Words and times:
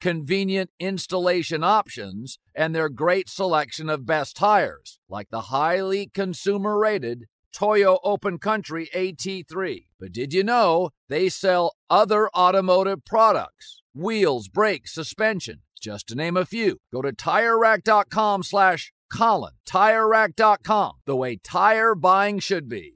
convenient 0.00 0.70
installation 0.78 1.64
options, 1.64 2.38
and 2.54 2.74
their 2.74 2.88
great 2.88 3.28
selection 3.28 3.88
of 3.88 4.06
best 4.06 4.36
tires, 4.36 4.98
like 5.08 5.28
the 5.30 5.42
highly 5.42 6.10
consumer 6.12 6.78
rated 6.78 7.26
Toyo 7.52 7.98
Open 8.04 8.38
Country 8.38 8.90
AT3. 8.94 9.86
But 9.98 10.12
did 10.12 10.34
you 10.34 10.44
know 10.44 10.90
they 11.08 11.28
sell 11.28 11.74
other 11.88 12.28
automotive 12.36 13.04
products? 13.04 13.80
Wheels, 13.94 14.48
brakes, 14.48 14.92
suspension, 14.92 15.62
just 15.80 16.08
to 16.08 16.14
name 16.14 16.36
a 16.36 16.44
few. 16.44 16.78
Go 16.92 17.00
to 17.00 17.12
TireRack.com 17.12 18.42
slash 18.42 18.92
Colin. 19.10 19.54
TireRack.com, 19.66 20.92
the 21.06 21.16
way 21.16 21.36
tire 21.36 21.94
buying 21.94 22.40
should 22.40 22.68
be. 22.68 22.95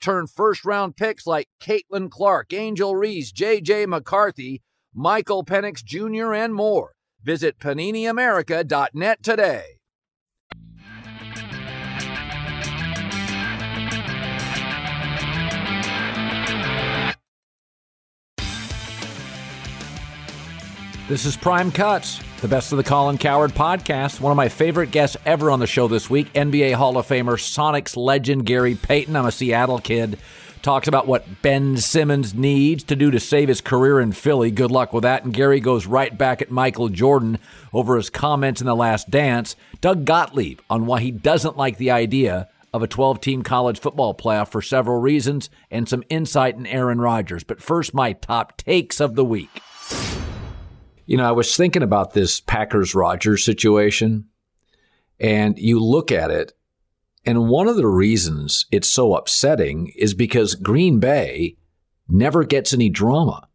turn 0.00 0.26
first 0.26 0.64
round 0.64 0.96
picks 0.96 1.26
like 1.26 1.48
Caitlin 1.60 2.10
Clark, 2.10 2.52
Angel 2.52 2.96
Reese, 2.96 3.32
J.J. 3.32 3.86
McCarthy, 3.86 4.62
Michael 4.94 5.44
Penix 5.44 5.84
Jr., 5.84 6.34
and 6.34 6.54
more. 6.54 6.92
Visit 7.22 7.58
PaniniAmerica.net 7.58 9.22
today. 9.22 9.79
This 21.10 21.26
is 21.26 21.36
Prime 21.36 21.72
Cuts, 21.72 22.20
the 22.40 22.46
best 22.46 22.70
of 22.70 22.78
the 22.78 22.84
Colin 22.84 23.18
Cowherd 23.18 23.50
podcast. 23.50 24.20
One 24.20 24.30
of 24.30 24.36
my 24.36 24.48
favorite 24.48 24.92
guests 24.92 25.16
ever 25.26 25.50
on 25.50 25.58
the 25.58 25.66
show 25.66 25.88
this 25.88 26.08
week, 26.08 26.32
NBA 26.34 26.74
Hall 26.74 26.96
of 26.96 27.08
Famer, 27.08 27.34
Sonics 27.34 27.96
legend 27.96 28.46
Gary 28.46 28.76
Payton. 28.76 29.16
I'm 29.16 29.26
a 29.26 29.32
Seattle 29.32 29.80
kid. 29.80 30.20
Talks 30.62 30.86
about 30.86 31.08
what 31.08 31.42
Ben 31.42 31.76
Simmons 31.78 32.32
needs 32.32 32.84
to 32.84 32.94
do 32.94 33.10
to 33.10 33.18
save 33.18 33.48
his 33.48 33.60
career 33.60 33.98
in 33.98 34.12
Philly. 34.12 34.52
Good 34.52 34.70
luck 34.70 34.92
with 34.92 35.02
that. 35.02 35.24
And 35.24 35.34
Gary 35.34 35.58
goes 35.58 35.84
right 35.84 36.16
back 36.16 36.42
at 36.42 36.52
Michael 36.52 36.88
Jordan 36.88 37.40
over 37.72 37.96
his 37.96 38.08
comments 38.08 38.60
in 38.60 38.68
The 38.68 38.76
Last 38.76 39.10
Dance. 39.10 39.56
Doug 39.80 40.04
Gottlieb 40.04 40.60
on 40.70 40.86
why 40.86 41.00
he 41.00 41.10
doesn't 41.10 41.56
like 41.56 41.76
the 41.76 41.90
idea 41.90 42.48
of 42.72 42.84
a 42.84 42.86
12 42.86 43.20
team 43.20 43.42
college 43.42 43.80
football 43.80 44.14
playoff 44.14 44.52
for 44.52 44.62
several 44.62 45.00
reasons 45.00 45.50
and 45.72 45.88
some 45.88 46.04
insight 46.08 46.54
in 46.54 46.68
Aaron 46.68 47.00
Rodgers. 47.00 47.42
But 47.42 47.60
first, 47.60 47.94
my 47.94 48.12
top 48.12 48.56
takes 48.56 49.00
of 49.00 49.16
the 49.16 49.24
week. 49.24 49.60
You 51.10 51.16
know, 51.16 51.28
I 51.28 51.32
was 51.32 51.56
thinking 51.56 51.82
about 51.82 52.12
this 52.12 52.38
Packers 52.38 52.94
Rodgers 52.94 53.44
situation, 53.44 54.26
and 55.18 55.58
you 55.58 55.80
look 55.80 56.12
at 56.12 56.30
it, 56.30 56.52
and 57.26 57.48
one 57.48 57.66
of 57.66 57.74
the 57.74 57.88
reasons 57.88 58.66
it's 58.70 58.86
so 58.86 59.16
upsetting 59.16 59.92
is 59.96 60.14
because 60.14 60.54
Green 60.54 61.00
Bay 61.00 61.56
never 62.08 62.44
gets 62.44 62.72
any 62.72 62.90
drama. 62.90 63.48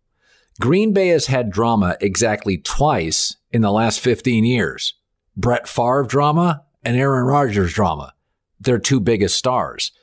Green 0.60 0.92
Bay 0.92 1.08
has 1.08 1.28
had 1.28 1.50
drama 1.50 1.96
exactly 2.02 2.58
twice 2.58 3.38
in 3.54 3.62
the 3.62 3.72
last 3.72 4.02
15 4.02 4.44
years 4.44 4.96
Brett 5.38 5.66
Favre 5.66 6.04
drama 6.04 6.66
and 6.84 6.98
Aaron 6.98 7.24
Rodgers 7.24 7.72
drama. 7.72 8.14
Their 8.60 8.80
two 8.80 9.00
biggest 9.00 9.38
stars. 9.38 9.94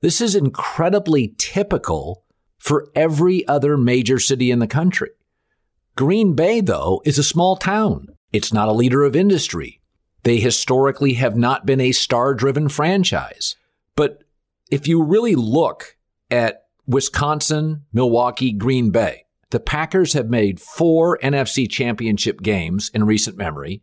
This 0.00 0.20
is 0.20 0.34
incredibly 0.34 1.36
typical 1.38 2.24
for 2.58 2.88
every 2.96 3.46
other 3.46 3.76
major 3.76 4.18
city 4.18 4.50
in 4.50 4.58
the 4.58 4.66
country. 4.66 5.10
Green 5.96 6.34
Bay, 6.34 6.60
though, 6.60 7.00
is 7.06 7.18
a 7.18 7.22
small 7.22 7.56
town. 7.56 8.08
It's 8.30 8.52
not 8.52 8.68
a 8.68 8.72
leader 8.72 9.02
of 9.02 9.16
industry. 9.16 9.80
They 10.24 10.38
historically 10.38 11.14
have 11.14 11.36
not 11.36 11.64
been 11.64 11.80
a 11.80 11.92
star 11.92 12.34
driven 12.34 12.68
franchise. 12.68 13.56
But 13.96 14.22
if 14.70 14.86
you 14.86 15.02
really 15.02 15.34
look 15.34 15.96
at 16.30 16.64
Wisconsin, 16.86 17.86
Milwaukee, 17.94 18.52
Green 18.52 18.90
Bay, 18.90 19.24
the 19.50 19.60
Packers 19.60 20.12
have 20.12 20.28
made 20.28 20.60
four 20.60 21.18
NFC 21.22 21.70
championship 21.70 22.42
games 22.42 22.90
in 22.92 23.04
recent 23.04 23.38
memory. 23.38 23.82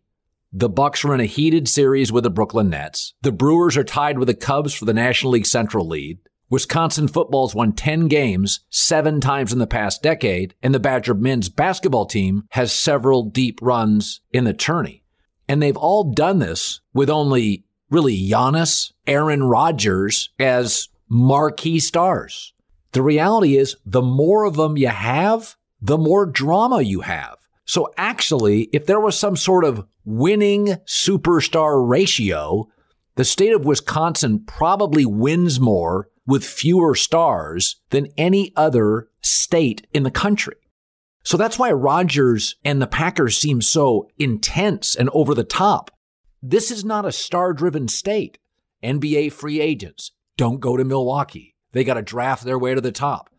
The 0.52 0.70
Bucks 0.70 1.04
are 1.04 1.16
in 1.16 1.20
a 1.20 1.26
heated 1.26 1.68
series 1.68 2.12
with 2.12 2.26
the 2.26 2.30
Brooklyn 2.30 2.70
Nets. 2.70 3.16
The 3.24 3.32
Brewers 3.32 3.76
are 3.76 3.84
tied 3.84 4.20
with 4.20 4.28
the 4.28 4.36
Cubs 4.36 4.76
for 4.76 4.86
the 4.86 4.94
National 4.94 5.32
League 5.32 5.48
Central 5.48 5.88
lead. 5.88 6.20
Wisconsin 6.50 7.08
football's 7.08 7.56
won 7.56 7.74
10 7.74 8.08
games 8.08 8.60
seven 8.70 9.20
times 9.20 9.52
in 9.52 9.60
the 9.60 9.68
past 9.68 10.04
decade, 10.04 10.54
and 10.62 10.74
the 10.74 10.80
Badger 10.80 11.14
men's 11.14 11.50
basketball 11.50 12.06
team 12.06 12.44
has 12.52 12.72
several 12.72 13.24
deep 13.24 13.60
runs 13.62 14.22
in 14.32 14.44
the 14.44 14.54
tourney. 14.54 15.04
And 15.48 15.62
they've 15.62 15.78
all 15.78 16.12
done 16.14 16.40
this 16.40 16.82
with 16.94 17.10
only 17.10 17.66
really 17.90 18.18
Giannis, 18.18 18.92
Aaron 19.08 19.44
Rodgers 19.44 20.30
as 20.40 20.90
marquee 21.10 21.80
stars. 21.80 22.54
The 22.92 23.02
reality 23.02 23.58
is 23.58 23.76
the 23.86 24.02
more 24.02 24.44
of 24.44 24.56
them 24.56 24.78
you 24.78 24.88
have, 24.88 25.56
the 25.82 25.98
more 25.98 26.26
drama 26.26 26.82
you 26.82 27.02
have. 27.02 27.38
So 27.66 27.94
actually, 27.98 28.64
if 28.74 28.86
there 28.86 29.00
was 29.00 29.18
some 29.18 29.36
sort 29.36 29.64
of 29.64 29.86
winning 30.06 30.78
superstar 30.86 31.88
ratio, 31.88 32.70
the 33.16 33.26
state 33.26 33.54
of 33.54 33.66
Wisconsin 33.66 34.44
probably 34.46 35.06
wins 35.06 35.60
more 35.60 36.10
with 36.26 36.44
fewer 36.46 36.96
stars 36.96 37.82
than 37.90 38.08
any 38.18 38.52
other 38.56 39.10
state 39.22 39.86
in 39.94 40.04
the 40.04 40.12
country. 40.12 40.56
So 41.24 41.38
that's 41.38 41.60
why 41.60 41.72
Rodgers 41.72 42.56
and 42.66 42.82
the 42.82 42.88
Packers 42.88 43.38
seem 43.38 43.62
so 43.62 44.10
intense 44.18 44.96
and 44.96 45.10
over 45.14 45.34
the 45.34 45.44
top. 45.44 45.92
This 46.42 46.72
is 46.72 46.84
not 46.84 47.06
a 47.06 47.12
star 47.12 47.54
driven 47.54 47.88
state. 47.88 48.40
NBA 48.84 49.32
free 49.32 49.62
agents 49.62 50.12
don't 50.36 50.60
go 50.60 50.76
to 50.76 50.84
Milwaukee. 50.84 51.56
They 51.72 51.84
got 51.84 51.94
to 51.94 52.02
draft 52.02 52.44
their 52.44 52.60
way 52.60 52.76
to 52.76 52.82
the 52.82 52.92
top. 52.92 53.30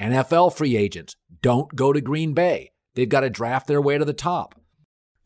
NFL 0.00 0.54
free 0.54 0.76
agents 0.76 1.16
don't 1.42 1.74
go 1.74 1.92
to 1.92 2.00
Green 2.00 2.32
Bay. 2.34 2.72
They've 2.94 3.08
got 3.08 3.20
to 3.20 3.30
draft 3.30 3.68
their 3.68 3.80
way 3.80 3.98
to 3.98 4.04
the 4.04 4.12
top. 4.12 4.60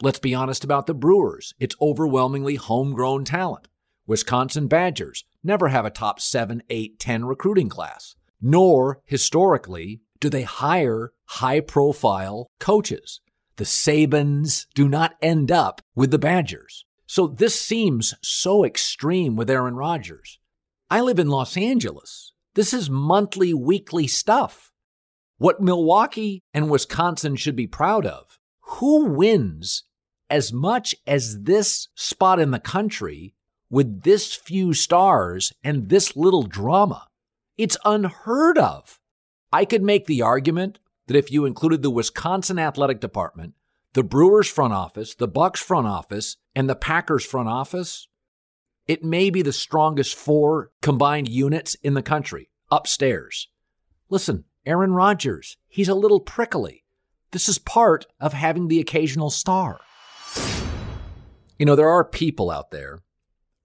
Let's 0.03 0.19
be 0.19 0.35
honest 0.35 0.65
about 0.65 0.87
the 0.87 0.94
Brewers. 0.94 1.55
It's 1.59 1.76
overwhelmingly 1.81 2.56
homegrown 2.56 3.25
talent. 3.25 3.69
Wisconsin 4.12 4.67
Badgers 4.67 5.25
never 5.43 5.69
have 5.69 5.87
a 5.87 5.91
top 5.91 6.20
7, 6.20 6.62
8, 6.69 6.99
10 6.99 7.25
recruiting 7.25 7.70
class, 7.70 8.14
nor 8.43 9.00
historically 9.06 10.03
do 10.20 10.29
they 10.29 10.43
hire 10.43 11.12
high 11.25 11.61
profile 11.61 12.47
coaches. 12.61 13.23
The 13.56 13.64
Sabans 13.64 14.67
do 14.75 14.87
not 14.87 15.14
end 15.23 15.50
up 15.50 15.81
with 15.94 16.11
the 16.11 16.19
Badgers. 16.19 16.85
So 17.06 17.26
this 17.26 17.59
seems 17.59 18.12
so 18.23 18.67
extreme 18.67 19.35
with 19.35 19.49
Aaron 19.49 19.76
Rodgers. 19.76 20.38
I 20.91 21.00
live 21.00 21.19
in 21.19 21.29
Los 21.29 21.56
Angeles. 21.56 22.35
This 22.53 22.75
is 22.75 22.91
monthly, 22.91 23.55
weekly 23.55 24.06
stuff. 24.06 24.73
What 25.38 25.62
Milwaukee 25.62 26.43
and 26.53 26.69
Wisconsin 26.69 27.37
should 27.37 27.56
be 27.56 27.67
proud 27.67 28.05
of 28.05 28.38
who 28.61 29.06
wins 29.06 29.85
as 30.29 30.53
much 30.53 30.94
as 31.06 31.44
this 31.44 31.88
spot 31.94 32.38
in 32.38 32.50
the 32.50 32.61
country 32.61 33.32
with 33.73 34.03
this 34.03 34.35
few 34.35 34.75
stars 34.75 35.51
and 35.65 35.89
this 35.89 36.15
little 36.15 36.43
drama. 36.43 37.09
It's 37.57 37.79
unheard 37.87 38.59
of. 38.59 39.01
I 39.51 39.65
could 39.65 39.83
make 39.83 40.05
the 40.05 40.21
argument 40.21 40.79
that 41.07 41.17
if 41.17 41.33
you 41.33 41.47
included 41.47 41.83
the 41.83 41.91
Wisconsin 41.91 42.59
athletic 42.59 43.01
department, 43.01 43.55
the 43.95 44.03
Brewers 44.03 44.49
front 44.49 44.75
office, 44.75 45.15
the 45.15 45.27
Bucks 45.27 45.61
front 45.61 45.87
office, 45.87 46.37
and 46.55 46.69
the 46.69 46.77
Packers 46.77 47.25
front 47.25 47.49
office, 47.49 48.09
it 48.87 49.03
may 49.03 49.31
be 49.31 49.41
the 49.41 49.55
strongest 49.55 50.17
four 50.17 50.71
combined 50.83 51.29
units 51.29 51.75
in 51.77 51.95
the 51.95 52.03
country 52.03 52.51
upstairs. 52.71 53.49
Listen, 54.11 54.45
Aaron 54.67 54.93
Rodgers, 54.93 55.57
he's 55.67 55.89
a 55.89 55.95
little 55.95 56.21
prickly. 56.21 56.85
This 57.31 57.49
is 57.49 57.59
part 57.59 58.05
of 58.21 58.35
having 58.35 58.69
the 58.69 58.81
occasional 58.81 59.31
star. 59.31 59.81
You 61.59 61.65
know, 61.65 61.75
there 61.75 61.89
are 61.89 62.05
people 62.05 62.51
out 62.51 62.71
there, 62.71 62.99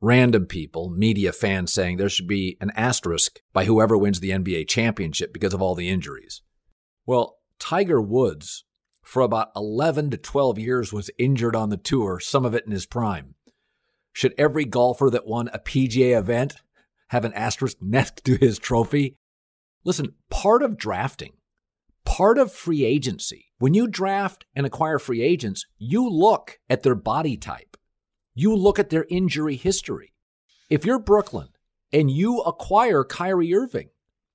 random 0.01 0.45
people, 0.45 0.89
media 0.89 1.31
fans 1.31 1.73
saying 1.73 1.97
there 1.97 2.09
should 2.09 2.27
be 2.27 2.57
an 2.61 2.71
asterisk 2.75 3.41
by 3.53 3.65
whoever 3.65 3.97
wins 3.97 4.19
the 4.19 4.31
NBA 4.31 4.67
championship 4.67 5.33
because 5.33 5.53
of 5.53 5.61
all 5.61 5.75
the 5.75 5.89
injuries. 5.89 6.41
Well, 7.05 7.37
Tiger 7.59 8.01
Woods, 8.01 8.63
for 9.01 9.21
about 9.21 9.49
11 9.55 10.11
to 10.11 10.17
12 10.17 10.59
years, 10.59 10.93
was 10.93 11.09
injured 11.17 11.55
on 11.55 11.69
the 11.69 11.77
tour, 11.77 12.19
some 12.19 12.45
of 12.45 12.53
it 12.53 12.65
in 12.65 12.71
his 12.71 12.85
prime. 12.85 13.35
Should 14.13 14.33
every 14.37 14.65
golfer 14.65 15.09
that 15.09 15.27
won 15.27 15.49
a 15.53 15.59
PGA 15.59 16.17
event 16.17 16.55
have 17.09 17.25
an 17.25 17.33
asterisk 17.33 17.77
next 17.81 18.23
to 18.25 18.35
his 18.35 18.59
trophy? 18.59 19.15
Listen, 19.83 20.13
part 20.29 20.63
of 20.63 20.77
drafting, 20.77 21.33
part 22.03 22.37
of 22.37 22.51
free 22.51 22.83
agency, 22.83 23.45
when 23.59 23.73
you 23.73 23.87
draft 23.87 24.45
and 24.55 24.65
acquire 24.65 24.99
free 24.99 25.21
agents, 25.21 25.65
you 25.77 26.07
look 26.07 26.59
at 26.69 26.83
their 26.83 26.95
body 26.95 27.37
type, 27.37 27.66
you 28.37 28.55
look 28.55 28.77
at 28.77 28.91
their 28.91 29.07
injury 29.09 29.55
history. 29.55 30.13
If 30.69 30.85
you're 30.85 30.99
Brooklyn 30.99 31.47
and 31.91 32.11
you 32.11 32.41
acquire 32.41 33.03
Kyrie 33.03 33.55
Irving, 33.55 33.89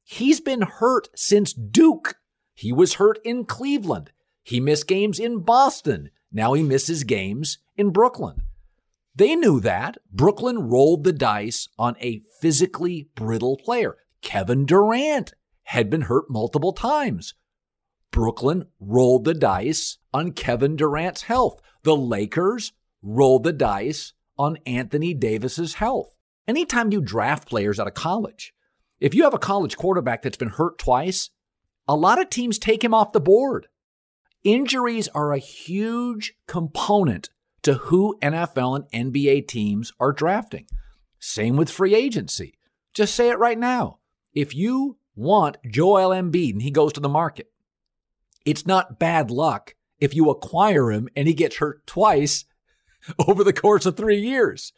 he's 0.05 0.41
been 0.41 0.63
hurt 0.63 1.09
since 1.15 1.53
Duke. 1.53 2.17
He 2.53 2.73
was 2.73 2.95
hurt 2.95 3.21
in 3.25 3.45
Cleveland. 3.45 4.11
He 4.43 4.59
missed 4.59 4.89
games 4.89 5.21
in 5.21 5.45
Boston. 5.45 6.11
Now 6.33 6.55
he 6.55 6.65
misses 6.65 7.05
games 7.05 7.59
in 7.77 7.91
Brooklyn. 7.91 8.43
They 9.15 9.37
knew 9.37 9.61
that. 9.61 9.99
Brooklyn 10.11 10.69
rolled 10.69 11.05
the 11.05 11.13
dice 11.13 11.69
on 11.79 11.95
a 12.01 12.23
physically 12.41 13.09
brittle 13.15 13.57
player. 13.57 13.99
Kevin 14.21 14.67
Durant 14.67 15.33
had 15.63 15.89
been 15.89 16.03
hurt 16.03 16.25
multiple 16.29 16.73
times. 16.73 17.35
Brooklyn 18.11 18.67
rolled 18.81 19.25
the 19.25 19.35
dice 19.35 19.99
on 20.13 20.33
Kevin 20.33 20.75
Durant's 20.75 21.23
health. 21.23 21.61
The 21.85 21.97
Lakers 21.97 22.73
rolled 23.03 23.45
the 23.45 23.53
dice 23.53 24.13
on 24.39 24.59
Anthony 24.67 25.15
Davis's 25.15 25.75
health. 25.75 26.17
Anytime 26.49 26.93
you 26.93 27.01
draft 27.01 27.49
players 27.49 27.79
out 27.79 27.87
of 27.87 27.95
college, 27.95 28.53
if 29.01 29.15
you 29.15 29.25
have 29.25 29.35
a 29.35 29.39
college 29.39 29.77
quarterback 29.77 30.23
that's 30.23 30.37
been 30.37 30.49
hurt 30.49 30.79
twice, 30.79 31.31
a 31.89 31.97
lot 31.97 32.21
of 32.21 32.31
teams 32.31 32.59
take 32.59 32.83
him 32.83 32.95
off 32.95 33.13
the 33.13 33.21
board. 33.21 33.67
Injuries 34.45 35.09
are 35.09 35.33
a 35.33 35.39
huge 35.39 36.35
component 36.47 37.31
to 37.63 37.75
who 37.75 38.19
NFL 38.21 38.87
and 38.93 39.15
NBA 39.15 39.47
teams 39.47 39.93
are 40.01 40.13
drafting. 40.13 40.67
Same 41.19 41.57
with 41.57 41.71
free 41.71 41.95
agency. 41.95 42.55
Just 42.95 43.15
say 43.15 43.29
it 43.29 43.39
right 43.39 43.59
now. 43.59 43.99
If 44.35 44.55
you 44.55 44.99
want 45.15 45.59
Joel 45.69 46.11
Embiid 46.11 46.53
and 46.53 46.63
he 46.63 46.71
goes 46.71 46.93
to 46.95 47.01
the 47.01 47.09
market, 47.09 47.53
it's 48.45 48.67
not 48.67 48.99
bad 48.99 49.31
luck 49.31 49.75
if 50.01 50.15
you 50.15 50.31
acquire 50.31 50.91
him 50.91 51.09
and 51.15 51.29
he 51.29 51.35
gets 51.35 51.59
hurt 51.59 51.87
twice 51.87 52.45
over 53.27 53.45
the 53.45 53.53
course 53.53 53.87
of 53.87 53.97
three 53.97 54.21
years. 54.21 54.73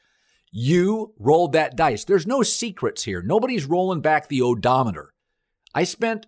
You 0.50 1.14
rolled 1.18 1.52
that 1.52 1.76
dice. 1.76 2.04
There's 2.04 2.26
no 2.26 2.42
secrets 2.42 3.04
here. 3.04 3.22
Nobody's 3.22 3.66
rolling 3.66 4.00
back 4.00 4.28
the 4.28 4.42
odometer. 4.42 5.12
I 5.74 5.84
spent 5.84 6.26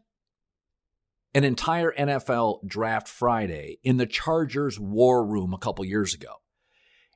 an 1.34 1.44
entire 1.44 1.93
NFL 1.93 2.66
draft 2.66 3.06
Friday 3.06 3.78
in 3.84 3.98
the 3.98 4.06
Chargers 4.06 4.81
war 4.81 5.25
room 5.25 5.54
a 5.54 5.58
couple 5.58 5.84
years 5.84 6.14
ago. 6.14 6.40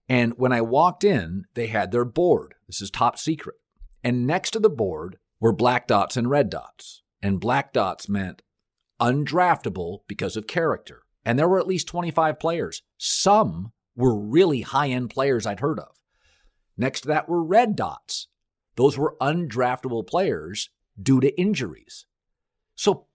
And 0.09 0.35
when 0.37 0.53
I 0.53 0.61
walked 0.61 1.05
in, 1.05 1.45
they 1.55 1.69
had 1.69 1.91
their 1.91 2.05
board. 2.05 2.55
This 2.67 2.81
is 2.81 2.91
top 2.91 3.19
secret. 3.19 3.57
And 4.05 4.27
next 4.27 4.51
to 4.51 4.61
the 4.61 4.71
board 4.71 5.19
were 5.41 5.53
black 5.53 5.87
dots 5.87 6.17
and 6.17 6.29
red 6.29 6.51
dots. 6.51 7.03
And 7.23 7.41
black 7.41 7.73
dots 7.73 8.09
meant 8.09 8.43
undraftable 9.01 10.01
because 10.07 10.37
of 10.37 10.47
character. 10.47 11.03
And 11.25 11.39
there 11.39 11.49
were 11.49 11.59
at 11.59 11.67
least 11.67 11.89
25 11.89 12.39
players. 12.39 12.83
Some 12.99 13.73
were 14.01 14.19
really 14.19 14.63
high 14.63 14.89
end 14.89 15.11
players 15.11 15.47
I'd 15.47 15.61
heard 15.61 15.79
of. 15.79 16.01
Next 16.77 17.03
to 17.03 17.09
that 17.09 17.29
were 17.29 17.43
red 17.43 17.77
dots. 17.77 18.27
Those 18.77 18.97
were 18.97 19.17
undraftable 19.21 20.07
players 20.07 20.71
due 21.01 21.21
to 21.21 21.39
injuries. 21.41 22.07
So 22.75 23.07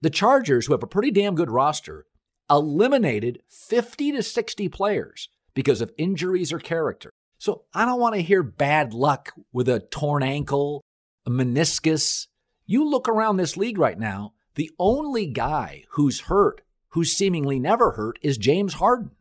the 0.00 0.10
Chargers, 0.10 0.66
who 0.66 0.72
have 0.72 0.82
a 0.82 0.88
pretty 0.88 1.10
damn 1.10 1.34
good 1.34 1.50
roster, 1.50 2.06
eliminated 2.50 3.42
50 3.48 4.12
to 4.12 4.22
60 4.22 4.68
players 4.68 5.28
because 5.54 5.80
of 5.80 5.92
injuries 5.98 6.52
or 6.52 6.58
character. 6.58 7.10
So 7.38 7.64
I 7.74 7.84
don't 7.84 8.00
want 8.00 8.14
to 8.14 8.22
hear 8.22 8.42
bad 8.42 8.92
luck 8.92 9.32
with 9.52 9.68
a 9.68 9.80
torn 9.80 10.22
ankle, 10.22 10.82
a 11.26 11.30
meniscus. 11.30 12.26
You 12.66 12.88
look 12.88 13.08
around 13.08 13.36
this 13.36 13.56
league 13.56 13.78
right 13.78 13.98
now, 13.98 14.32
the 14.54 14.70
only 14.78 15.26
guy 15.26 15.84
who's 15.90 16.20
hurt, 16.20 16.62
who's 16.88 17.12
seemingly 17.12 17.58
never 17.58 17.92
hurt, 17.92 18.18
is 18.22 18.36
James 18.38 18.74
Harden. 18.74 19.12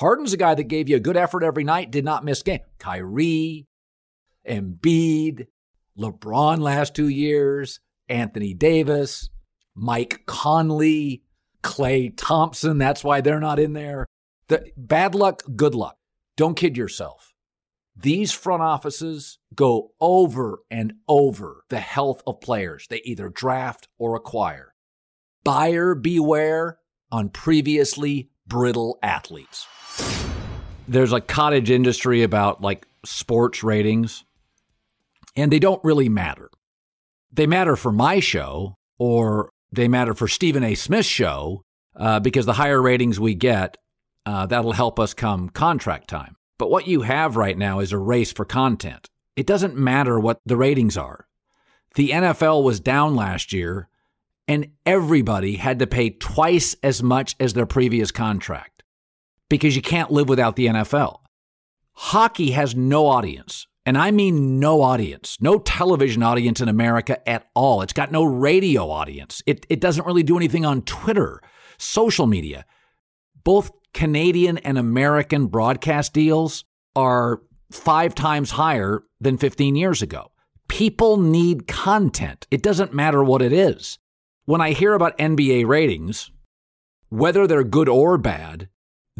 Harden's 0.00 0.32
a 0.32 0.38
guy 0.38 0.54
that 0.54 0.64
gave 0.64 0.88
you 0.88 0.96
a 0.96 1.00
good 1.00 1.18
effort 1.18 1.44
every 1.44 1.62
night, 1.62 1.90
did 1.90 2.06
not 2.06 2.24
miss 2.24 2.42
game. 2.42 2.60
Kyrie, 2.78 3.66
Embiid, 4.48 5.46
LeBron 5.98 6.58
last 6.58 6.94
two 6.94 7.08
years, 7.08 7.80
Anthony 8.08 8.54
Davis, 8.54 9.28
Mike 9.74 10.22
Conley, 10.24 11.22
Klay 11.62 12.14
Thompson. 12.16 12.78
That's 12.78 13.04
why 13.04 13.20
they're 13.20 13.40
not 13.40 13.58
in 13.58 13.74
there. 13.74 14.06
The, 14.48 14.72
bad 14.74 15.14
luck, 15.14 15.42
good 15.54 15.74
luck. 15.74 15.98
Don't 16.34 16.56
kid 16.56 16.78
yourself. 16.78 17.34
These 17.94 18.32
front 18.32 18.62
offices 18.62 19.38
go 19.54 19.92
over 20.00 20.60
and 20.70 20.94
over 21.08 21.64
the 21.68 21.80
health 21.80 22.22
of 22.26 22.40
players 22.40 22.86
they 22.88 23.02
either 23.04 23.28
draft 23.28 23.88
or 23.98 24.16
acquire. 24.16 24.74
Buyer 25.44 25.94
beware 25.94 26.78
on 27.12 27.28
previously 27.28 28.30
brittle 28.46 28.98
athletes. 29.02 29.66
There's 30.88 31.12
a 31.12 31.20
cottage 31.20 31.70
industry 31.70 32.22
about 32.22 32.60
like 32.60 32.86
sports 33.04 33.62
ratings, 33.62 34.24
and 35.36 35.52
they 35.52 35.58
don't 35.58 35.82
really 35.84 36.08
matter. 36.08 36.50
They 37.32 37.46
matter 37.46 37.76
for 37.76 37.92
my 37.92 38.20
show, 38.20 38.74
or 38.98 39.50
they 39.70 39.88
matter 39.88 40.14
for 40.14 40.26
Stephen 40.26 40.64
A. 40.64 40.74
Smith's 40.74 41.08
show, 41.08 41.62
uh, 41.94 42.20
because 42.20 42.46
the 42.46 42.54
higher 42.54 42.82
ratings 42.82 43.20
we 43.20 43.34
get, 43.34 43.76
uh, 44.26 44.46
that'll 44.46 44.72
help 44.72 44.98
us 44.98 45.14
come 45.14 45.48
contract 45.48 46.08
time. 46.08 46.36
But 46.58 46.70
what 46.70 46.86
you 46.86 47.02
have 47.02 47.36
right 47.36 47.56
now 47.56 47.80
is 47.80 47.92
a 47.92 47.98
race 47.98 48.32
for 48.32 48.44
content. 48.44 49.08
It 49.36 49.46
doesn't 49.46 49.76
matter 49.76 50.18
what 50.18 50.40
the 50.44 50.56
ratings 50.56 50.96
are. 50.96 51.26
The 51.94 52.10
NFL 52.10 52.62
was 52.62 52.80
down 52.80 53.16
last 53.16 53.52
year, 53.52 53.88
and 54.46 54.72
everybody 54.84 55.56
had 55.56 55.78
to 55.78 55.86
pay 55.86 56.10
twice 56.10 56.76
as 56.82 57.02
much 57.02 57.36
as 57.40 57.52
their 57.52 57.66
previous 57.66 58.10
contract 58.10 58.69
because 59.50 59.76
you 59.76 59.82
can't 59.82 60.10
live 60.10 60.30
without 60.30 60.56
the 60.56 60.68
NFL. 60.68 61.18
Hockey 61.92 62.52
has 62.52 62.74
no 62.74 63.06
audience, 63.06 63.66
and 63.84 63.98
I 63.98 64.10
mean 64.10 64.58
no 64.58 64.80
audience, 64.80 65.36
no 65.40 65.58
television 65.58 66.22
audience 66.22 66.62
in 66.62 66.68
America 66.68 67.28
at 67.28 67.46
all. 67.54 67.82
It's 67.82 67.92
got 67.92 68.10
no 68.10 68.24
radio 68.24 68.88
audience. 68.88 69.42
It, 69.44 69.66
it 69.68 69.80
doesn't 69.80 70.06
really 70.06 70.22
do 70.22 70.38
anything 70.38 70.64
on 70.64 70.80
Twitter, 70.82 71.42
social 71.76 72.26
media. 72.26 72.64
Both 73.44 73.70
Canadian 73.92 74.56
and 74.58 74.78
American 74.78 75.48
broadcast 75.48 76.14
deals 76.14 76.64
are 76.96 77.42
five 77.70 78.14
times 78.14 78.52
higher 78.52 79.02
than 79.20 79.36
15 79.36 79.76
years 79.76 80.00
ago. 80.00 80.30
People 80.68 81.16
need 81.16 81.66
content. 81.66 82.46
It 82.50 82.62
doesn't 82.62 82.94
matter 82.94 83.22
what 83.24 83.42
it 83.42 83.52
is. 83.52 83.98
When 84.44 84.60
I 84.60 84.72
hear 84.72 84.94
about 84.94 85.18
NBA 85.18 85.66
ratings, 85.66 86.30
whether 87.08 87.46
they're 87.46 87.64
good 87.64 87.88
or 87.88 88.16
bad, 88.18 88.68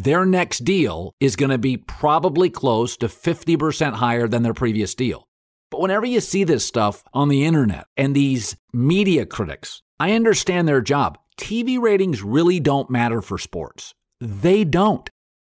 their 0.04 0.24
next 0.24 0.64
deal 0.64 1.14
is 1.20 1.36
going 1.36 1.50
to 1.50 1.58
be 1.58 1.76
probably 1.76 2.48
close 2.48 2.96
to 2.96 3.06
50% 3.06 3.94
higher 3.94 4.26
than 4.26 4.42
their 4.42 4.54
previous 4.54 4.94
deal. 4.94 5.28
But 5.70 5.80
whenever 5.80 6.06
you 6.06 6.20
see 6.20 6.44
this 6.44 6.64
stuff 6.64 7.04
on 7.12 7.28
the 7.28 7.44
internet 7.44 7.86
and 7.96 8.14
these 8.14 8.56
media 8.72 9.26
critics, 9.26 9.82
I 9.98 10.12
understand 10.12 10.66
their 10.66 10.80
job. 10.80 11.18
TV 11.38 11.78
ratings 11.78 12.22
really 12.22 12.60
don't 12.60 12.90
matter 12.90 13.20
for 13.20 13.38
sports. 13.38 13.94
They 14.20 14.64
don't. 14.64 15.08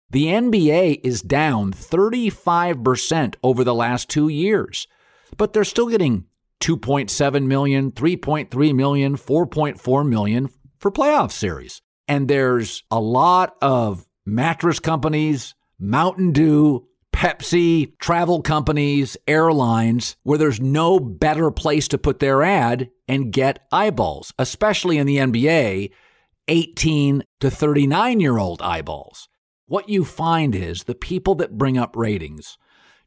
The 0.10 0.26
NBA 0.26 1.00
is 1.04 1.22
down 1.22 1.72
35% 1.74 3.36
over 3.44 3.64
the 3.64 3.74
last 3.74 4.10
two 4.10 4.28
years, 4.28 4.88
but 5.38 5.54
they're 5.54 5.64
still 5.64 5.88
getting 5.88 6.26
2.7 6.60 7.46
million, 7.46 7.92
3.3 7.92 8.76
million, 8.76 9.18
4.4 9.18 10.08
million 10.08 10.50
for 10.78 10.92
playoff 10.92 11.32
series. 11.32 11.82
And 12.08 12.28
there's 12.28 12.84
a 12.92 13.00
lot 13.00 13.56
of 13.62 14.06
mattress 14.26 14.80
companies, 14.80 15.56
Mountain 15.80 16.32
Dew, 16.32 16.88
Pepsi, 17.14 17.98
travel 18.00 18.42
companies, 18.42 19.16
airlines, 19.28 20.18
where 20.24 20.38
there's 20.38 20.60
no 20.60 21.00
better 21.00 21.52
place 21.52 21.88
to 21.90 21.98
put 21.98 22.20
their 22.20 22.44
ad 22.44 22.90
and 23.08 23.32
get 23.32 23.66
eyeballs, 23.72 24.34
especially 24.40 24.98
in 24.98 25.06
the 25.06 25.18
NBA, 25.18 25.92
18 26.48 27.24
to 27.40 27.52
39 27.52 28.20
year 28.20 28.38
old 28.38 28.62
eyeballs. 28.62 29.30
What 29.68 29.90
you 29.90 30.04
find 30.04 30.56
is 30.56 30.84
the 30.84 30.96
people 30.96 31.36
that 31.36 31.58
bring 31.58 31.78
up 31.78 31.96
ratings, 31.96 32.58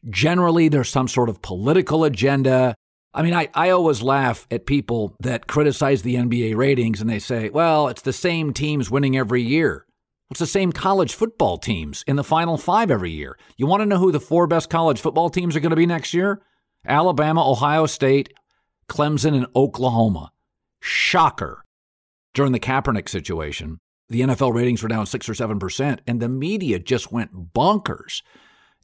generally 0.09 0.69
there's 0.69 0.89
some 0.89 1.09
sort 1.09 1.29
of 1.29 1.43
political 1.43 2.05
agenda. 2.05 2.75
I 3.13 3.23
mean, 3.23 3.35
I, 3.35 3.49
I 3.55 3.71
always 3.71 4.03
laugh 4.03 4.47
at 4.51 4.67
people 4.67 5.17
that 5.21 5.47
criticize 5.47 6.03
the 6.03 6.17
NBA 6.17 6.57
ratings 6.57 7.01
and 7.01 7.09
they 7.09 7.19
say, 7.19 7.51
well, 7.51 7.89
it's 7.89 8.03
the 8.03 8.13
same 8.13 8.53
teams 8.53 8.91
winning 8.91 9.17
every 9.17 9.43
year. 9.43 9.87
It's 10.31 10.41
the 10.41 10.47
same 10.47 10.73
college 10.73 11.15
football 11.15 11.57
teams 11.57 12.03
in 12.07 12.17
the 12.17 12.25
Final 12.25 12.57
Five 12.57 12.91
every 12.91 13.13
year. 13.13 13.39
You 13.57 13.67
want 13.67 13.83
to 13.83 13.87
know 13.87 13.99
who 13.99 14.11
the 14.11 14.21
four 14.21 14.47
best 14.47 14.69
college 14.69 15.01
football 15.01 15.31
teams 15.31 15.55
are 15.55 15.61
going 15.61 15.71
to 15.71 15.77
be 15.77 15.87
next 15.87 16.13
year? 16.13 16.43
Alabama, 16.85 17.49
Ohio 17.49 17.87
State, 17.87 18.33
Clemson, 18.89 19.35
and 19.37 19.47
Oklahoma. 19.55 20.33
Shocker. 20.81 21.65
During 22.35 22.53
the 22.53 22.61
Kaepernick 22.61 23.09
situation, 23.09 23.79
the 24.09 24.21
NFL 24.21 24.53
ratings 24.53 24.83
were 24.83 24.89
down 24.89 25.07
six 25.07 25.29
or 25.29 25.35
seven 25.35 25.59
percent, 25.59 26.01
and 26.07 26.21
the 26.21 26.29
media 26.29 26.79
just 26.79 27.13
went 27.13 27.53
bonkers. 27.55 28.23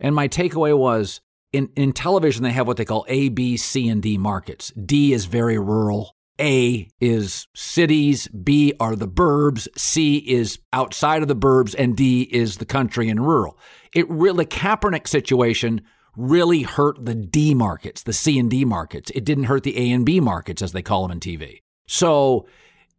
And 0.01 0.15
my 0.15 0.29
takeaway 0.29 0.77
was 0.77 1.21
in, 1.53 1.71
in 1.77 1.93
television, 1.93 2.43
they 2.43 2.53
have 2.53 2.67
what 2.67 2.77
they 2.77 2.85
call 2.85 3.05
A, 3.09 3.29
B, 3.29 3.57
C, 3.57 3.89
and 3.89 4.03
D 4.03 4.17
markets. 4.17 4.73
D 4.73 5.13
is 5.13 5.27
very 5.27 5.59
rural. 5.59 6.17
A 6.41 6.89
is 7.01 7.47
cities, 7.55 8.29
B 8.29 8.75
are 8.81 8.97
the 8.97 9.09
burbs, 9.09 9.69
C 9.77 10.17
is 10.17 10.59
outside 10.73 11.23
of 11.23 11.29
the 11.29 11.37
burbs, 11.37 11.75
and 11.79 11.97
D 11.97 12.23
is 12.23 12.57
the 12.57 12.65
country 12.65 13.09
and 13.09 13.25
rural. 13.25 13.59
It 13.95 14.09
really, 14.11 14.45
the 14.45 14.51
Kaepernick 14.51 15.07
situation 15.07 15.83
really 16.17 16.63
hurt 16.63 17.05
the 17.05 17.15
D 17.15 17.55
markets, 17.55 18.03
the 18.03 18.13
C 18.13 18.39
and 18.39 18.51
D 18.51 18.65
markets. 18.65 19.11
It 19.15 19.25
didn't 19.25 19.45
hurt 19.45 19.63
the 19.63 19.79
A 19.79 19.93
and 19.93 20.05
B 20.05 20.21
markets, 20.21 20.63
as 20.63 20.73
they 20.73 20.83
call 20.83 21.03
them 21.03 21.13
in 21.13 21.21
TV. 21.21 21.61
So 21.87 22.47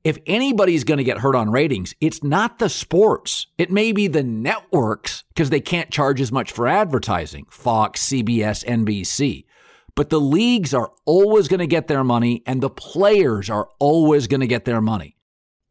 if 0.04 0.18
anybody's 0.25 0.84
going 0.84 0.98
to 0.98 1.04
get 1.04 1.20
hurt 1.20 1.36
on 1.36 1.50
ratings, 1.50 1.96
it's 2.02 2.24
not 2.24 2.60
the 2.60 2.70
sports. 2.70 3.48
It 3.58 3.72
may 3.72 3.92
be 3.94 4.08
the 4.08 4.24
networks 4.24 5.24
because 5.30 5.50
they 5.50 5.62
can't 5.62 5.92
charge 5.92 6.20
as 6.20 6.32
much 6.32 6.52
for 6.52 6.68
advertising 6.68 7.46
Fox, 7.50 8.06
CBS, 8.08 8.66
NBC. 8.66 9.46
But 9.96 10.10
the 10.10 10.20
leagues 10.20 10.74
are 10.74 10.92
always 11.06 11.48
going 11.48 11.60
to 11.60 11.68
get 11.68 11.88
their 11.88 12.04
money, 12.04 12.42
and 12.46 12.62
the 12.62 12.70
players 12.70 13.50
are 13.50 13.70
always 13.80 14.28
going 14.28 14.42
to 14.42 14.48
get 14.48 14.66
their 14.66 14.82
money. 14.82 15.18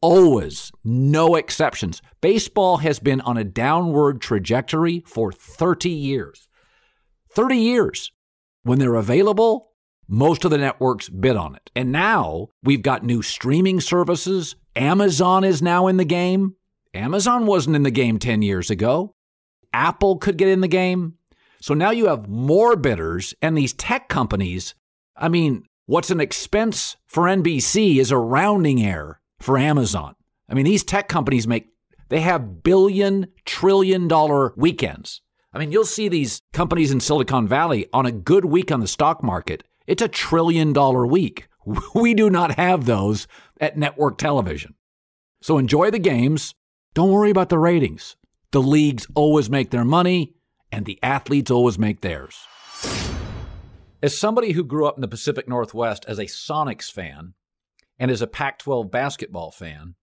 Always, 0.00 0.72
no 0.84 1.36
exceptions. 1.36 2.02
Baseball 2.20 2.78
has 2.78 2.98
been 2.98 3.20
on 3.20 3.36
a 3.36 3.44
downward 3.44 4.20
trajectory 4.20 5.02
for 5.06 5.32
30 5.32 5.90
years. 5.90 6.48
30 7.30 7.56
years. 7.56 8.12
When 8.64 8.78
they're 8.78 8.94
available, 8.94 9.70
most 10.08 10.44
of 10.44 10.50
the 10.50 10.58
networks 10.58 11.08
bid 11.08 11.36
on 11.36 11.54
it. 11.54 11.70
And 11.74 11.90
now 11.90 12.48
we've 12.62 12.82
got 12.82 13.04
new 13.04 13.22
streaming 13.22 13.80
services. 13.80 14.56
Amazon 14.76 15.44
is 15.44 15.62
now 15.62 15.86
in 15.86 15.96
the 15.96 16.04
game. 16.04 16.56
Amazon 16.94 17.46
wasn't 17.46 17.76
in 17.76 17.82
the 17.82 17.90
game 17.90 18.18
10 18.18 18.42
years 18.42 18.70
ago. 18.70 19.14
Apple 19.72 20.18
could 20.18 20.36
get 20.36 20.48
in 20.48 20.60
the 20.60 20.68
game. 20.68 21.14
So 21.62 21.74
now 21.74 21.92
you 21.92 22.08
have 22.08 22.28
more 22.28 22.74
bidders 22.74 23.34
and 23.40 23.56
these 23.56 23.72
tech 23.72 24.08
companies. 24.08 24.74
I 25.16 25.28
mean, 25.28 25.62
what's 25.86 26.10
an 26.10 26.20
expense 26.20 26.96
for 27.06 27.24
NBC 27.24 27.98
is 27.98 28.10
a 28.10 28.18
rounding 28.18 28.82
error 28.82 29.20
for 29.38 29.56
Amazon. 29.56 30.16
I 30.48 30.54
mean, 30.54 30.64
these 30.64 30.82
tech 30.82 31.08
companies 31.08 31.46
make, 31.46 31.68
they 32.08 32.18
have 32.18 32.64
billion, 32.64 33.28
trillion 33.44 34.08
dollar 34.08 34.52
weekends. 34.56 35.22
I 35.52 35.60
mean, 35.60 35.70
you'll 35.70 35.84
see 35.84 36.08
these 36.08 36.42
companies 36.52 36.90
in 36.90 36.98
Silicon 36.98 37.46
Valley 37.46 37.86
on 37.92 38.06
a 38.06 38.12
good 38.12 38.44
week 38.44 38.72
on 38.72 38.80
the 38.80 38.88
stock 38.88 39.22
market. 39.22 39.62
It's 39.86 40.02
a 40.02 40.08
trillion 40.08 40.72
dollar 40.72 41.06
week. 41.06 41.48
We 41.94 42.12
do 42.12 42.28
not 42.28 42.56
have 42.56 42.86
those 42.86 43.28
at 43.60 43.78
network 43.78 44.18
television. 44.18 44.74
So 45.42 45.58
enjoy 45.58 45.92
the 45.92 46.00
games. 46.00 46.56
Don't 46.92 47.12
worry 47.12 47.30
about 47.30 47.50
the 47.50 47.58
ratings. 47.58 48.16
The 48.50 48.60
leagues 48.60 49.06
always 49.14 49.48
make 49.48 49.70
their 49.70 49.84
money 49.84 50.34
and 50.72 50.86
the 50.86 50.98
athletes 51.02 51.50
always 51.50 51.78
make 51.78 52.00
theirs. 52.00 52.38
As 54.02 54.18
somebody 54.18 54.52
who 54.52 54.64
grew 54.64 54.86
up 54.86 54.96
in 54.96 55.02
the 55.02 55.06
Pacific 55.06 55.48
Northwest 55.48 56.04
as 56.08 56.18
a 56.18 56.24
Sonics 56.24 56.90
fan 56.90 57.34
and 57.98 58.10
as 58.10 58.22
a 58.22 58.26
Pac 58.26 58.58
12 58.58 58.90
basketball 58.90 59.52
fan, 59.52 59.94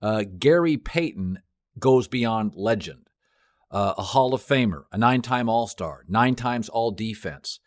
uh, 0.00 0.24
Gary 0.38 0.78
Payton 0.78 1.40
goes 1.78 2.08
beyond 2.08 2.54
legend. 2.54 3.10
Uh, 3.70 3.94
a 3.98 4.02
Hall 4.02 4.32
of 4.32 4.42
Famer, 4.42 4.84
a 4.92 4.96
nine 4.96 5.20
time 5.20 5.48
All 5.48 5.66
Star, 5.66 6.04
nine 6.08 6.36
times 6.36 6.68
All 6.68 6.92
Defense, 6.92 7.58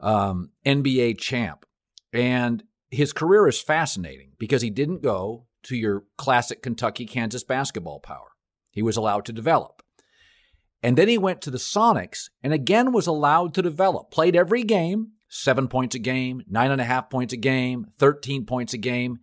um, 0.00 0.50
NBA 0.64 1.18
champ. 1.18 1.66
And 2.12 2.64
his 2.90 3.12
career 3.12 3.46
is 3.46 3.60
fascinating 3.60 4.32
because 4.38 4.62
he 4.62 4.70
didn't 4.70 5.02
go 5.02 5.46
to 5.64 5.76
your 5.76 6.04
classic 6.16 6.62
Kentucky 6.62 7.04
Kansas 7.04 7.44
basketball 7.44 8.00
power. 8.00 8.32
He 8.70 8.82
was 8.82 8.96
allowed 8.96 9.26
to 9.26 9.32
develop. 9.32 9.81
And 10.82 10.98
then 10.98 11.08
he 11.08 11.16
went 11.16 11.40
to 11.42 11.50
the 11.50 11.58
Sonics 11.58 12.28
and 12.42 12.52
again 12.52 12.92
was 12.92 13.06
allowed 13.06 13.54
to 13.54 13.62
develop. 13.62 14.10
Played 14.10 14.34
every 14.34 14.64
game, 14.64 15.12
seven 15.28 15.68
points 15.68 15.94
a 15.94 15.98
game, 15.98 16.42
nine 16.48 16.70
and 16.70 16.80
a 16.80 16.84
half 16.84 17.08
points 17.08 17.32
a 17.32 17.36
game, 17.36 17.86
13 17.98 18.44
points 18.46 18.74
a 18.74 18.78
game. 18.78 19.20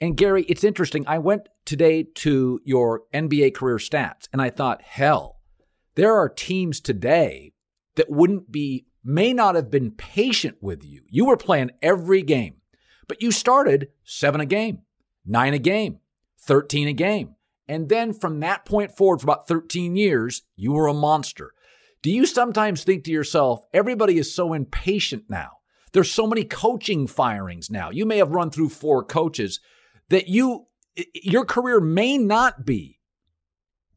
And 0.00 0.16
Gary, 0.16 0.44
it's 0.44 0.64
interesting. 0.64 1.04
I 1.06 1.18
went 1.18 1.48
today 1.64 2.02
to 2.16 2.60
your 2.64 3.04
NBA 3.14 3.54
career 3.54 3.76
stats 3.76 4.28
and 4.32 4.42
I 4.42 4.50
thought, 4.50 4.82
hell, 4.82 5.40
there 5.94 6.14
are 6.14 6.28
teams 6.28 6.80
today 6.80 7.54
that 7.94 8.10
wouldn't 8.10 8.52
be, 8.52 8.86
may 9.02 9.32
not 9.32 9.54
have 9.54 9.70
been 9.70 9.92
patient 9.92 10.58
with 10.60 10.84
you. 10.84 11.02
You 11.08 11.24
were 11.24 11.38
playing 11.38 11.70
every 11.80 12.20
game, 12.20 12.56
but 13.08 13.22
you 13.22 13.32
started 13.32 13.88
seven 14.04 14.42
a 14.42 14.46
game, 14.46 14.80
nine 15.24 15.54
a 15.54 15.58
game, 15.58 16.00
13 16.40 16.88
a 16.88 16.92
game. 16.92 17.35
And 17.68 17.88
then 17.88 18.12
from 18.12 18.40
that 18.40 18.64
point 18.64 18.96
forward, 18.96 19.20
for 19.20 19.26
about 19.26 19.48
13 19.48 19.96
years, 19.96 20.42
you 20.54 20.72
were 20.72 20.86
a 20.86 20.94
monster. 20.94 21.52
Do 22.02 22.10
you 22.10 22.26
sometimes 22.26 22.84
think 22.84 23.04
to 23.04 23.10
yourself, 23.10 23.64
everybody 23.72 24.18
is 24.18 24.34
so 24.34 24.52
impatient 24.52 25.24
now? 25.28 25.50
There's 25.92 26.10
so 26.10 26.26
many 26.26 26.44
coaching 26.44 27.06
firings 27.06 27.70
now. 27.70 27.90
You 27.90 28.06
may 28.06 28.18
have 28.18 28.30
run 28.30 28.50
through 28.50 28.68
four 28.68 29.02
coaches 29.02 29.60
that 30.10 30.28
you, 30.28 30.66
your 31.14 31.44
career 31.44 31.80
may 31.80 32.18
not 32.18 32.64
be 32.64 33.00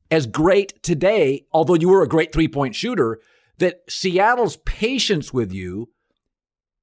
as 0.09 0.25
great 0.25 0.81
today, 0.81 1.45
although 1.51 1.75
you 1.75 1.89
were 1.89 2.01
a 2.01 2.07
great 2.07 2.33
three 2.33 2.47
point 2.47 2.73
shooter, 2.73 3.19
that 3.59 3.81
Seattle's 3.89 4.57
patience 4.57 5.33
with 5.33 5.51
you 5.51 5.89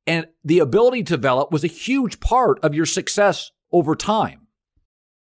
and 0.06 0.26
the 0.44 0.60
ability 0.60 1.02
to 1.04 1.16
develop 1.16 1.50
was 1.50 1.64
a 1.64 1.68
huge 1.68 2.20
part 2.20 2.60
of 2.62 2.74
your 2.74 2.86
success 2.86 3.50
over 3.72 3.96
time. 3.96 4.45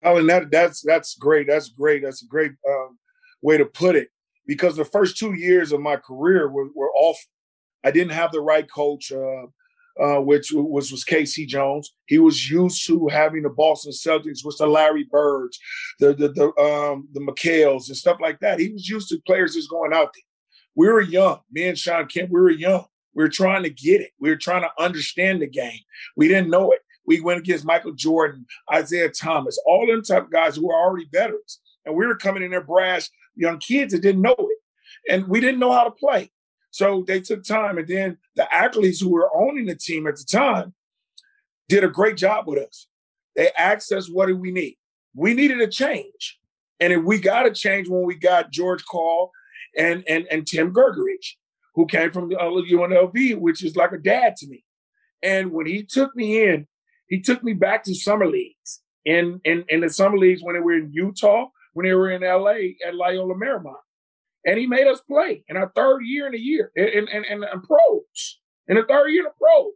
Oh, 0.05 0.17
and 0.17 0.29
that 0.29 0.51
that's 0.51 0.81
that's 0.81 1.15
great. 1.15 1.47
That's 1.47 1.69
great. 1.69 2.03
That's 2.03 2.23
a 2.23 2.27
great 2.27 2.51
um, 2.69 2.99
way 3.41 3.57
to 3.57 3.65
put 3.65 3.95
it. 3.95 4.09
Because 4.47 4.75
the 4.75 4.85
first 4.85 5.17
two 5.17 5.33
years 5.33 5.71
of 5.71 5.81
my 5.81 5.95
career 5.95 6.47
were, 6.47 6.67
were 6.75 6.91
off. 6.91 7.17
I 7.83 7.89
didn't 7.89 8.11
have 8.11 8.31
the 8.31 8.41
right 8.41 8.69
coach, 8.71 9.11
uh, 9.11 9.45
uh, 9.99 10.21
which 10.21 10.51
was 10.53 10.91
was 10.91 11.03
K.C. 11.03 11.47
Jones. 11.47 11.91
He 12.05 12.19
was 12.19 12.49
used 12.49 12.85
to 12.85 13.07
having 13.07 13.41
the 13.41 13.49
Boston 13.49 13.91
Celtics 13.91 14.45
with 14.45 14.57
the 14.59 14.67
Larry 14.67 15.07
Birds, 15.09 15.59
the 15.99 16.13
the 16.13 16.29
the 16.29 16.61
um, 16.61 17.07
the 17.13 17.21
McHales 17.21 17.87
and 17.87 17.97
stuff 17.97 18.19
like 18.21 18.39
that. 18.41 18.59
He 18.59 18.71
was 18.71 18.87
used 18.87 19.09
to 19.09 19.19
players 19.25 19.55
just 19.55 19.71
going 19.71 19.93
out 19.93 20.11
there. 20.13 20.23
We 20.75 20.87
were 20.87 21.01
young. 21.01 21.39
Me 21.51 21.67
and 21.67 21.77
Shawn 21.77 22.05
Kemp, 22.07 22.29
we 22.29 22.39
were 22.41 22.51
young. 22.51 22.85
We 23.15 23.23
were 23.23 23.29
trying 23.29 23.63
to 23.63 23.69
get 23.69 24.01
it. 24.01 24.11
We 24.19 24.29
were 24.29 24.35
trying 24.35 24.63
to 24.63 24.83
understand 24.83 25.41
the 25.41 25.47
game. 25.47 25.79
We 26.15 26.27
didn't 26.27 26.49
know 26.49 26.71
it. 26.71 26.81
We 27.05 27.21
went 27.21 27.39
against 27.39 27.65
Michael 27.65 27.93
Jordan, 27.93 28.45
Isiah 28.73 29.09
Thomas, 29.09 29.59
all 29.65 29.87
them 29.87 30.01
type 30.01 30.29
guys 30.31 30.55
who 30.55 30.67
were 30.67 30.75
already 30.75 31.07
veterans. 31.11 31.59
And 31.85 31.95
we 31.95 32.05
were 32.05 32.15
coming 32.15 32.43
in 32.43 32.51
there 32.51 32.61
brash, 32.61 33.09
young 33.35 33.59
kids 33.59 33.93
that 33.93 34.01
didn't 34.01 34.21
know 34.21 34.35
it. 34.37 34.57
And 35.11 35.27
we 35.27 35.39
didn't 35.39 35.59
know 35.59 35.71
how 35.71 35.83
to 35.83 35.91
play. 35.91 36.31
So 36.71 37.03
they 37.07 37.21
took 37.21 37.43
time. 37.43 37.77
And 37.77 37.87
then 37.87 38.17
the 38.35 38.51
athletes 38.53 38.99
who 38.99 39.09
were 39.09 39.29
owning 39.35 39.67
the 39.67 39.75
team 39.75 40.07
at 40.07 40.15
the 40.15 40.25
time 40.25 40.73
did 41.69 41.83
a 41.83 41.89
great 41.89 42.17
job 42.17 42.47
with 42.47 42.59
us. 42.59 42.87
They 43.35 43.51
asked 43.57 43.91
us, 43.91 44.09
what 44.09 44.27
do 44.27 44.37
we 44.37 44.51
need? 44.51 44.77
We 45.13 45.33
needed 45.33 45.61
a 45.61 45.67
change. 45.67 46.39
And 46.79 46.91
if 46.91 47.03
we 47.03 47.19
got 47.19 47.45
a 47.45 47.51
change 47.51 47.87
when 47.87 48.03
we 48.03 48.15
got 48.15 48.51
George 48.51 48.83
Karl 48.85 49.31
and 49.77 50.03
and 50.07 50.27
and 50.29 50.45
Tim 50.45 50.73
Grgurich, 50.73 51.35
who 51.73 51.85
came 51.85 52.11
from 52.11 52.31
uh, 52.33 52.43
UNLV, 52.43 53.37
which 53.39 53.63
is 53.63 53.75
like 53.75 53.91
a 53.91 53.97
dad 53.97 54.35
to 54.37 54.47
me. 54.47 54.63
And 55.21 55.51
when 55.51 55.65
he 55.65 55.83
took 55.83 56.15
me 56.15 56.43
in, 56.43 56.67
he 57.07 57.21
took 57.21 57.43
me 57.43 57.53
back 57.53 57.83
to 57.83 57.95
summer 57.95 58.27
leagues 58.27 58.81
in, 59.05 59.39
in, 59.45 59.63
in 59.69 59.81
the 59.81 59.89
summer 59.89 60.17
leagues 60.17 60.41
when 60.43 60.55
they 60.55 60.61
were 60.61 60.73
in 60.73 60.91
Utah, 60.91 61.47
when 61.73 61.85
they 61.85 61.93
were 61.93 62.11
in 62.11 62.21
LA 62.21 62.75
at 62.87 62.95
Loyola 62.95 63.35
Marymount. 63.35 63.75
And 64.45 64.59
he 64.59 64.67
made 64.67 64.87
us 64.87 65.01
play 65.01 65.43
in 65.47 65.57
our 65.57 65.71
third 65.75 66.01
year 66.03 66.27
in 66.27 66.33
the 66.33 66.39
year 66.39 66.71
in, 66.75 66.87
in, 66.87 67.07
in, 67.07 67.43
in 67.43 67.61
pros, 67.61 68.39
in 68.67 68.75
the 68.75 68.83
third 68.87 69.09
year 69.09 69.27
of 69.27 69.37
pros. 69.37 69.73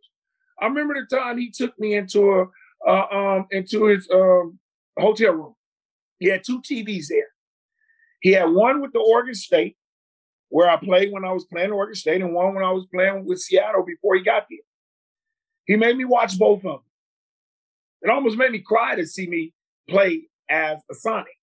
I 0.61 0.67
remember 0.67 0.93
the 0.93 1.15
time 1.15 1.37
he 1.37 1.49
took 1.49 1.77
me 1.79 1.95
into 1.95 2.31
a 2.31 2.45
uh, 2.87 3.05
um, 3.11 3.47
into 3.51 3.85
his 3.85 4.07
um, 4.13 4.59
hotel 4.97 5.33
room. 5.33 5.55
He 6.19 6.27
had 6.27 6.43
two 6.43 6.61
TVs 6.61 7.07
there. 7.09 7.27
He 8.21 8.31
had 8.31 8.45
one 8.45 8.81
with 8.81 8.91
the 8.91 8.99
Oregon 8.99 9.35
State, 9.35 9.77
where 10.49 10.69
I 10.69 10.77
played 10.77 11.11
when 11.11 11.25
I 11.25 11.31
was 11.31 11.45
playing 11.45 11.71
Oregon 11.71 11.95
State 11.95 12.21
and 12.21 12.33
one 12.33 12.53
when 12.55 12.63
I 12.63 12.71
was 12.71 12.85
playing 12.93 13.25
with 13.25 13.39
Seattle 13.39 13.85
before 13.85 14.15
he 14.15 14.23
got 14.23 14.45
there. 14.49 14.59
He 15.65 15.75
made 15.75 15.95
me 15.95 16.05
watch 16.05 16.37
both 16.37 16.59
of 16.59 16.63
them. 16.63 16.79
It 18.01 18.09
almost 18.09 18.37
made 18.37 18.51
me 18.51 18.59
cry 18.59 18.95
to 18.95 19.05
see 19.05 19.27
me 19.27 19.53
play 19.89 20.23
as 20.49 20.79
a 20.89 20.95
Sonic. 20.95 21.33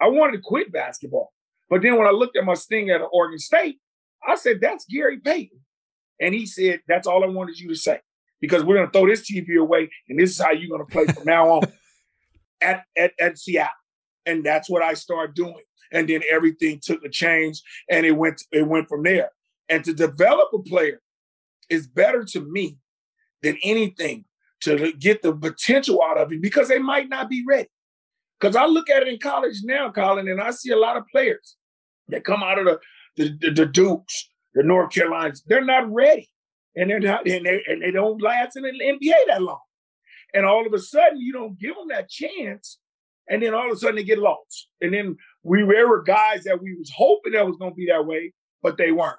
I 0.00 0.08
wanted 0.08 0.38
to 0.38 0.42
quit 0.42 0.72
basketball. 0.72 1.32
But 1.70 1.82
then 1.82 1.96
when 1.96 2.06
I 2.06 2.10
looked 2.10 2.36
at 2.36 2.44
my 2.44 2.54
sting 2.54 2.90
at 2.90 3.00
Oregon 3.12 3.38
State, 3.38 3.78
I 4.26 4.34
said, 4.34 4.58
that's 4.60 4.84
Gary 4.84 5.18
Payton. 5.18 5.58
And 6.20 6.34
he 6.34 6.46
said, 6.46 6.80
that's 6.86 7.06
all 7.06 7.24
I 7.24 7.28
wanted 7.28 7.58
you 7.58 7.68
to 7.68 7.74
say. 7.74 8.00
Because 8.40 8.64
we're 8.64 8.76
going 8.76 8.88
to 8.88 8.92
throw 8.92 9.08
this 9.08 9.30
TV 9.30 9.58
away, 9.58 9.88
and 10.08 10.18
this 10.18 10.30
is 10.30 10.40
how 10.40 10.50
you're 10.50 10.68
going 10.68 10.86
to 10.86 10.92
play 10.92 11.06
from 11.06 11.24
now 11.24 11.48
on 11.50 11.62
at, 12.60 12.84
at, 12.96 13.12
at 13.20 13.38
Seattle. 13.38 13.70
And 14.26 14.44
that's 14.44 14.68
what 14.68 14.82
I 14.82 14.94
started 14.94 15.34
doing. 15.34 15.62
And 15.92 16.08
then 16.08 16.22
everything 16.30 16.80
took 16.82 17.04
a 17.04 17.08
change 17.08 17.60
and 17.90 18.06
it 18.06 18.12
went 18.12 18.42
it 18.50 18.66
went 18.66 18.88
from 18.88 19.02
there. 19.02 19.30
And 19.68 19.84
to 19.84 19.92
develop 19.92 20.48
a 20.54 20.58
player 20.58 21.00
is 21.68 21.86
better 21.86 22.24
to 22.24 22.40
me 22.40 22.78
than 23.42 23.58
anything 23.62 24.24
to 24.62 24.92
get 24.92 25.22
the 25.22 25.34
potential 25.34 26.02
out 26.02 26.18
of 26.18 26.32
him 26.32 26.40
because 26.40 26.68
they 26.68 26.78
might 26.78 27.08
not 27.08 27.28
be 27.28 27.44
ready. 27.46 27.68
Because 28.40 28.56
I 28.56 28.66
look 28.66 28.90
at 28.90 29.02
it 29.02 29.08
in 29.08 29.18
college 29.18 29.60
now, 29.62 29.90
Colin, 29.90 30.28
and 30.28 30.40
I 30.40 30.50
see 30.50 30.70
a 30.70 30.76
lot 30.76 30.96
of 30.96 31.04
players 31.12 31.56
that 32.08 32.24
come 32.24 32.42
out 32.42 32.58
of 32.58 32.64
the 32.64 32.80
the, 33.16 33.36
the, 33.40 33.50
the 33.50 33.66
Dukes, 33.66 34.30
the 34.54 34.62
North 34.62 34.92
Carolinas, 34.92 35.42
they're 35.46 35.64
not 35.64 35.90
ready. 35.92 36.28
And 36.74 36.88
they're 36.88 37.00
not, 37.00 37.28
and 37.28 37.44
they, 37.44 37.62
and 37.66 37.82
they 37.82 37.90
don't 37.90 38.22
last 38.22 38.56
in 38.56 38.62
the 38.62 38.70
NBA 38.70 39.26
that 39.28 39.42
long. 39.42 39.60
And 40.32 40.46
all 40.46 40.66
of 40.66 40.72
a 40.72 40.78
sudden, 40.78 41.20
you 41.20 41.32
don't 41.32 41.58
give 41.58 41.74
them 41.74 41.88
that 41.88 42.08
chance, 42.08 42.78
and 43.28 43.42
then 43.42 43.52
all 43.52 43.66
of 43.66 43.72
a 43.72 43.76
sudden 43.76 43.96
they 43.96 44.04
get 44.04 44.18
lost. 44.18 44.68
And 44.80 44.94
then 44.94 45.16
we 45.42 45.62
were 45.64 46.02
guys 46.02 46.44
that 46.44 46.62
we 46.62 46.74
was 46.74 46.90
hoping 46.96 47.34
that 47.34 47.46
was 47.46 47.58
going 47.58 47.72
to 47.72 47.76
be 47.76 47.86
that 47.86 48.06
way, 48.06 48.32
but 48.62 48.78
they 48.78 48.90
weren't. 48.90 49.18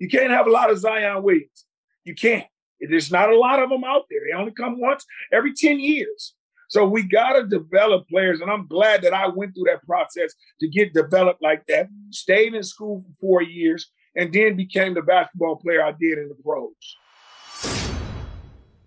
You 0.00 0.08
can't 0.08 0.32
have 0.32 0.48
a 0.48 0.50
lot 0.50 0.70
of 0.70 0.78
Zion 0.78 1.22
Williams. 1.22 1.66
You 2.02 2.16
can't. 2.16 2.46
There's 2.80 3.10
not 3.10 3.30
a 3.30 3.38
lot 3.38 3.62
of 3.62 3.70
them 3.70 3.84
out 3.84 4.04
there. 4.10 4.20
They 4.26 4.36
only 4.36 4.52
come 4.52 4.80
once 4.80 5.04
every 5.32 5.52
10 5.54 5.80
years. 5.80 6.34
So 6.68 6.86
we 6.86 7.02
got 7.02 7.32
to 7.32 7.46
develop 7.46 8.08
players. 8.08 8.40
And 8.40 8.50
I'm 8.50 8.66
glad 8.66 9.02
that 9.02 9.14
I 9.14 9.28
went 9.28 9.54
through 9.54 9.64
that 9.66 9.84
process 9.86 10.34
to 10.60 10.68
get 10.68 10.92
developed 10.92 11.42
like 11.42 11.66
that. 11.66 11.88
Stayed 12.10 12.54
in 12.54 12.62
school 12.62 13.00
for 13.00 13.12
four 13.20 13.42
years 13.42 13.90
and 14.14 14.32
then 14.32 14.56
became 14.56 14.94
the 14.94 15.02
basketball 15.02 15.56
player 15.56 15.82
I 15.82 15.92
did 15.92 16.18
in 16.18 16.28
the 16.28 16.36
pros. 16.42 16.72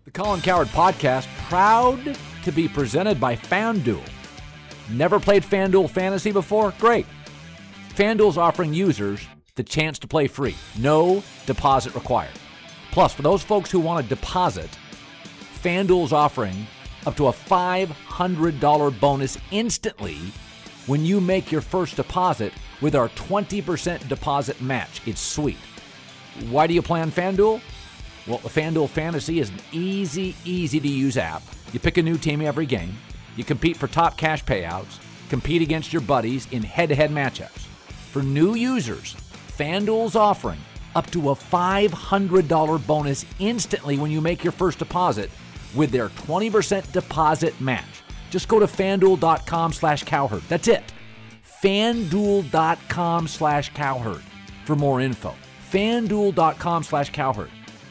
The 0.06 0.12
Colin 0.12 0.42
Cowherd 0.42 0.68
Podcast, 0.70 1.28
proud 1.48 2.18
to 2.44 2.52
be 2.52 2.68
presented 2.68 3.20
by 3.20 3.36
FanDuel. 3.36 4.04
Never 4.90 5.20
played 5.20 5.44
FanDuel 5.44 5.90
Fantasy 5.90 6.32
before? 6.32 6.74
Great. 6.80 7.06
FanDuel's 7.96 8.38
offering 8.38 8.74
users 8.74 9.26
the 9.56 9.64
chance 9.64 10.00
to 10.00 10.08
play 10.08 10.28
free, 10.28 10.56
no 10.78 11.24
deposit 11.46 11.94
required. 11.94 12.32
Plus, 12.92 13.14
for 13.14 13.22
those 13.22 13.42
folks 13.42 13.72
who 13.72 13.80
want 13.80 14.04
to 14.04 14.16
deposit, 14.16 14.70
FanDuel's 15.64 16.14
offering 16.14 16.68
up 17.06 17.16
to 17.16 17.28
a 17.28 17.32
$500 17.32 19.00
bonus 19.00 19.38
instantly 19.52 20.18
when 20.88 21.06
you 21.06 21.22
make 21.22 21.52
your 21.52 21.62
first 21.62 21.96
deposit 21.96 22.54
with 22.82 22.96
our 22.96 23.10
20% 23.10 24.08
deposit 24.08 24.60
match. 24.62 25.02
It's 25.06 25.22
sweet. 25.22 25.58
Why 26.50 26.68
do 26.68 26.74
you 26.74 26.82
play 26.82 27.02
on 27.02 27.12
FanDuel? 27.12 27.62
Well, 28.28 28.38
the 28.40 28.50
FanDuel 28.50 28.90
Fantasy 28.90 29.40
is 29.40 29.50
an 29.50 29.60
easy, 29.72 30.36
easy 30.46 30.80
to 30.80 30.88
use 30.88 31.18
app. 31.18 31.44
You 31.74 31.80
pick 31.80 31.98
a 31.98 32.04
new 32.04 32.18
team 32.18 32.42
every 32.42 32.66
game, 32.66 32.96
you 33.36 33.44
compete 33.44 33.78
for 33.78 33.88
top 33.88 34.18
cash 34.18 34.44
payouts, 34.44 35.00
compete 35.30 35.62
against 35.62 35.94
your 35.94 36.02
buddies 36.02 36.48
in 36.52 36.62
head 36.62 36.90
to 36.90 36.96
head 36.96 37.12
matchups. 37.12 37.66
For 38.12 38.22
new 38.22 38.56
users, 38.56 39.16
FanDuel's 39.58 40.16
offering 40.16 40.60
up 40.96 41.10
to 41.12 41.30
a 41.30 41.36
$500 41.36 42.88
bonus 42.88 43.26
instantly 43.40 43.98
when 43.98 44.12
you 44.12 44.22
make 44.22 44.44
your 44.44 44.54
first 44.54 44.80
deposit 44.80 45.30
with 45.76 45.92
their 45.92 46.10
20% 46.10 46.92
deposit 46.92 47.60
match. 47.62 48.02
Just 48.30 48.48
go 48.48 48.60
to 48.60 48.68
fanduel.com 48.68 49.74
slash 49.74 50.04
cowherd. 50.04 50.44
That's 50.50 50.68
it. 50.68 50.84
fanduel.com 51.64 53.28
slash 53.28 53.74
cowherd 53.74 54.22
for 54.66 54.76
more 54.76 55.02
info. 55.02 55.34
fanduel.com 55.72 56.84
slash 56.84 57.12
cowherd. 57.12 57.50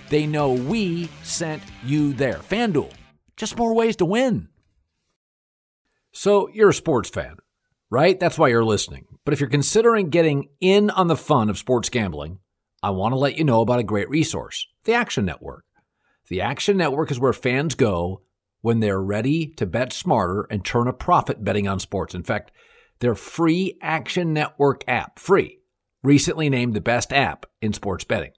They 0.08 0.26
know 0.26 0.52
we 0.52 1.08
sent 1.22 1.62
you 1.84 2.12
there. 2.12 2.38
FanDuel, 2.38 2.92
just 3.36 3.56
more 3.56 3.74
ways 3.74 3.96
to 3.96 4.04
win. 4.04 4.48
So 6.12 6.48
you're 6.48 6.70
a 6.70 6.74
sports 6.74 7.08
fan, 7.08 7.36
right? 7.90 8.18
That's 8.18 8.36
why 8.36 8.48
you're 8.48 8.64
listening. 8.64 9.06
But 9.24 9.34
if 9.34 9.40
you're 9.40 9.48
considering 9.48 10.10
getting 10.10 10.48
in 10.60 10.90
on 10.90 11.06
the 11.06 11.16
fun 11.16 11.48
of 11.48 11.58
sports 11.58 11.88
gambling, 11.88 12.40
I 12.82 12.90
want 12.90 13.12
to 13.12 13.18
let 13.18 13.36
you 13.36 13.44
know 13.44 13.60
about 13.60 13.80
a 13.80 13.84
great 13.84 14.08
resource 14.08 14.66
the 14.84 14.94
Action 14.94 15.26
Network. 15.26 15.64
The 16.28 16.40
Action 16.40 16.76
Network 16.76 17.10
is 17.10 17.20
where 17.20 17.32
fans 17.32 17.74
go 17.74 18.22
when 18.62 18.80
they're 18.80 19.02
ready 19.02 19.48
to 19.56 19.66
bet 19.66 19.92
smarter 19.92 20.46
and 20.50 20.64
turn 20.64 20.88
a 20.88 20.92
profit 20.92 21.44
betting 21.44 21.68
on 21.68 21.78
sports. 21.78 22.14
In 22.14 22.22
fact, 22.22 22.52
their 23.00 23.14
free 23.14 23.76
Action 23.82 24.32
Network 24.32 24.82
app, 24.88 25.18
free, 25.18 25.58
recently 26.02 26.48
named 26.48 26.74
the 26.74 26.80
best 26.80 27.12
app 27.12 27.46
in 27.60 27.72
sports 27.72 28.04
betting. 28.04 28.32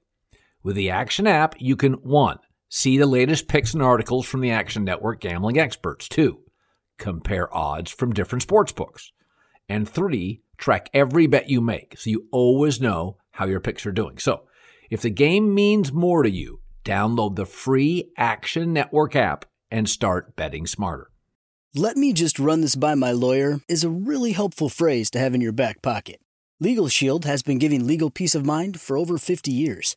With 0.62 0.74
the 0.74 0.90
Action 0.90 1.26
app, 1.26 1.54
you 1.60 1.76
can 1.76 1.94
one, 1.94 2.38
see 2.68 2.98
the 2.98 3.06
latest 3.06 3.46
picks 3.46 3.74
and 3.74 3.82
articles 3.82 4.26
from 4.26 4.40
the 4.40 4.50
Action 4.50 4.84
Network 4.84 5.20
gambling 5.20 5.58
experts, 5.58 6.08
two, 6.08 6.40
compare 6.98 7.54
odds 7.54 7.92
from 7.92 8.12
different 8.12 8.42
sports 8.42 8.72
books, 8.72 9.12
and 9.68 9.88
three, 9.88 10.42
track 10.56 10.88
every 10.94 11.26
bet 11.26 11.48
you 11.48 11.60
make 11.60 11.96
so 11.98 12.10
you 12.10 12.26
always 12.32 12.80
know 12.80 13.16
how 13.32 13.46
your 13.46 13.60
picks 13.60 13.84
are 13.86 13.92
doing. 13.92 14.18
So, 14.18 14.42
if 14.90 15.02
the 15.02 15.10
game 15.10 15.54
means 15.54 15.92
more 15.92 16.22
to 16.22 16.30
you, 16.30 16.60
download 16.84 17.36
the 17.36 17.46
free 17.46 18.10
Action 18.16 18.72
Network 18.72 19.16
app 19.16 19.44
and 19.70 19.88
start 19.88 20.36
betting 20.36 20.66
smarter. 20.66 21.10
Let 21.74 21.96
me 21.96 22.12
just 22.12 22.38
run 22.38 22.60
this 22.60 22.76
by 22.76 22.94
my 22.94 23.12
lawyer 23.12 23.60
is 23.68 23.82
a 23.82 23.88
really 23.88 24.32
helpful 24.32 24.68
phrase 24.68 25.10
to 25.12 25.18
have 25.18 25.34
in 25.34 25.40
your 25.40 25.52
back 25.52 25.80
pocket. 25.80 26.20
Legal 26.60 26.88
Shield 26.88 27.24
has 27.24 27.42
been 27.42 27.58
giving 27.58 27.86
legal 27.86 28.10
peace 28.10 28.34
of 28.34 28.44
mind 28.44 28.80
for 28.80 28.98
over 28.98 29.16
50 29.16 29.50
years. 29.50 29.96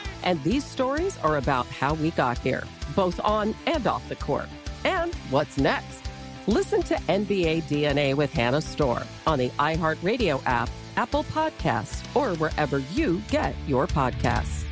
And 0.23 0.41
these 0.43 0.63
stories 0.63 1.17
are 1.19 1.37
about 1.37 1.65
how 1.67 1.93
we 1.95 2.11
got 2.11 2.37
here, 2.37 2.63
both 2.95 3.19
on 3.21 3.55
and 3.65 3.85
off 3.87 4.07
the 4.09 4.15
court. 4.15 4.49
And 4.83 5.13
what's 5.29 5.57
next? 5.57 6.01
Listen 6.47 6.81
to 6.83 6.95
NBA 6.95 7.63
DNA 7.63 8.15
with 8.15 8.33
Hannah 8.33 8.61
Storm 8.61 9.03
on 9.27 9.37
the 9.39 9.49
iHeartRadio 9.51 10.41
app, 10.45 10.69
Apple 10.97 11.23
Podcasts, 11.25 12.03
or 12.15 12.35
wherever 12.37 12.79
you 12.93 13.21
get 13.29 13.55
your 13.67 13.87
podcasts. 13.87 14.65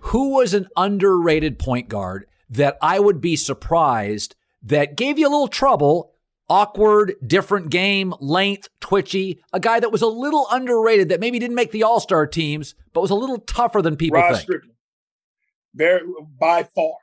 Who 0.00 0.30
was 0.30 0.54
an 0.54 0.68
underrated 0.76 1.58
point 1.58 1.88
guard 1.88 2.26
that 2.48 2.78
I 2.80 3.00
would 3.00 3.20
be 3.20 3.36
surprised 3.36 4.36
that 4.62 4.96
gave 4.96 5.18
you 5.18 5.26
a 5.26 5.30
little 5.30 5.48
trouble 5.48 6.13
awkward, 6.48 7.14
different 7.26 7.70
game, 7.70 8.14
length, 8.20 8.68
twitchy, 8.80 9.42
a 9.52 9.60
guy 9.60 9.80
that 9.80 9.92
was 9.92 10.02
a 10.02 10.06
little 10.06 10.46
underrated 10.50 11.08
that 11.08 11.20
maybe 11.20 11.38
didn't 11.38 11.56
make 11.56 11.72
the 11.72 11.82
All 11.82 12.00
Star 12.00 12.26
teams, 12.26 12.74
but 12.92 13.00
was 13.00 13.10
a 13.10 13.14
little 13.14 13.38
tougher 13.38 13.82
than 13.82 13.96
people 13.96 14.18
Rod 14.20 14.32
think. 14.32 14.42
Strickland, 14.42 14.76
very 15.74 16.00
by 16.38 16.64
far, 16.74 16.96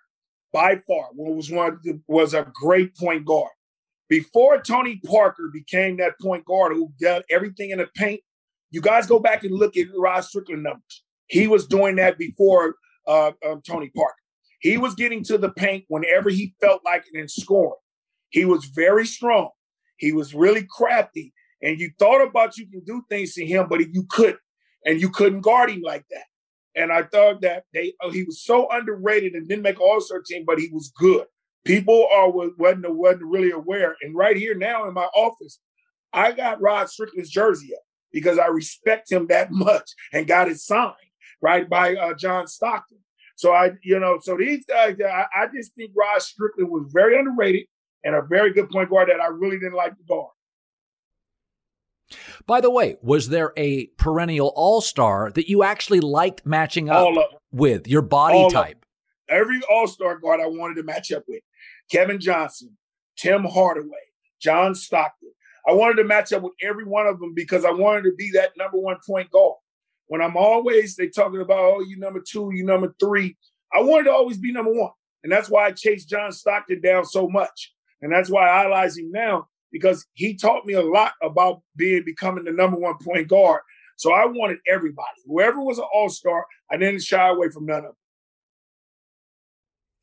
by 0.52 0.82
far, 0.88 1.10
was 1.14 1.52
one 1.52 1.80
was 2.08 2.34
a 2.34 2.48
great 2.54 2.96
point 2.96 3.26
guard. 3.26 3.52
Before 4.10 4.62
Tony 4.62 5.00
Parker 5.06 5.50
became 5.54 5.98
that 5.98 6.20
point 6.20 6.46
guard 6.46 6.74
who 6.74 6.92
did 7.00 7.24
everything 7.30 7.70
in 7.70 7.78
the 7.78 7.88
paint, 7.96 8.22
you 8.70 8.82
guys 8.82 9.08
go 9.08 9.20
back 9.20 9.44
and 9.44 9.56
look 9.56 9.78
at 9.78 9.88
Rod 9.96 10.22
Strickland 10.22 10.64
numbers. 10.64 11.04
He 11.28 11.48
was 11.48 11.66
doing 11.66 11.96
that 11.96 12.18
before 12.18 12.76
uh, 13.08 13.32
um, 13.46 13.62
Tony 13.66 13.90
Parker. 13.96 14.16
He 14.60 14.78
was 14.78 14.96
getting 14.96 15.24
to 15.26 15.38
the 15.38 15.50
paint 15.50 15.86
whenever 15.88 16.30
he 16.30 16.54
felt 16.62 16.82
like 16.86 17.06
it 17.12 17.18
and 17.18 17.32
scoring. 17.32 17.80
He 18.32 18.46
was 18.46 18.66
very 18.66 19.06
strong. 19.06 19.50
He 19.98 20.12
was 20.12 20.34
really 20.34 20.66
crafty. 20.70 21.34
And 21.62 21.80
you 21.80 21.92
thought 22.00 22.26
about 22.26 22.58
you 22.58 22.68
can 22.68 22.82
do 22.84 23.04
things 23.08 23.34
to 23.36 23.46
him, 23.46 23.68
but 23.70 23.80
you 23.80 24.06
couldn't. 24.10 24.40
And 24.86 25.00
you 25.00 25.10
couldn't 25.10 25.42
guard 25.42 25.70
him 25.70 25.82
like 25.82 26.06
that. 26.10 26.26
And 26.76 26.92
I 26.92 27.04
thought 27.04 27.42
that 27.42 27.66
they 27.74 27.94
oh, 28.02 28.10
he 28.10 28.24
was 28.24 28.42
so 28.44 28.68
underrated 28.72 29.34
and 29.34 29.48
didn't 29.48 29.64
make 29.64 29.80
all-star 29.80 30.22
team, 30.26 30.44
but 30.48 30.58
he 30.58 30.70
was 30.72 30.92
good. 30.98 31.26
People 31.66 32.08
are 32.12 32.32
wasn't 32.32 32.96
wasn't 32.96 33.26
really 33.26 33.52
aware. 33.52 33.96
And 34.02 34.16
right 34.16 34.38
here 34.38 34.56
now 34.56 34.88
in 34.88 34.94
my 34.94 35.08
office, 35.14 35.60
I 36.14 36.32
got 36.32 36.62
Rod 36.62 36.90
Strickland's 36.90 37.30
jersey 37.30 37.76
up 37.76 37.84
because 38.12 38.40
I 38.40 38.48
respect 38.48 39.12
him 39.12 39.28
that 39.28 39.50
much 39.52 39.92
and 40.14 40.26
got 40.26 40.50
it 40.50 40.60
signed 40.60 40.96
right 41.42 41.70
by 41.70 41.96
uh, 41.96 42.14
John 42.14 42.48
Stockton. 42.48 43.00
So 43.36 43.52
I, 43.54 43.72
you 43.84 44.00
know, 44.00 44.20
so 44.22 44.38
these 44.38 44.66
guys, 44.66 44.98
I, 45.04 45.26
I 45.36 45.48
just 45.54 45.74
think 45.76 45.92
Rod 45.96 46.22
Strickland 46.22 46.70
was 46.70 46.92
very 46.94 47.18
underrated 47.18 47.66
and 48.04 48.16
a 48.16 48.22
very 48.22 48.54
good 48.54 48.70
point 48.70 48.90
guard 48.90 49.10
that 49.10 49.22
I 49.22 49.28
really 49.28 49.60
didn't 49.60 49.76
like 49.76 49.98
to 49.98 50.04
guard. 50.04 50.32
By 52.46 52.62
the 52.62 52.70
way, 52.70 52.98
was 53.02 53.30
there 53.30 53.54
a 53.56 53.88
perennial 53.98 54.52
all 54.56 54.82
star 54.82 55.32
that 55.32 55.50
you 55.50 55.64
actually 55.64 56.02
liked 56.02 56.46
matching 56.46 56.90
up 56.90 57.14
with 57.52 57.88
your 57.88 58.02
body 58.02 58.38
all 58.38 58.50
type? 58.50 58.86
Every 59.30 59.62
all 59.70 59.88
star 59.88 60.18
guard 60.18 60.42
I 60.42 60.48
wanted 60.48 60.76
to 60.76 60.84
match 60.84 61.12
up 61.12 61.24
with 61.28 61.42
Kevin 61.90 62.20
Johnson, 62.20 62.78
Tim 63.18 63.46
Hardaway, 63.46 64.12
John 64.42 64.76
Stockton. 64.76 65.32
I 65.68 65.74
wanted 65.74 65.98
to 65.98 66.04
match 66.04 66.34
up 66.34 66.42
with 66.42 66.54
every 66.62 66.86
one 66.86 67.08
of 67.08 67.20
them 67.20 67.34
because 67.34 67.64
I 67.64 67.72
wanted 67.72 68.04
to 68.04 68.16
be 68.18 68.32
that 68.32 68.52
number 68.58 68.78
one 68.78 68.98
point 69.08 69.30
guard. 69.32 69.58
When 70.08 70.22
I'm 70.22 70.36
always, 70.36 70.96
they 70.96 71.08
talking 71.08 71.40
about, 71.40 71.60
oh, 71.60 71.82
you 71.82 71.98
number 71.98 72.20
two, 72.20 72.52
you 72.54 72.66
number 72.66 72.94
three. 73.00 73.38
I 73.74 73.82
wanted 73.82 74.06
to 74.06 74.12
always 74.12 74.38
be 74.38 74.52
number 74.52 74.74
one. 74.74 74.92
And 75.24 75.32
that's 75.32 75.50
why 75.50 75.68
I 75.68 75.72
chased 75.72 76.10
John 76.10 76.32
Stockton 76.32 76.82
down 76.82 77.06
so 77.06 77.30
much. 77.30 77.74
And 78.02 78.12
that's 78.12 78.30
why 78.30 78.48
I 78.48 78.62
idolize 78.62 78.98
him 78.98 79.12
now 79.12 79.48
because 79.72 80.06
he 80.14 80.36
taught 80.36 80.66
me 80.66 80.74
a 80.74 80.82
lot 80.82 81.14
about 81.22 81.62
being 81.76 82.04
becoming 82.06 82.44
the 82.44 82.52
number 82.52 82.78
one 82.78 82.96
point 83.04 83.28
guard. 83.28 83.62
So 83.98 84.12
I 84.12 84.26
wanted 84.26 84.58
everybody, 84.68 85.22
whoever 85.26 85.62
was 85.62 85.78
an 85.78 85.86
all 85.94 86.10
star, 86.10 86.46
I 86.72 86.78
didn't 86.78 87.04
shy 87.04 87.30
away 87.30 87.50
from 87.50 87.68
none 87.68 87.80
of 87.80 87.84
them. 87.84 87.96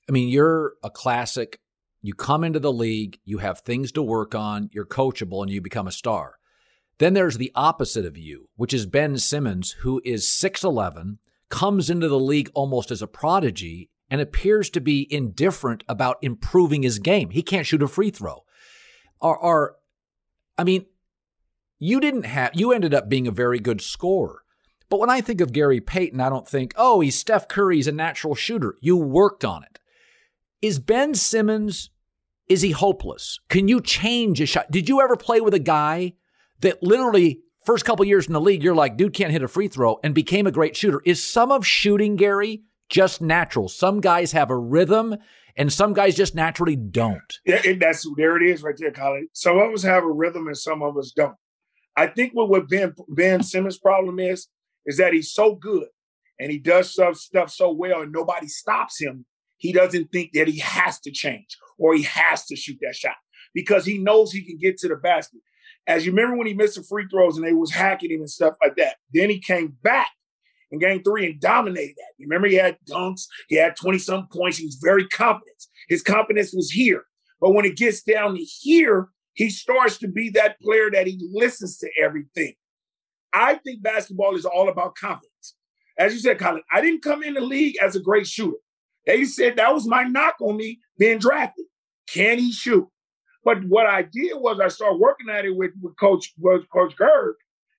I 0.08 0.12
mean, 0.12 0.28
you're 0.28 0.74
a 0.82 0.90
classic. 0.90 1.58
You 2.00 2.14
come 2.14 2.44
into 2.44 2.60
the 2.60 2.72
league, 2.72 3.18
you 3.24 3.38
have 3.38 3.60
things 3.60 3.90
to 3.92 4.02
work 4.02 4.34
on, 4.34 4.70
you're 4.72 4.86
coachable, 4.86 5.42
and 5.42 5.50
you 5.50 5.60
become 5.60 5.88
a 5.88 5.92
star. 5.92 6.36
Then 6.98 7.14
there's 7.14 7.38
the 7.38 7.52
opposite 7.54 8.06
of 8.06 8.16
you, 8.16 8.48
which 8.56 8.72
is 8.72 8.86
Ben 8.86 9.18
Simmons, 9.18 9.72
who 9.80 10.00
is 10.04 10.26
6'11, 10.26 11.18
comes 11.50 11.90
into 11.90 12.08
the 12.08 12.18
league 12.18 12.50
almost 12.54 12.90
as 12.90 13.02
a 13.02 13.06
prodigy, 13.06 13.90
and 14.10 14.20
appears 14.20 14.70
to 14.70 14.80
be 14.80 15.06
indifferent 15.10 15.84
about 15.88 16.18
improving 16.22 16.82
his 16.82 16.98
game. 16.98 17.30
He 17.30 17.42
can't 17.42 17.66
shoot 17.66 17.82
a 17.82 17.88
free 17.88 18.10
throw. 18.10 18.44
Are, 19.20 19.38
are 19.38 19.76
I 20.56 20.64
mean, 20.64 20.86
you 21.78 22.00
didn't 22.00 22.24
have, 22.24 22.52
you 22.54 22.72
ended 22.72 22.94
up 22.94 23.08
being 23.08 23.26
a 23.26 23.32
very 23.32 23.58
good 23.58 23.80
scorer. 23.80 24.42
But 24.88 25.00
when 25.00 25.10
I 25.10 25.20
think 25.20 25.40
of 25.40 25.52
Gary 25.52 25.80
Payton, 25.80 26.20
I 26.20 26.30
don't 26.30 26.48
think, 26.48 26.72
oh, 26.76 27.00
he's 27.00 27.18
Steph 27.18 27.48
Curry, 27.48 27.76
he's 27.76 27.86
a 27.86 27.92
natural 27.92 28.34
shooter. 28.34 28.76
You 28.80 28.96
worked 28.96 29.44
on 29.44 29.62
it. 29.62 29.78
Is 30.62 30.78
Ben 30.78 31.14
Simmons, 31.14 31.90
is 32.48 32.62
he 32.62 32.70
hopeless? 32.70 33.38
Can 33.48 33.68
you 33.68 33.80
change 33.80 34.40
a 34.40 34.46
shot? 34.46 34.70
Did 34.70 34.88
you 34.88 35.00
ever 35.00 35.16
play 35.16 35.40
with 35.40 35.54
a 35.54 35.60
guy 35.60 36.14
that 36.60 36.82
literally 36.82 37.40
first 37.64 37.84
couple 37.84 38.04
years 38.06 38.26
in 38.26 38.32
the 38.32 38.40
league, 38.40 38.64
you're 38.64 38.74
like, 38.74 38.96
dude 38.96 39.12
can't 39.12 39.30
hit 39.30 39.42
a 39.42 39.48
free 39.48 39.68
throw 39.68 40.00
and 40.02 40.14
became 40.14 40.46
a 40.46 40.52
great 40.52 40.74
shooter? 40.74 41.02
Is 41.04 41.24
some 41.24 41.52
of 41.52 41.66
shooting, 41.66 42.16
Gary, 42.16 42.62
just 42.88 43.20
natural. 43.20 43.68
Some 43.68 44.00
guys 44.00 44.32
have 44.32 44.50
a 44.50 44.56
rhythm 44.56 45.16
and 45.56 45.72
some 45.72 45.92
guys 45.92 46.14
just 46.14 46.34
naturally 46.34 46.76
don't. 46.76 47.38
Yeah, 47.44 47.60
it, 47.64 47.80
that's 47.80 48.06
there 48.16 48.36
it 48.36 48.48
is 48.48 48.62
right 48.62 48.76
there, 48.78 48.92
Colin. 48.92 49.28
Some 49.32 49.58
of 49.58 49.72
us 49.72 49.82
have 49.82 50.04
a 50.04 50.10
rhythm 50.10 50.46
and 50.46 50.56
some 50.56 50.82
of 50.82 50.96
us 50.96 51.12
don't. 51.14 51.36
I 51.96 52.06
think 52.06 52.32
what, 52.32 52.48
what 52.48 52.68
Ben 52.68 52.94
Ben 53.08 53.42
Simmons' 53.42 53.78
problem 53.78 54.20
is 54.20 54.46
is 54.86 54.96
that 54.98 55.12
he's 55.12 55.32
so 55.32 55.56
good 55.56 55.88
and 56.38 56.50
he 56.50 56.58
does 56.58 56.92
stuff 56.92 57.16
stuff 57.16 57.50
so 57.50 57.72
well 57.72 58.02
and 58.02 58.12
nobody 58.12 58.46
stops 58.46 59.00
him. 59.00 59.26
He 59.56 59.72
doesn't 59.72 60.12
think 60.12 60.32
that 60.34 60.46
he 60.46 60.60
has 60.60 61.00
to 61.00 61.10
change 61.10 61.58
or 61.76 61.94
he 61.94 62.04
has 62.04 62.46
to 62.46 62.56
shoot 62.56 62.78
that 62.82 62.94
shot 62.94 63.16
because 63.52 63.84
he 63.84 63.98
knows 63.98 64.30
he 64.30 64.44
can 64.44 64.58
get 64.58 64.78
to 64.78 64.88
the 64.88 64.96
basket. 64.96 65.40
As 65.88 66.06
you 66.06 66.12
remember 66.12 66.36
when 66.36 66.46
he 66.46 66.54
missed 66.54 66.76
the 66.76 66.84
free 66.84 67.06
throws 67.10 67.36
and 67.36 67.44
they 67.44 67.52
was 67.52 67.72
hacking 67.72 68.12
him 68.12 68.20
and 68.20 68.30
stuff 68.30 68.54
like 68.62 68.76
that. 68.76 68.96
Then 69.12 69.30
he 69.30 69.40
came 69.40 69.76
back 69.82 70.10
in 70.70 70.78
game 70.78 71.02
three 71.02 71.26
and 71.26 71.40
dominated 71.40 71.94
that. 71.96 72.12
You 72.18 72.26
Remember, 72.26 72.48
he 72.48 72.56
had 72.56 72.76
dunks, 72.88 73.26
he 73.48 73.56
had 73.56 73.76
20 73.76 73.98
some 73.98 74.28
points, 74.28 74.58
he 74.58 74.66
was 74.66 74.78
very 74.82 75.06
confident. 75.08 75.64
His 75.88 76.02
confidence 76.02 76.52
was 76.52 76.70
here. 76.70 77.04
But 77.40 77.52
when 77.52 77.64
it 77.64 77.76
gets 77.76 78.02
down 78.02 78.34
to 78.34 78.42
here, 78.42 79.08
he 79.34 79.50
starts 79.50 79.98
to 79.98 80.08
be 80.08 80.30
that 80.30 80.60
player 80.60 80.90
that 80.90 81.06
he 81.06 81.18
listens 81.32 81.78
to 81.78 81.88
everything. 82.00 82.54
I 83.32 83.54
think 83.54 83.82
basketball 83.82 84.34
is 84.34 84.44
all 84.44 84.68
about 84.68 84.96
confidence. 84.96 85.54
As 85.96 86.12
you 86.12 86.20
said, 86.20 86.38
Colin, 86.38 86.62
I 86.72 86.80
didn't 86.80 87.02
come 87.02 87.22
in 87.22 87.34
the 87.34 87.40
league 87.40 87.76
as 87.82 87.96
a 87.96 88.00
great 88.00 88.26
shooter. 88.26 88.56
They 89.06 89.24
said 89.24 89.56
that 89.56 89.72
was 89.72 89.86
my 89.86 90.04
knock 90.04 90.36
on 90.40 90.56
me 90.56 90.80
being 90.98 91.18
drafted. 91.18 91.66
Can 92.12 92.38
he 92.38 92.52
shoot? 92.52 92.86
But 93.44 93.64
what 93.64 93.86
I 93.86 94.02
did 94.02 94.34
was 94.34 94.60
I 94.60 94.68
started 94.68 94.98
working 94.98 95.30
at 95.30 95.44
it 95.44 95.56
with, 95.56 95.72
with 95.80 95.96
Coach 95.98 96.32
with 96.38 96.68
Coach 96.70 96.94
Gerg, 96.96 97.34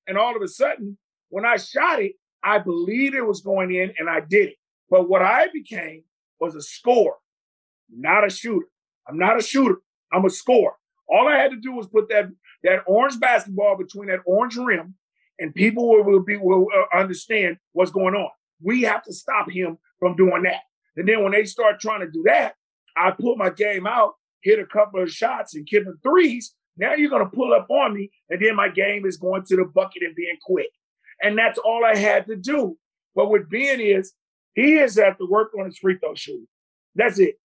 and 0.08 0.17
all 0.17 0.36
of 0.36 0.41
a 0.41 0.47
sudden, 0.47 0.97
when 1.30 1.45
I 1.45 1.58
shot 1.58 2.02
it, 2.02 2.13
I 2.50 2.58
believed 2.58 3.14
it 3.14 3.22
was 3.22 3.42
going 3.42 3.74
in 3.74 3.94
and 4.00 4.10
I 4.10 4.22
did 4.22 4.50
it. 4.50 4.56
But 4.90 5.08
what 5.08 5.22
I 5.22 5.48
became 5.54 6.04
was 6.40 6.56
a 6.56 6.62
scorer, 6.62 7.18
not 7.92 8.26
a 8.26 8.30
shooter. 8.30 8.66
I'm 9.08 9.20
not 9.20 9.38
a 9.38 9.44
shooter. 9.44 9.78
I'm 10.12 10.26
a 10.26 10.30
scorer. 10.30 10.74
All 11.08 11.28
I 11.28 11.38
had 11.38 11.52
to 11.52 11.58
do 11.58 11.74
was 11.74 11.88
put 11.88 12.10
that 12.10 12.30
that 12.64 12.80
orange 12.88 13.20
basketball 13.20 13.78
between 13.78 14.10
that 14.10 14.20
orange 14.26 14.58
rim, 14.58 14.96
and 15.40 15.54
people 15.54 15.90
will, 15.90 16.04
will 16.04 16.24
be 16.24 16.38
will 16.38 16.68
uh, 16.76 16.98
understand 16.98 17.58
what's 17.74 17.92
going 17.92 18.16
on. 18.16 18.30
We 18.62 18.82
have 18.84 19.04
to 19.04 19.14
stop 19.14 19.50
him 19.50 19.78
from 20.00 20.16
doing 20.16 20.44
that. 20.44 20.62
And 20.98 21.08
then 21.08 21.24
when 21.24 21.32
they 21.32 21.46
start 21.46 21.80
trying 21.80 22.02
to 22.02 22.12
do 22.12 22.24
that, 22.26 22.56
I 22.98 23.12
pull 23.12 23.36
my 23.38 23.50
game 23.50 23.88
out, 23.88 24.16
hit 24.42 24.60
a 24.60 24.66
couple 24.66 25.02
of 25.02 25.12
shots, 25.12 25.56
and 25.56 25.68
give 25.68 25.86
them 25.86 26.00
threes. 26.04 26.54
Now 26.78 26.96
you're 26.96 27.10
going 27.10 27.24
to 27.24 27.36
pull 27.36 27.54
up 27.54 27.70
on 27.70 27.94
me, 27.94 28.10
and 28.30 28.42
then 28.42 28.56
my 28.56 28.70
game 28.70 29.06
is 29.06 29.18
going 29.18 29.44
to 29.46 29.56
the 29.56 29.66
bucket 29.66 30.04
and 30.04 30.16
being 30.16 30.38
quick. 30.42 30.70
And 31.22 31.38
that's 31.38 31.60
all 31.60 31.84
I 31.86 31.96
had 31.96 32.28
to 32.28 32.36
do. 32.36 32.78
But 33.16 33.30
with 33.30 33.50
Ben 33.50 33.80
is, 33.80 34.14
he 34.56 34.74
has 34.76 34.96
had 34.96 35.18
to 35.18 35.28
work 35.30 35.52
on 35.58 35.66
his 35.66 35.78
free 35.78 35.98
throw 35.98 36.16
shooting. 36.16 36.48
That's 36.96 37.20
it. 37.20 37.36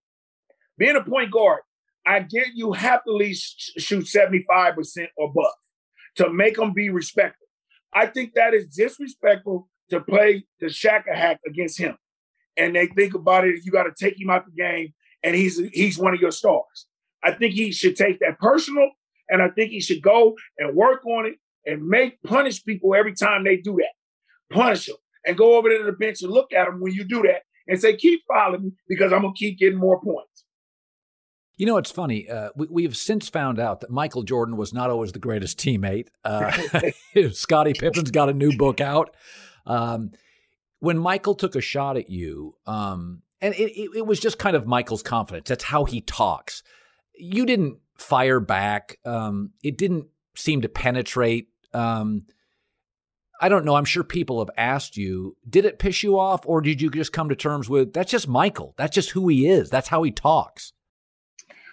Being 0.79 0.97
a 0.97 1.03
point 1.03 1.31
guard, 1.31 1.61
I 2.07 2.21
get 2.21 2.49
you 2.55 2.73
have 2.73 3.05
to 3.05 3.11
at 3.11 3.17
least 3.17 3.73
shoot 3.79 4.05
75% 4.05 5.09
or 5.17 5.31
above 5.31 5.53
to 6.17 6.31
make 6.31 6.57
them 6.57 6.73
be 6.73 6.91
respectful. 6.91 7.47
I 7.93 8.07
think 8.07 8.35
that 8.35 8.55
is 8.55 8.69
disrespectful 8.69 9.69
to 9.91 10.01
play 10.01 10.45
the 10.61 10.67
Shaq 10.67 11.05
hack 11.07 11.41
against 11.47 11.79
him. 11.79 11.97
And 12.57 12.75
they 12.75 12.87
think 12.87 13.15
about 13.15 13.47
it, 13.47 13.61
you 13.65 13.73
got 13.73 13.85
to 13.85 13.93
take 13.99 14.21
him 14.21 14.31
out 14.31 14.45
the 14.47 14.53
game, 14.53 14.95
and 15.23 15.35
he's 15.35 15.61
he's 15.73 15.99
one 15.99 16.15
of 16.15 16.21
your 16.21 16.31
stars. 16.31 16.87
I 17.23 17.33
think 17.33 17.55
he 17.55 17.73
should 17.73 17.97
take 17.97 18.21
that 18.21 18.39
personal, 18.39 18.91
and 19.29 19.43
I 19.43 19.49
think 19.49 19.71
he 19.71 19.81
should 19.81 20.03
go 20.03 20.37
and 20.59 20.77
work 20.77 21.05
on 21.05 21.27
it 21.27 21.35
and 21.66 21.87
make 21.87 22.22
punish 22.22 22.64
people 22.64 22.94
every 22.94 23.14
time 23.14 23.44
they 23.44 23.57
do 23.57 23.77
that. 23.77 24.55
Punish 24.55 24.87
them 24.87 24.96
and 25.27 25.37
go 25.37 25.57
over 25.57 25.68
to 25.70 25.85
the 25.85 25.92
bench 25.92 26.22
and 26.22 26.31
look 26.31 26.53
at 26.53 26.66
them 26.66 26.81
when 26.81 26.92
you 26.92 27.05
do 27.05 27.22
that 27.22 27.42
and 27.66 27.81
say, 27.81 27.96
keep 27.96 28.22
following 28.29 28.64
me 28.64 28.72
because 28.88 29.12
I'm 29.12 29.22
gonna 29.22 29.35
keep 29.35 29.59
getting 29.59 29.79
more 29.79 30.00
points. 30.00 30.44
You 31.57 31.66
know, 31.66 31.77
it's 31.77 31.90
funny. 31.90 32.29
Uh, 32.29 32.50
we, 32.57 32.66
we 32.68 32.83
have 32.83 32.96
since 32.96 33.29
found 33.29 33.61
out 33.61 33.81
that 33.81 33.90
Michael 33.90 34.24
Jordan 34.24 34.57
was 34.57 34.72
not 34.72 34.90
always 34.90 35.12
the 35.12 35.20
greatest 35.20 35.59
teammate. 35.59 36.09
Uh, 36.24 36.50
Scottie 37.33 37.74
Pippen's 37.74 38.11
got 38.11 38.29
a 38.29 38.35
new 38.35 38.57
book 38.57 38.81
out. 38.81 39.14
Um, 39.66 40.11
when 40.81 40.98
Michael 40.98 41.35
took 41.35 41.55
a 41.55 41.61
shot 41.61 41.96
at 41.96 42.11
you, 42.11 42.57
um, 42.66 43.22
and 43.40 43.55
it, 43.55 43.70
it, 43.70 43.90
it, 43.96 44.07
was 44.07 44.20
just 44.20 44.38
kind 44.38 44.57
of 44.57 44.66
Michael's 44.66 45.03
confidence. 45.03 45.48
That's 45.48 45.64
how 45.64 45.85
he 45.85 46.00
talks. 46.00 46.62
You 47.14 47.46
didn't 47.46 47.79
fire 47.96 48.40
back. 48.40 48.98
Um, 49.05 49.53
it 49.62 49.79
didn't 49.79 50.07
seem 50.37 50.61
to 50.62 50.68
penetrate. 50.68 51.48
Um, 51.75 52.27
I 53.41 53.49
don't 53.49 53.65
know. 53.65 53.75
I'm 53.75 53.85
sure 53.85 54.05
people 54.05 54.39
have 54.39 54.51
asked 54.57 54.97
you, 54.97 55.37
did 55.49 55.65
it 55.65 55.79
piss 55.79 56.03
you 56.03 56.19
off, 56.19 56.47
or 56.47 56.61
did 56.61 56.81
you 56.81 56.89
just 56.91 57.13
come 57.13 57.29
to 57.29 57.37
terms 57.37 57.69
with 57.69 57.93
that's 57.93 58.11
just 58.11 58.29
Michael? 58.29 58.75
That's 58.79 58.95
just 58.95 59.11
who 59.11 59.29
he 59.29 59.49
is. 59.49 59.71
That's 59.71 59.89
how 59.89 60.03
he 60.03 60.13
talks. 60.13 60.73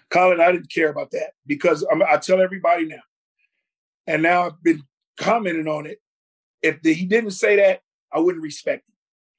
Colin, 0.10 0.42
I 0.42 0.52
didn't 0.52 0.72
care 0.72 0.90
about 0.90 1.12
that 1.12 1.32
because 1.46 1.86
I'm, 1.90 2.02
i 2.04 2.18
tell 2.18 2.42
everybody 2.42 2.88
now, 2.88 3.04
and 4.08 4.22
now 4.22 4.48
I've 4.48 4.62
been 4.62 4.84
commenting 5.18 5.68
on 5.68 5.86
it. 5.86 6.00
If 6.62 6.82
the, 6.82 6.94
he 6.94 7.06
didn't 7.06 7.32
say 7.32 7.56
that, 7.58 7.82
I 8.12 8.20
wouldn't 8.20 8.44
respect 8.44 8.90
him. 8.90 8.96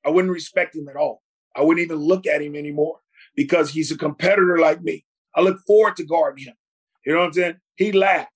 I 0.07 0.11
wouldn't 0.11 0.33
respect 0.33 0.75
him 0.75 0.89
at 0.89 0.97
all. 0.97 1.23
I 1.55 1.63
wouldn't 1.63 1.85
even 1.85 1.99
look 1.99 2.27
at 2.27 2.41
him 2.41 2.57
anymore 2.57 3.01
because 3.37 3.71
he's 3.71 3.91
a 3.91 3.99
competitor 3.99 4.59
like 4.59 4.83
me. 4.83 5.05
I 5.35 5.43
look 5.43 5.59
forward 5.67 5.97
to 5.97 6.05
guarding 6.05 6.47
him. 6.47 6.55
You 7.05 7.13
know 7.13 7.21
what 7.21 7.27
I'm 7.27 7.33
saying? 7.35 7.57
He 7.77 7.93
laughed. 7.93 8.33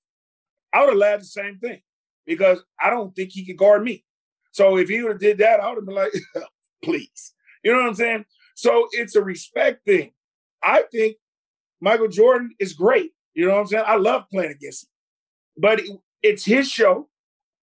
I 0.73 0.81
would 0.81 0.91
have 0.91 0.99
laughed 0.99 1.23
the 1.23 1.29
same 1.29 1.59
thing 1.59 1.81
because 2.27 2.63
I 2.81 2.91
don't 2.91 3.15
think 3.15 3.31
he 3.33 3.45
could 3.45 3.57
guard 3.57 3.83
me. 3.83 4.05
So 4.53 4.77
if 4.79 4.89
he 4.89 5.03
would 5.03 5.13
have 5.13 5.21
did 5.21 5.39
that, 5.39 5.61
I 5.61 5.69
would 5.69 5.77
have 5.77 5.87
been 5.87 5.95
like, 5.95 6.13
please. 6.85 7.33
You 7.63 7.73
know 7.73 7.79
what 7.79 7.89
I'm 7.89 7.95
saying? 7.95 8.25
So 8.55 8.89
it's 8.93 9.17
a 9.17 9.23
respect 9.23 9.85
thing. 9.85 10.13
I 10.63 10.85
think 10.91 11.17
Michael 11.81 12.09
Jordan 12.09 12.55
is 12.59 12.73
great. 12.73 13.13
You 13.35 13.47
know 13.47 13.55
what 13.55 13.61
I'm 13.61 13.67
saying? 13.67 13.85
I 13.87 13.97
love 13.97 14.25
playing 14.33 14.53
against 14.53 14.85
him. 14.85 14.89
But 15.59 15.81
it's 16.23 16.45
his 16.45 16.69
show. 16.69 17.09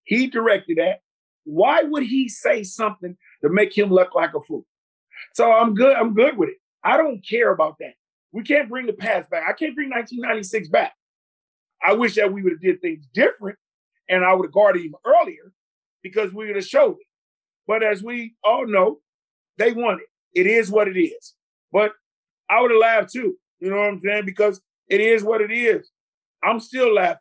He 0.04 0.28
directed 0.28 0.78
that. 0.78 1.02
Why 1.46 1.84
would 1.84 2.04
he 2.04 2.30
say 2.30 2.64
something 2.64 3.18
to 3.44 3.50
make 3.50 3.78
him 3.78 3.90
look 3.90 4.16
like 4.16 4.34
a 4.34 4.42
fool? 4.42 4.66
So 5.34 5.52
I'm 5.52 5.74
good. 5.74 5.96
I'm 5.96 6.14
good 6.14 6.38
with 6.38 6.50
it. 6.50 6.58
I 6.84 6.98
don't 6.98 7.26
care 7.28 7.52
about 7.52 7.78
that. 7.80 7.94
We 8.32 8.44
can't 8.44 8.70
bring 8.70 8.86
the 8.86 8.94
past 8.94 9.30
back. 9.30 9.44
I 9.48 9.54
can't 9.54 9.76
bring 9.76 9.90
1996 9.90 10.70
back. 10.70 10.94
I 11.86 11.94
wish 11.94 12.16
that 12.16 12.32
we 12.32 12.42
would 12.42 12.54
have 12.54 12.62
did 12.62 12.82
things 12.82 13.06
different, 13.14 13.58
and 14.10 14.24
I 14.24 14.34
would 14.34 14.48
have 14.48 14.54
guarded 14.54 14.84
him 14.84 14.96
earlier 15.06 15.54
because 16.02 16.34
we 16.34 16.48
would 16.48 16.56
have 16.56 16.66
showed 16.66 16.98
it. 17.00 17.08
But 17.68 17.84
as 17.84 18.04
we 18.04 18.36
all 18.44 18.68
know, 18.68 19.00
they 19.58 19.72
won 19.72 20.00
it. 20.00 20.40
It 20.40 20.48
is 20.48 20.70
what 20.70 20.88
it 20.88 21.00
is. 21.00 21.34
But 21.72 21.92
I 22.50 22.62
would 22.62 22.72
have 22.72 22.80
laughed 22.80 23.14
too. 23.14 23.38
You 23.60 23.70
know 23.70 23.78
what 23.78 23.88
I'm 23.88 24.00
saying? 24.00 24.26
Because 24.26 24.62
it 24.90 25.00
is 25.00 25.24
what 25.24 25.42
it 25.42 25.52
is. 25.52 25.90
I'm 26.44 26.60
still 26.60 26.94
laughing 26.94 27.18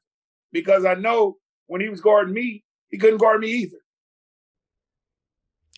because 0.52 0.84
I 0.84 0.94
know 0.94 1.36
when 1.66 1.80
he 1.80 1.88
was 1.88 2.00
guarding 2.00 2.34
me, 2.34 2.64
he 2.88 2.98
couldn't 2.98 3.18
guard 3.18 3.40
me 3.40 3.48
either. 3.48 3.78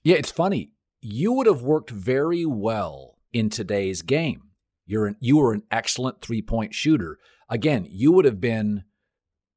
Yeah, 0.03 0.17
it's 0.17 0.31
funny. 0.31 0.73
You 1.01 1.33
would 1.33 1.47
have 1.47 1.63
worked 1.63 1.91
very 1.91 2.47
well 2.47 3.19
in 3.33 3.51
today's 3.51 4.03
game. 4.03 4.43
You're 4.87 5.07
an, 5.07 5.17
you 5.21 5.37
were 5.39 5.53
an 5.53 5.63
excellent 5.71 6.21
three 6.21 6.43
point 6.43 6.75
shooter. 6.75 7.19
Again, 7.49 7.87
you 7.89 8.13
would 8.13 8.25
have 8.25 8.41
been, 8.41 8.85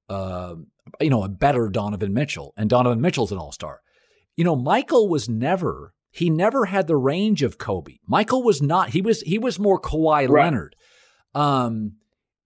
uh, 0.09 0.55
you 1.01 1.09
know, 1.09 1.23
a 1.23 1.29
better 1.29 1.69
Donovan 1.69 2.13
Mitchell, 2.13 2.53
and 2.57 2.69
Donovan 2.69 3.01
Mitchell's 3.01 3.31
an 3.31 3.37
all 3.37 3.51
star. 3.51 3.81
You 4.35 4.43
know, 4.43 4.55
Michael 4.55 5.09
was 5.09 5.27
never 5.27 5.93
he 6.11 6.29
never 6.29 6.65
had 6.65 6.87
the 6.87 6.95
range 6.95 7.43
of 7.43 7.57
Kobe. 7.57 7.97
Michael 8.07 8.43
was 8.43 8.61
not. 8.61 8.89
He 8.89 9.01
was 9.01 9.21
he 9.21 9.37
was 9.37 9.59
more 9.59 9.79
Kawhi 9.79 10.27
right. 10.27 10.45
Leonard. 10.45 10.75
Um, 11.35 11.93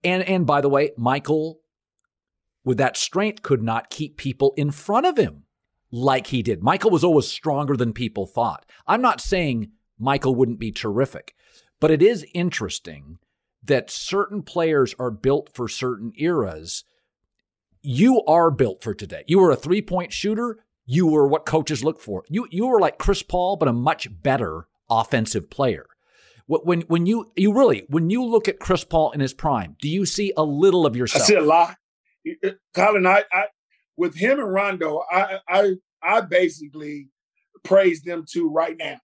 and 0.04 0.24
and 0.24 0.45
by 0.45 0.62
the 0.62 0.69
way, 0.69 0.91
Michael, 0.97 1.60
with 2.63 2.78
that 2.78 2.97
strength, 2.97 3.43
could 3.43 3.63
not 3.63 3.89
keep 3.89 4.17
people 4.17 4.54
in 4.58 4.71
front 4.71 5.06
of 5.06 5.17
him 5.17 5.43
like 5.91 6.28
he 6.28 6.41
did. 6.41 6.63
Michael 6.63 6.91
was 6.91 7.04
always 7.04 7.28
stronger 7.28 7.78
than 7.78 7.93
people 7.93 8.26
thought. 8.26 8.65
I'm 8.88 9.02
not 9.02 9.21
saying 9.21 9.71
Michael 10.00 10.36
wouldn't 10.36 10.60
be 10.60 10.71
terrific, 10.71 11.36
but 11.80 11.91
it 11.91 12.02
is 12.02 12.26
interesting 12.34 13.19
that 13.63 13.91
certain 13.91 14.41
players 14.41 14.95
are 14.97 15.12
built 15.12 15.50
for 15.54 15.67
certain 15.67 16.12
eras. 16.17 16.84
You 17.83 18.23
are 18.25 18.51
built 18.51 18.83
for 18.83 18.93
today. 18.93 19.23
You 19.27 19.39
were 19.39 19.51
a 19.51 19.55
three 19.55 19.81
point 19.81 20.13
shooter. 20.13 20.59
You 20.85 21.07
were 21.07 21.27
what 21.27 21.45
coaches 21.45 21.83
look 21.83 21.99
for. 21.99 22.23
You 22.29 22.47
you 22.51 22.67
were 22.67 22.79
like 22.79 22.97
Chris 22.97 23.23
Paul, 23.23 23.55
but 23.55 23.67
a 23.67 23.73
much 23.73 24.07
better 24.21 24.67
offensive 24.89 25.49
player. 25.49 25.87
When 26.47 26.81
when 26.81 27.05
you 27.05 27.31
you 27.35 27.53
really 27.53 27.85
when 27.87 28.09
you 28.09 28.23
look 28.23 28.47
at 28.47 28.59
Chris 28.59 28.83
Paul 28.83 29.11
in 29.11 29.19
his 29.19 29.33
prime, 29.33 29.77
do 29.81 29.87
you 29.87 30.05
see 30.05 30.33
a 30.35 30.43
little 30.43 30.85
of 30.85 30.95
yourself? 30.95 31.23
I 31.23 31.27
see 31.27 31.35
a 31.35 31.41
lot. 31.41 31.77
Uh, 32.45 32.49
Colin, 32.75 33.07
I, 33.07 33.23
I 33.31 33.45
with 33.97 34.15
him 34.15 34.39
and 34.39 34.53
Rondo, 34.53 35.01
I 35.09 35.39
I 35.47 35.73
I 36.03 36.21
basically 36.21 37.09
praise 37.63 38.01
them 38.01 38.25
two 38.29 38.49
right 38.49 38.75
now. 38.77 38.99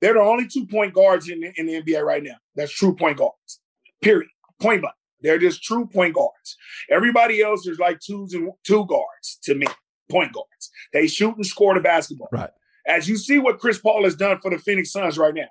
They're 0.00 0.14
the 0.14 0.20
only 0.20 0.48
two 0.48 0.66
point 0.66 0.94
guards 0.94 1.28
in 1.28 1.40
the, 1.40 1.52
in 1.56 1.66
the 1.66 1.80
NBA 1.80 2.02
right 2.02 2.22
now. 2.22 2.36
That's 2.56 2.72
true 2.72 2.94
point 2.94 3.18
guards. 3.18 3.60
Period. 4.00 4.28
Point 4.60 4.80
blank. 4.80 4.96
They're 5.22 5.38
just 5.38 5.62
true 5.62 5.86
point 5.86 6.14
guards. 6.14 6.56
Everybody 6.90 7.42
else 7.42 7.66
is 7.66 7.78
like 7.78 8.00
twos 8.00 8.34
and 8.34 8.50
two 8.64 8.86
guards 8.86 9.38
to 9.44 9.54
me. 9.54 9.66
Point 10.10 10.32
guards. 10.32 10.70
They 10.92 11.06
shoot 11.06 11.36
and 11.36 11.46
score 11.46 11.74
the 11.74 11.80
basketball. 11.80 12.28
Right. 12.32 12.50
As 12.86 13.08
you 13.08 13.16
see 13.16 13.38
what 13.38 13.58
Chris 13.58 13.78
Paul 13.78 14.04
has 14.04 14.16
done 14.16 14.40
for 14.40 14.50
the 14.50 14.58
Phoenix 14.58 14.92
Suns 14.92 15.18
right 15.18 15.34
now. 15.34 15.48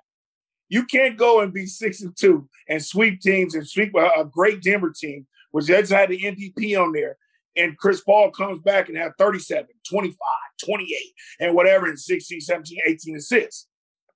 You 0.68 0.84
can't 0.84 1.18
go 1.18 1.40
and 1.40 1.52
be 1.52 1.66
six 1.66 2.00
and 2.00 2.16
two 2.16 2.48
and 2.66 2.82
sweep 2.82 3.20
teams 3.20 3.54
and 3.54 3.68
sweep 3.68 3.94
a, 3.94 4.20
a 4.20 4.24
great 4.24 4.62
Denver 4.62 4.90
team, 4.90 5.26
which 5.50 5.66
just 5.66 5.92
had 5.92 6.08
the 6.08 6.18
MVP 6.18 6.80
on 6.80 6.92
there. 6.92 7.18
And 7.56 7.76
Chris 7.76 8.00
Paul 8.00 8.30
comes 8.30 8.60
back 8.62 8.88
and 8.88 8.96
have 8.96 9.12
37, 9.18 9.66
25, 9.86 10.16
28, 10.64 10.96
and 11.40 11.54
whatever, 11.54 11.86
and 11.86 11.98
16, 11.98 12.40
17, 12.40 12.78
18 12.86 13.16
assists. 13.16 13.68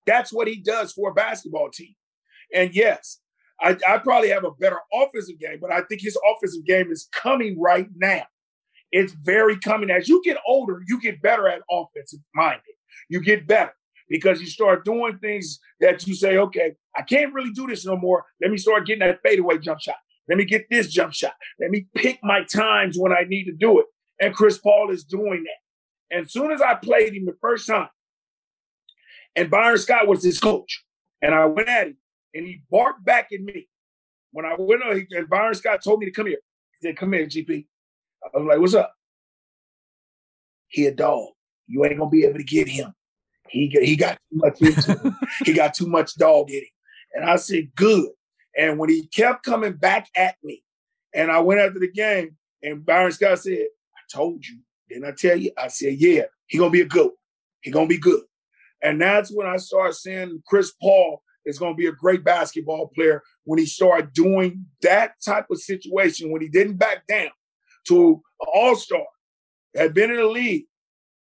That's 0.06 0.32
what 0.32 0.48
he 0.48 0.56
does 0.56 0.92
for 0.92 1.10
a 1.10 1.14
basketball 1.14 1.68
team. 1.70 1.94
And 2.54 2.74
yes, 2.74 3.20
I, 3.60 3.76
I 3.88 3.98
probably 3.98 4.28
have 4.28 4.44
a 4.44 4.50
better 4.52 4.78
offensive 4.92 5.38
game, 5.38 5.58
but 5.60 5.72
I 5.72 5.82
think 5.82 6.02
his 6.02 6.18
offensive 6.30 6.64
game 6.66 6.90
is 6.90 7.08
coming 7.12 7.60
right 7.60 7.88
now. 7.96 8.24
It's 8.92 9.12
very 9.12 9.58
coming. 9.58 9.90
As 9.90 10.08
you 10.08 10.22
get 10.24 10.36
older, 10.46 10.82
you 10.86 11.00
get 11.00 11.22
better 11.22 11.48
at 11.48 11.62
offensive 11.70 12.20
minded. 12.34 12.62
You 13.08 13.22
get 13.22 13.46
better 13.46 13.74
because 14.08 14.40
you 14.40 14.46
start 14.46 14.84
doing 14.84 15.18
things 15.18 15.58
that 15.80 16.06
you 16.06 16.14
say, 16.14 16.36
okay, 16.36 16.74
I 16.96 17.02
can't 17.02 17.34
really 17.34 17.52
do 17.52 17.66
this 17.66 17.84
no 17.84 17.96
more. 17.96 18.24
Let 18.40 18.50
me 18.50 18.58
start 18.58 18.86
getting 18.86 19.06
that 19.06 19.20
fadeaway 19.22 19.58
jump 19.58 19.80
shot. 19.80 19.96
Let 20.28 20.38
me 20.38 20.44
get 20.44 20.66
this 20.70 20.88
jump 20.88 21.12
shot. 21.12 21.34
Let 21.60 21.70
me 21.70 21.86
pick 21.94 22.18
my 22.22 22.44
times 22.44 22.96
when 22.98 23.12
I 23.12 23.24
need 23.28 23.44
to 23.44 23.52
do 23.52 23.80
it. 23.80 23.86
And 24.20 24.34
Chris 24.34 24.58
Paul 24.58 24.90
is 24.90 25.04
doing 25.04 25.44
that. 25.44 26.16
And 26.16 26.26
as 26.26 26.32
soon 26.32 26.52
as 26.52 26.62
I 26.62 26.74
played 26.74 27.14
him 27.14 27.26
the 27.26 27.36
first 27.40 27.66
time, 27.66 27.88
and 29.34 29.50
Byron 29.50 29.78
Scott 29.78 30.08
was 30.08 30.24
his 30.24 30.40
coach, 30.40 30.84
and 31.20 31.34
I 31.34 31.44
went 31.46 31.68
at 31.68 31.88
him, 31.88 31.96
and 32.34 32.46
he 32.46 32.62
barked 32.70 33.04
back 33.04 33.28
at 33.32 33.40
me. 33.40 33.68
When 34.32 34.44
I 34.44 34.54
went 34.58 34.82
on, 34.82 35.06
and 35.10 35.28
Byron 35.28 35.54
Scott 35.54 35.82
told 35.82 36.00
me 36.00 36.06
to 36.06 36.12
come 36.12 36.26
here. 36.26 36.38
He 36.72 36.86
said, 36.86 36.96
"Come 36.96 37.12
here, 37.12 37.26
GP." 37.26 37.66
I 38.24 38.38
was 38.38 38.46
like, 38.46 38.58
"What's 38.58 38.74
up?" 38.74 38.94
He 40.68 40.86
a 40.86 40.94
dog. 40.94 41.28
You 41.66 41.84
ain't 41.84 41.98
gonna 41.98 42.10
be 42.10 42.24
able 42.24 42.38
to 42.38 42.44
get 42.44 42.68
him. 42.68 42.94
He 43.48 43.68
he 43.68 43.96
got 43.96 44.18
too 44.30 44.38
much 44.38 44.60
into 44.60 45.16
he 45.44 45.52
got 45.52 45.74
too 45.74 45.86
much 45.86 46.16
dog 46.16 46.50
in 46.50 46.58
him. 46.58 46.64
And 47.14 47.24
I 47.24 47.36
said, 47.36 47.74
good. 47.74 48.10
And 48.56 48.78
when 48.78 48.90
he 48.90 49.06
kept 49.06 49.42
coming 49.42 49.72
back 49.72 50.08
at 50.16 50.36
me, 50.42 50.62
And 51.14 51.30
I 51.30 51.40
went 51.40 51.60
after 51.60 51.78
the 51.78 51.90
game, 51.90 52.36
and 52.62 52.84
Byron 52.84 53.12
Scott 53.12 53.38
said, 53.38 53.66
I 53.96 54.00
told 54.12 54.46
you. 54.46 54.58
Didn't 54.88 55.06
I 55.06 55.12
tell 55.12 55.36
you? 55.36 55.50
I 55.58 55.68
said, 55.68 55.94
yeah, 55.94 56.24
he 56.46 56.58
gonna 56.58 56.70
be 56.70 56.82
a 56.82 56.86
good. 56.86 57.10
He 57.62 57.70
gonna 57.70 57.86
be 57.86 57.98
good. 57.98 58.22
And 58.82 59.00
that's 59.00 59.32
when 59.32 59.46
I 59.46 59.56
started 59.56 59.94
seeing 59.94 60.42
Chris 60.46 60.72
Paul 60.80 61.22
is 61.46 61.58
gonna 61.58 61.74
be 61.74 61.86
a 61.86 61.92
great 61.92 62.24
basketball 62.24 62.88
player 62.94 63.22
when 63.44 63.58
he 63.58 63.66
started 63.66 64.12
doing 64.12 64.66
that 64.82 65.12
type 65.24 65.46
of 65.50 65.60
situation, 65.60 66.30
when 66.30 66.42
he 66.42 66.48
didn't 66.48 66.76
back 66.76 67.06
down 67.06 67.30
to 67.88 68.22
an 68.40 68.48
all-star, 68.52 69.06
had 69.74 69.94
been 69.94 70.10
in 70.10 70.16
the 70.16 70.26
league 70.26 70.66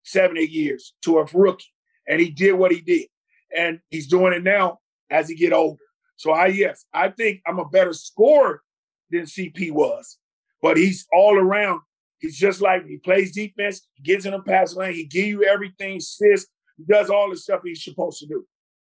seven, 0.04 0.38
eight 0.38 0.52
years 0.52 0.94
to 1.04 1.20
a 1.20 1.26
rookie. 1.34 1.66
And 2.08 2.20
he 2.20 2.30
did 2.30 2.54
what 2.54 2.72
he 2.72 2.82
did. 2.82 3.08
And 3.56 3.80
he's 3.90 4.08
doing 4.08 4.34
it 4.34 4.44
now 4.44 4.80
as 5.10 5.30
he 5.30 5.36
get 5.36 5.54
older. 5.54 5.82
So 6.18 6.32
I 6.32 6.48
yes, 6.48 6.86
I 6.94 7.10
think 7.10 7.42
I'm 7.46 7.60
a 7.60 7.68
better 7.68 7.94
scorer 7.94 8.62
than 9.10 9.22
CP 9.22 9.72
was. 9.72 10.18
But 10.62 10.78
he's 10.78 11.06
all 11.14 11.38
around. 11.38 11.82
He's 12.20 12.38
just 12.38 12.62
like 12.62 12.86
he 12.86 12.98
plays 12.98 13.34
defense, 13.34 13.88
he 13.94 14.04
gets 14.04 14.26
in 14.26 14.32
the 14.32 14.40
pass 14.40 14.76
lane, 14.76 14.94
he 14.94 15.06
give 15.06 15.26
you 15.26 15.44
everything, 15.44 15.98
assists, 15.98 16.50
he 16.78 16.84
does 16.86 17.10
all 17.10 17.30
the 17.30 17.38
stuff 17.38 17.62
he's 17.64 17.84
supposed 17.84 18.20
to 18.20 18.28
do. 18.28 18.46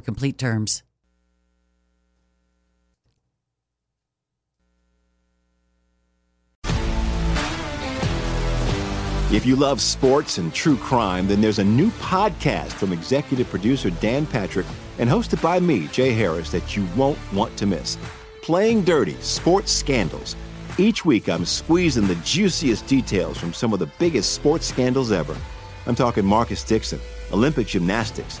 complete 0.00 0.38
terms. 0.38 0.82
If 9.32 9.46
you 9.46 9.54
love 9.54 9.80
sports 9.80 10.38
and 10.38 10.52
true 10.52 10.76
crime, 10.76 11.28
then 11.28 11.40
there's 11.40 11.60
a 11.60 11.64
new 11.64 11.90
podcast 11.92 12.72
from 12.72 12.92
executive 12.92 13.48
producer 13.48 13.88
Dan 13.88 14.26
Patrick 14.26 14.66
and 14.98 15.08
hosted 15.08 15.40
by 15.40 15.60
me, 15.60 15.86
Jay 15.86 16.10
Harris, 16.10 16.50
that 16.50 16.76
you 16.76 16.84
won't 16.96 17.16
want 17.32 17.56
to 17.58 17.64
miss. 17.64 17.96
Playing 18.42 18.82
Dirty 18.82 19.14
Sports 19.20 19.70
Scandals. 19.70 20.34
Each 20.78 21.04
week, 21.04 21.28
I'm 21.28 21.44
squeezing 21.44 22.08
the 22.08 22.16
juiciest 22.16 22.88
details 22.88 23.38
from 23.38 23.52
some 23.52 23.72
of 23.72 23.78
the 23.78 23.90
biggest 24.00 24.32
sports 24.32 24.66
scandals 24.66 25.12
ever. 25.12 25.36
I'm 25.86 25.94
talking 25.94 26.26
Marcus 26.26 26.64
Dixon, 26.64 26.98
Olympic 27.32 27.68
gymnastics, 27.68 28.40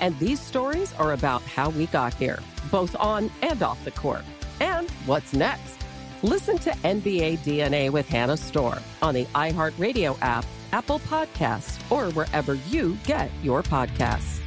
And 0.00 0.18
these 0.18 0.40
stories 0.40 0.94
are 0.94 1.12
about 1.12 1.42
how 1.42 1.68
we 1.70 1.86
got 1.86 2.14
here, 2.14 2.38
both 2.70 2.96
on 2.96 3.30
and 3.42 3.62
off 3.62 3.84
the 3.84 3.90
court. 3.90 4.24
And 4.58 4.90
what's 5.06 5.34
next? 5.34 5.76
Listen 6.22 6.58
to 6.58 6.70
NBA 6.70 7.38
DNA 7.38 7.90
with 7.90 8.08
Hannah 8.08 8.36
Storm 8.36 8.78
on 9.02 9.14
the 9.14 9.26
iHeartRadio 9.26 10.18
app, 10.22 10.44
Apple 10.72 11.00
Podcasts, 11.00 11.78
or 11.90 12.10
wherever 12.12 12.54
you 12.54 12.96
get 13.04 13.30
your 13.42 13.62
podcasts. 13.62 14.40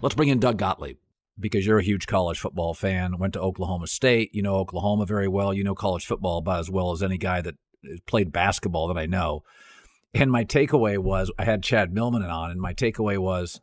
Let's 0.00 0.14
bring 0.14 0.28
in 0.28 0.38
Doug 0.38 0.58
Gottlieb 0.58 0.96
because 1.38 1.66
you're 1.66 1.78
a 1.78 1.82
huge 1.82 2.06
college 2.06 2.38
football 2.38 2.74
fan. 2.74 3.18
Went 3.18 3.32
to 3.34 3.40
Oklahoma 3.40 3.86
State. 3.86 4.34
You 4.34 4.42
know 4.42 4.56
Oklahoma 4.56 5.06
very 5.06 5.28
well. 5.28 5.54
You 5.54 5.64
know 5.64 5.74
college 5.74 6.04
football 6.04 6.38
about 6.38 6.60
as 6.60 6.70
well 6.70 6.92
as 6.92 7.02
any 7.02 7.18
guy 7.18 7.40
that 7.40 7.54
played 8.06 8.32
basketball 8.32 8.88
that 8.88 8.98
I 8.98 9.06
know. 9.06 9.42
And 10.14 10.30
my 10.30 10.44
takeaway 10.44 10.96
was 10.98 11.30
I 11.38 11.44
had 11.44 11.62
Chad 11.62 11.92
Millman 11.92 12.22
on, 12.22 12.50
and 12.50 12.60
my 12.60 12.72
takeaway 12.72 13.18
was 13.18 13.60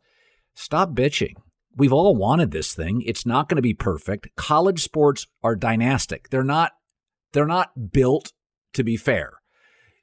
stop 0.54 0.90
bitching. 0.90 1.34
We've 1.74 1.92
all 1.92 2.14
wanted 2.14 2.50
this 2.50 2.74
thing. 2.74 3.02
It's 3.06 3.24
not 3.24 3.48
going 3.48 3.56
to 3.56 3.62
be 3.62 3.72
perfect. 3.72 4.28
College 4.36 4.82
sports 4.82 5.26
are 5.42 5.56
dynastic. 5.56 6.28
They're 6.28 6.44
not 6.44 6.72
they're 7.32 7.46
not 7.46 7.92
built 7.92 8.32
to 8.74 8.84
be 8.84 8.98
fair. 8.98 9.32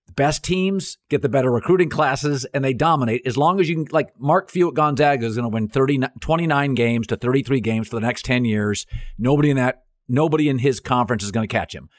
The 0.08 0.14
best 0.14 0.44
teams 0.44 0.98
get 1.10 1.22
the 1.22 1.30
better 1.30 1.52
recruiting 1.52 1.90
classes 1.90 2.44
and 2.46 2.66
they 2.66 2.74
dominate 2.74 3.22
as 3.28 3.38
long 3.38 3.60
as 3.60 3.70
you 3.70 3.76
can 3.76 3.88
like 3.92 4.10
Mark 4.20 4.50
Few 4.50 4.68
at 4.70 4.74
Gonzaga 4.74 5.28
is 5.28 5.36
going 5.36 5.44
to 5.44 5.54
win 5.54 5.68
30 5.68 6.00
29 6.20 6.74
games 6.74 7.06
to 7.08 7.16
33 7.16 7.62
games 7.62 7.88
for 7.88 7.98
the 7.98 8.06
next 8.06 8.26
10 8.26 8.46
years. 8.46 8.88
Nobody 9.20 9.52
in 9.52 9.58
that 9.58 9.84
nobody 10.08 10.50
in 10.50 10.58
his 10.58 10.80
conference 10.80 11.24
is 11.24 11.32
going 11.32 11.48
to 11.48 11.52
catch 11.52 11.76
him. 11.76 11.90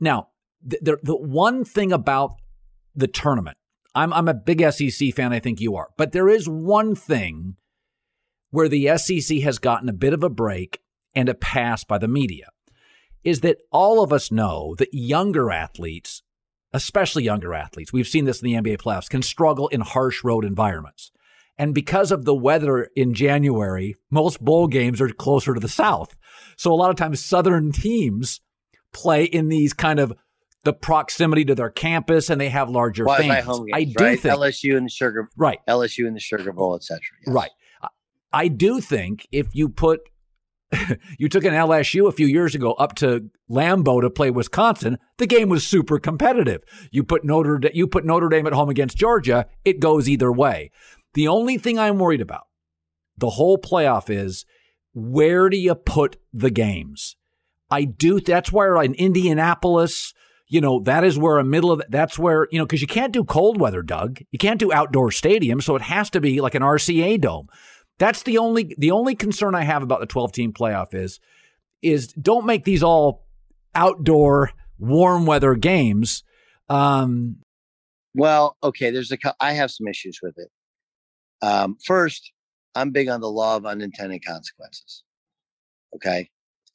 Now, 0.00 0.28
the, 0.64 0.78
the, 0.80 0.98
the 1.02 1.16
one 1.16 1.66
thing 1.66 1.92
about 1.92 2.36
the 2.94 3.06
tournament 3.06 3.58
I'm 3.94 4.12
I'm 4.12 4.28
a 4.28 4.34
big 4.34 4.60
SEC 4.72 5.14
fan. 5.14 5.32
I 5.32 5.38
think 5.38 5.60
you 5.60 5.76
are, 5.76 5.88
but 5.96 6.12
there 6.12 6.28
is 6.28 6.48
one 6.48 6.94
thing 6.94 7.56
where 8.50 8.68
the 8.68 8.96
SEC 8.96 9.38
has 9.40 9.58
gotten 9.58 9.88
a 9.88 9.92
bit 9.92 10.12
of 10.12 10.22
a 10.22 10.30
break 10.30 10.80
and 11.14 11.28
a 11.28 11.34
pass 11.34 11.84
by 11.84 11.98
the 11.98 12.08
media 12.08 12.48
is 13.24 13.40
that 13.40 13.58
all 13.72 14.02
of 14.02 14.12
us 14.12 14.30
know 14.30 14.74
that 14.78 14.92
younger 14.92 15.50
athletes, 15.50 16.22
especially 16.72 17.24
younger 17.24 17.54
athletes, 17.54 17.92
we've 17.92 18.06
seen 18.06 18.26
this 18.26 18.42
in 18.42 18.46
the 18.46 18.54
NBA 18.54 18.78
playoffs, 18.78 19.08
can 19.08 19.22
struggle 19.22 19.68
in 19.68 19.80
harsh 19.80 20.22
road 20.22 20.44
environments. 20.44 21.10
And 21.56 21.74
because 21.74 22.10
of 22.12 22.24
the 22.24 22.34
weather 22.34 22.90
in 22.96 23.14
January, 23.14 23.96
most 24.10 24.44
bowl 24.44 24.66
games 24.66 25.00
are 25.00 25.08
closer 25.08 25.54
to 25.54 25.60
the 25.60 25.68
south. 25.68 26.16
So 26.56 26.72
a 26.72 26.74
lot 26.74 26.90
of 26.90 26.96
times 26.96 27.24
southern 27.24 27.72
teams 27.72 28.40
play 28.92 29.24
in 29.24 29.48
these 29.48 29.72
kind 29.72 30.00
of 30.00 30.12
the 30.64 30.72
proximity 30.72 31.44
to 31.44 31.54
their 31.54 31.70
campus 31.70 32.30
and 32.30 32.40
they 32.40 32.48
have 32.48 32.68
larger 32.70 33.04
Why, 33.04 33.18
fans. 33.18 33.46
games, 33.46 33.68
I 33.72 33.84
do 33.84 34.04
right? 34.04 34.18
think 34.20 34.34
LSU 34.34 34.76
and 34.76 34.86
the 34.86 34.90
Sugar 34.90 35.28
right. 35.36 35.58
LSU 35.68 36.06
and 36.06 36.16
the 36.16 36.20
Sugar 36.20 36.52
Bowl, 36.52 36.74
etc. 36.74 37.00
Right. 37.26 37.50
I- 37.82 37.88
I 38.32 38.48
do 38.48 38.80
think 38.80 39.28
if 39.30 39.54
you 39.54 39.68
put 39.68 40.00
you 41.18 41.28
took 41.28 41.44
an 41.44 41.52
LSU 41.52 42.08
a 42.08 42.12
few 42.12 42.26
years 42.26 42.54
ago 42.56 42.72
up 42.72 42.96
to 42.96 43.30
Lambeau 43.48 44.00
to 44.00 44.10
play 44.10 44.30
Wisconsin, 44.30 44.98
the 45.18 45.26
game 45.26 45.48
was 45.48 45.64
super 45.64 46.00
competitive. 46.00 46.62
You 46.90 47.04
put 47.04 47.24
Notre 47.24 47.60
you 47.72 47.86
put 47.86 48.04
Notre 48.04 48.28
Dame 48.28 48.46
at 48.48 48.52
home 48.52 48.68
against 48.70 48.96
Georgia, 48.96 49.46
it 49.64 49.78
goes 49.78 50.08
either 50.08 50.32
way. 50.32 50.70
The 51.12 51.28
only 51.28 51.58
thing 51.58 51.78
I'm 51.78 51.98
worried 51.98 52.20
about 52.20 52.44
the 53.16 53.30
whole 53.30 53.56
playoff 53.58 54.10
is 54.10 54.44
where 54.94 55.48
do 55.48 55.56
you 55.56 55.74
put 55.76 56.16
the 56.32 56.50
games? 56.50 57.14
I 57.70 57.84
do. 57.84 58.18
That's 58.20 58.50
where 58.52 58.80
in 58.82 58.94
Indianapolis, 58.94 60.12
you 60.48 60.60
know, 60.60 60.80
that 60.80 61.04
is 61.04 61.18
where 61.18 61.38
a 61.38 61.44
middle 61.44 61.72
of 61.72 61.82
that's 61.88 62.18
where 62.18 62.48
you 62.50 62.58
know 62.58 62.66
because 62.66 62.82
you 62.82 62.86
can't 62.86 63.12
do 63.12 63.24
cold 63.24 63.60
weather, 63.60 63.82
Doug. 63.82 64.20
You 64.30 64.38
can't 64.38 64.60
do 64.60 64.72
outdoor 64.72 65.10
stadiums, 65.10 65.62
so 65.62 65.76
it 65.76 65.82
has 65.82 66.10
to 66.10 66.20
be 66.20 66.40
like 66.40 66.54
an 66.54 66.62
RCA 66.62 67.20
dome. 67.20 67.48
That's 67.98 68.22
the 68.24 68.38
only 68.38 68.74
the 68.78 68.90
only 68.90 69.14
concern 69.14 69.54
I 69.54 69.62
have 69.62 69.82
about 69.82 70.00
the 70.00 70.06
12 70.06 70.32
team 70.32 70.52
playoff 70.52 70.94
is 70.94 71.20
is 71.82 72.08
don't 72.08 72.46
make 72.46 72.64
these 72.64 72.82
all 72.82 73.26
outdoor 73.74 74.50
warm 74.78 75.26
weather 75.26 75.54
games. 75.54 76.24
Um, 76.68 77.36
Well, 78.14 78.56
okay, 78.62 78.90
there's 78.90 79.12
a 79.12 79.18
I 79.40 79.52
have 79.52 79.70
some 79.70 79.88
issues 79.88 80.20
with 80.22 80.34
it. 80.38 80.50
Um, 81.42 81.76
first, 81.84 82.32
I'm 82.74 82.90
big 82.90 83.08
on 83.08 83.20
the 83.20 83.30
law 83.30 83.56
of 83.56 83.66
unintended 83.66 84.24
consequences. 84.24 85.04
Okay, 85.94 86.30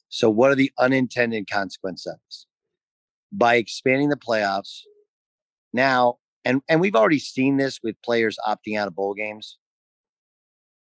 so 0.08 0.30
what 0.30 0.50
are 0.50 0.54
the 0.54 0.72
unintended 0.78 1.48
consequences? 1.50 2.46
By 3.32 3.56
expanding 3.56 4.08
the 4.08 4.16
playoffs 4.16 4.80
now, 5.72 6.16
and 6.44 6.62
and 6.68 6.80
we've 6.80 6.96
already 6.96 7.18
seen 7.18 7.56
this 7.56 7.80
with 7.82 8.00
players 8.02 8.36
opting 8.46 8.78
out 8.78 8.88
of 8.88 8.94
bowl 8.94 9.14
games. 9.14 9.58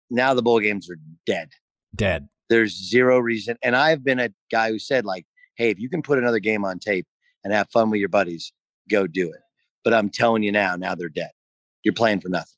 Now 0.09 0.33
the 0.33 0.43
bowl 0.43 0.59
games 0.59 0.89
are 0.89 0.99
dead. 1.25 1.49
dead. 1.95 2.27
There's 2.49 2.75
zero 2.89 3.17
reason. 3.19 3.57
And 3.63 3.75
I've 3.75 4.03
been 4.03 4.19
a 4.19 4.29
guy 4.51 4.69
who 4.69 4.77
said, 4.77 5.05
like, 5.05 5.25
hey, 5.55 5.69
if 5.69 5.79
you 5.79 5.89
can 5.89 6.01
put 6.01 6.19
another 6.19 6.39
game 6.39 6.63
on 6.63 6.79
tape 6.79 7.07
and 7.43 7.53
have 7.53 7.69
fun 7.71 7.89
with 7.89 7.99
your 7.99 8.09
buddies, 8.09 8.53
go 8.89 9.07
do 9.07 9.29
it. 9.29 9.41
But 9.83 9.93
I'm 9.93 10.09
telling 10.09 10.43
you 10.43 10.51
now, 10.51 10.75
now 10.75 10.95
they're 10.95 11.09
dead. 11.09 11.31
You're 11.83 11.93
playing 11.93 12.21
for 12.21 12.29
nothing. 12.29 12.57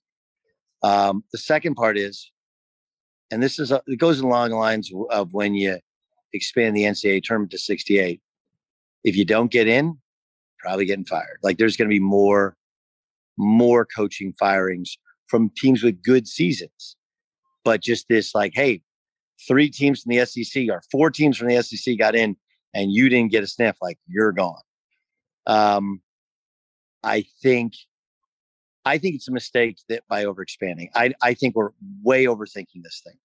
Um, 0.83 1.23
the 1.31 1.37
second 1.37 1.75
part 1.75 1.97
is, 1.97 2.31
and 3.31 3.41
this 3.41 3.59
is 3.59 3.71
a, 3.71 3.81
it 3.87 3.99
goes 3.99 4.19
along 4.19 4.49
the 4.49 4.55
lines 4.55 4.91
of 5.09 5.33
when 5.33 5.53
you 5.53 5.79
expand 6.33 6.75
the 6.75 6.83
NCAA 6.83 7.23
tournament 7.23 7.51
to 7.51 7.57
68. 7.57 8.21
If 9.03 9.15
you 9.15 9.25
don't 9.25 9.51
get 9.51 9.67
in, 9.67 9.97
probably 10.59 10.85
getting 10.85 11.05
fired. 11.05 11.39
Like 11.43 11.57
there's 11.57 11.77
going 11.77 11.89
to 11.89 11.93
be 11.93 11.99
more, 11.99 12.55
more 13.37 13.85
coaching 13.85 14.33
firings 14.39 14.97
from 15.27 15.51
teams 15.55 15.83
with 15.83 16.01
good 16.01 16.27
seasons. 16.27 16.95
But 17.63 17.81
just 17.81 18.07
this, 18.07 18.33
like, 18.33 18.53
hey, 18.55 18.81
three 19.47 19.69
teams 19.69 20.01
from 20.01 20.15
the 20.15 20.25
SEC 20.25 20.69
or 20.69 20.81
four 20.91 21.11
teams 21.11 21.37
from 21.37 21.47
the 21.47 21.61
SEC 21.61 21.97
got 21.97 22.15
in, 22.15 22.35
and 22.73 22.91
you 22.91 23.09
didn't 23.09 23.31
get 23.31 23.43
a 23.43 23.47
sniff, 23.47 23.75
like 23.81 23.97
you're 24.07 24.31
gone. 24.31 24.61
Um, 25.45 26.01
I 27.03 27.25
think, 27.41 27.73
I 28.85 28.97
think 28.97 29.15
it's 29.15 29.27
a 29.27 29.33
mistake 29.33 29.79
that 29.89 30.03
by 30.07 30.23
overexpanding. 30.23 30.89
I 30.95 31.13
I 31.21 31.33
think 31.33 31.55
we're 31.55 31.71
way 32.03 32.25
overthinking 32.25 32.83
this 32.83 33.01
thing. 33.05 33.17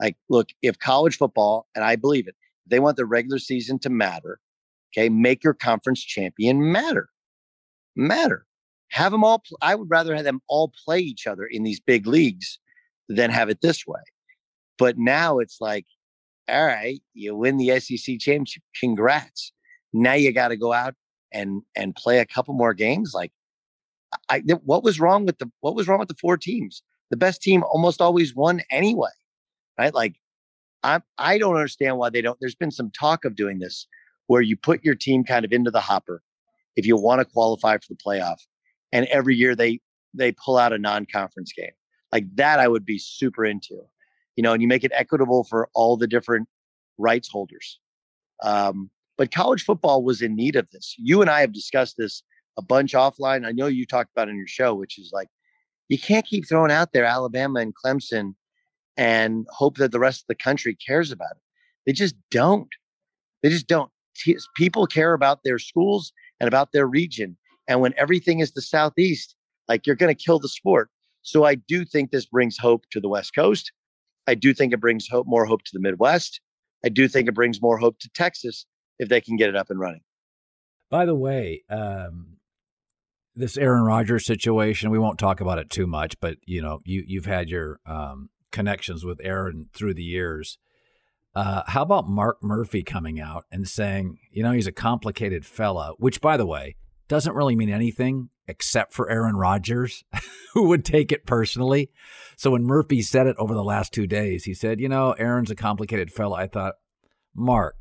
Like, 0.00 0.16
look, 0.28 0.48
if 0.62 0.78
college 0.78 1.16
football, 1.16 1.66
and 1.74 1.84
I 1.84 1.96
believe 1.96 2.26
it, 2.26 2.34
they 2.66 2.80
want 2.80 2.96
the 2.96 3.06
regular 3.06 3.38
season 3.38 3.78
to 3.80 3.90
matter, 3.90 4.40
okay, 4.96 5.08
make 5.08 5.42
your 5.42 5.54
conference 5.54 6.02
champion 6.02 6.72
matter, 6.72 7.08
matter. 7.96 8.46
Have 8.90 9.12
them 9.12 9.24
all. 9.24 9.40
pl- 9.40 9.58
I 9.60 9.74
would 9.74 9.90
rather 9.90 10.14
have 10.14 10.24
them 10.24 10.40
all 10.48 10.72
play 10.84 11.00
each 11.00 11.26
other 11.26 11.44
in 11.46 11.64
these 11.64 11.80
big 11.80 12.06
leagues 12.06 12.58
than 13.08 13.30
have 13.30 13.48
it 13.48 13.60
this 13.60 13.86
way. 13.86 14.00
But 14.78 14.98
now 14.98 15.38
it's 15.38 15.60
like, 15.60 15.86
all 16.48 16.66
right, 16.66 17.00
you 17.14 17.34
win 17.34 17.56
the 17.56 17.80
SEC 17.80 18.18
championship. 18.18 18.62
Congrats. 18.78 19.52
Now 19.92 20.14
you 20.14 20.32
got 20.32 20.48
to 20.48 20.56
go 20.56 20.72
out 20.72 20.94
and 21.32 21.62
and 21.74 21.94
play 21.96 22.18
a 22.18 22.26
couple 22.26 22.54
more 22.54 22.74
games. 22.74 23.12
Like, 23.14 23.32
I 24.28 24.40
what 24.64 24.84
was 24.84 25.00
wrong 25.00 25.26
with 25.26 25.38
the 25.38 25.50
what 25.60 25.74
was 25.74 25.88
wrong 25.88 25.98
with 25.98 26.08
the 26.08 26.16
four 26.20 26.36
teams? 26.36 26.82
The 27.10 27.16
best 27.16 27.42
team 27.42 27.62
almost 27.64 28.00
always 28.00 28.34
won 28.34 28.62
anyway, 28.70 29.10
right? 29.78 29.94
Like, 29.94 30.16
I 30.82 31.00
I 31.18 31.38
don't 31.38 31.56
understand 31.56 31.98
why 31.98 32.10
they 32.10 32.20
don't. 32.20 32.38
There's 32.40 32.54
been 32.54 32.70
some 32.70 32.90
talk 32.90 33.24
of 33.24 33.36
doing 33.36 33.58
this 33.58 33.86
where 34.26 34.42
you 34.42 34.56
put 34.56 34.84
your 34.84 34.94
team 34.94 35.24
kind 35.24 35.44
of 35.44 35.52
into 35.52 35.70
the 35.70 35.80
hopper 35.80 36.22
if 36.76 36.86
you 36.86 36.96
want 36.96 37.20
to 37.20 37.24
qualify 37.24 37.76
for 37.76 37.86
the 37.88 37.96
playoff, 37.96 38.38
and 38.92 39.06
every 39.06 39.36
year 39.36 39.54
they 39.54 39.80
they 40.14 40.32
pull 40.32 40.56
out 40.56 40.72
a 40.72 40.78
non-conference 40.78 41.52
game 41.52 41.72
like 42.12 42.24
that. 42.36 42.60
I 42.60 42.68
would 42.68 42.84
be 42.84 42.98
super 42.98 43.44
into, 43.44 43.80
you 44.36 44.42
know, 44.42 44.52
and 44.52 44.62
you 44.62 44.68
make 44.68 44.84
it 44.84 44.92
equitable 44.94 45.44
for 45.44 45.68
all 45.74 45.96
the 45.96 46.06
different 46.06 46.48
rights 46.98 47.28
holders. 47.28 47.80
Um, 48.42 48.90
but 49.16 49.32
college 49.32 49.64
football 49.64 50.02
was 50.02 50.22
in 50.22 50.34
need 50.34 50.56
of 50.56 50.70
this. 50.70 50.94
You 50.98 51.20
and 51.20 51.30
I 51.30 51.40
have 51.40 51.52
discussed 51.52 51.96
this 51.96 52.22
a 52.56 52.62
bunch 52.62 52.92
offline. 52.92 53.46
I 53.46 53.52
know 53.52 53.66
you 53.66 53.86
talked 53.86 54.10
about 54.14 54.28
in 54.28 54.36
your 54.36 54.46
show, 54.46 54.74
which 54.74 54.98
is 54.98 55.10
like 55.12 55.28
you 55.88 55.98
can't 55.98 56.26
keep 56.26 56.48
throwing 56.48 56.72
out 56.72 56.92
there 56.92 57.04
Alabama 57.04 57.60
and 57.60 57.74
Clemson 57.74 58.34
and 58.96 59.46
hope 59.50 59.76
that 59.76 59.92
the 59.92 59.98
rest 59.98 60.22
of 60.22 60.26
the 60.28 60.34
country 60.34 60.74
cares 60.74 61.10
about 61.10 61.32
it. 61.32 61.42
They 61.86 61.92
just 61.92 62.14
don't. 62.30 62.68
They 63.42 63.50
just 63.50 63.66
don't. 63.66 63.90
T- 64.16 64.38
People 64.56 64.86
care 64.86 65.14
about 65.14 65.40
their 65.44 65.58
schools 65.58 66.12
and 66.40 66.48
about 66.48 66.72
their 66.72 66.86
region. 66.86 67.36
And 67.68 67.80
when 67.80 67.94
everything 67.96 68.40
is 68.40 68.52
the 68.52 68.62
Southeast, 68.62 69.34
like 69.68 69.86
you're 69.86 69.96
going 69.96 70.14
to 70.14 70.24
kill 70.24 70.38
the 70.38 70.48
sport. 70.48 70.90
So 71.22 71.44
I 71.44 71.54
do 71.54 71.84
think 71.84 72.10
this 72.10 72.26
brings 72.26 72.58
hope 72.58 72.84
to 72.90 73.00
the 73.00 73.08
West 73.08 73.34
Coast. 73.34 73.72
I 74.26 74.34
do 74.34 74.52
think 74.52 74.72
it 74.72 74.80
brings 74.80 75.08
hope, 75.08 75.26
more 75.26 75.46
hope 75.46 75.62
to 75.64 75.70
the 75.72 75.80
Midwest. 75.80 76.40
I 76.84 76.90
do 76.90 77.08
think 77.08 77.28
it 77.28 77.34
brings 77.34 77.62
more 77.62 77.78
hope 77.78 77.98
to 78.00 78.10
Texas 78.14 78.66
if 78.98 79.08
they 79.08 79.20
can 79.20 79.36
get 79.36 79.48
it 79.48 79.56
up 79.56 79.70
and 79.70 79.80
running. 79.80 80.02
By 80.90 81.06
the 81.06 81.14
way, 81.14 81.64
um, 81.70 82.36
this 83.34 83.56
Aaron 83.56 83.84
Rodgers 83.84 84.26
situation, 84.26 84.90
we 84.90 84.98
won't 84.98 85.18
talk 85.18 85.40
about 85.40 85.58
it 85.58 85.70
too 85.70 85.86
much, 85.86 86.20
but 86.20 86.36
you 86.46 86.62
know, 86.62 86.80
you 86.84 87.02
you've 87.06 87.26
had 87.26 87.48
your 87.48 87.80
um, 87.86 88.28
connections 88.52 89.04
with 89.04 89.18
Aaron 89.22 89.68
through 89.74 89.94
the 89.94 90.04
years. 90.04 90.58
Uh, 91.34 91.62
how 91.66 91.82
about 91.82 92.08
Mark 92.08 92.42
Murphy 92.42 92.82
coming 92.82 93.20
out 93.20 93.44
and 93.50 93.68
saying, 93.68 94.18
you 94.30 94.42
know, 94.42 94.52
he's 94.52 94.68
a 94.68 94.72
complicated 94.72 95.44
fella, 95.44 95.94
which, 95.98 96.20
by 96.20 96.36
the 96.36 96.46
way, 96.46 96.76
doesn't 97.08 97.34
really 97.34 97.56
mean 97.56 97.70
anything 97.70 98.30
except 98.46 98.92
for 98.92 99.10
Aaron 99.10 99.36
Rodgers, 99.36 100.04
who 100.54 100.68
would 100.68 100.84
take 100.84 101.10
it 101.10 101.26
personally. 101.26 101.90
So 102.36 102.50
when 102.50 102.64
Murphy 102.64 103.02
said 103.02 103.26
it 103.26 103.36
over 103.38 103.54
the 103.54 103.64
last 103.64 103.92
two 103.92 104.06
days, 104.06 104.44
he 104.44 104.54
said, 104.54 104.80
you 104.80 104.88
know, 104.88 105.12
Aaron's 105.12 105.50
a 105.50 105.56
complicated 105.56 106.12
fella. 106.12 106.36
I 106.36 106.46
thought, 106.46 106.74
Mark, 107.34 107.76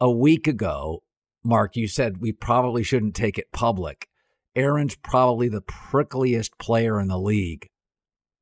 a 0.00 0.10
week 0.10 0.46
ago, 0.46 1.02
Mark, 1.42 1.76
you 1.76 1.88
said 1.88 2.18
we 2.20 2.32
probably 2.32 2.82
shouldn't 2.82 3.14
take 3.14 3.38
it 3.38 3.52
public. 3.52 4.08
Aaron's 4.54 4.96
probably 4.96 5.48
the 5.48 5.62
prickliest 5.62 6.58
player 6.58 7.00
in 7.00 7.08
the 7.08 7.18
league. 7.18 7.68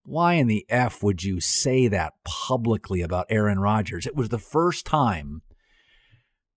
Why 0.05 0.35
in 0.35 0.49
the 0.49 0.67
F 0.69 1.03
would 1.03 1.23
you 1.23 1.41
say 1.41 1.89
that 1.89 2.15
publicly 2.25 3.03
about 3.03 3.27
Aaron 3.29 3.61
Rodgers? 3.61 4.07
It 4.07 4.17
was 4.17 4.31
the 4.31 4.39
first 4.39 4.85
time 4.85 5.43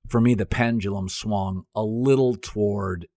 for 0.08 0.22
me 0.22 0.34
the 0.34 0.46
pendulum 0.46 1.10
swung 1.10 1.64
a 1.76 1.84
little 1.84 2.36
toward 2.36 3.08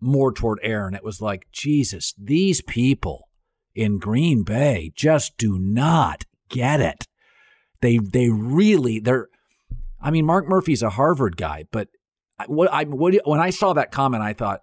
more 0.00 0.32
toward 0.32 0.58
Aaron. 0.62 0.94
It 0.94 1.04
was 1.04 1.20
like, 1.20 1.46
Jesus, 1.52 2.14
these 2.18 2.62
people 2.62 3.28
in 3.74 3.98
Green 3.98 4.42
Bay 4.42 4.92
just 4.94 5.36
do 5.36 5.58
not 5.58 6.24
get 6.48 6.80
it. 6.80 7.06
They 7.80 7.98
they 7.98 8.28
really 8.28 8.98
they're 8.98 9.28
I 10.00 10.10
mean 10.10 10.26
Mark 10.26 10.48
Murphy's 10.48 10.82
a 10.82 10.90
Harvard 10.90 11.36
guy, 11.36 11.64
but 11.70 11.88
what 12.46 12.70
I 12.72 12.84
what, 12.84 13.14
when 13.24 13.40
I 13.40 13.50
saw 13.50 13.72
that 13.74 13.92
comment 13.92 14.22
I 14.22 14.32
thought, 14.32 14.60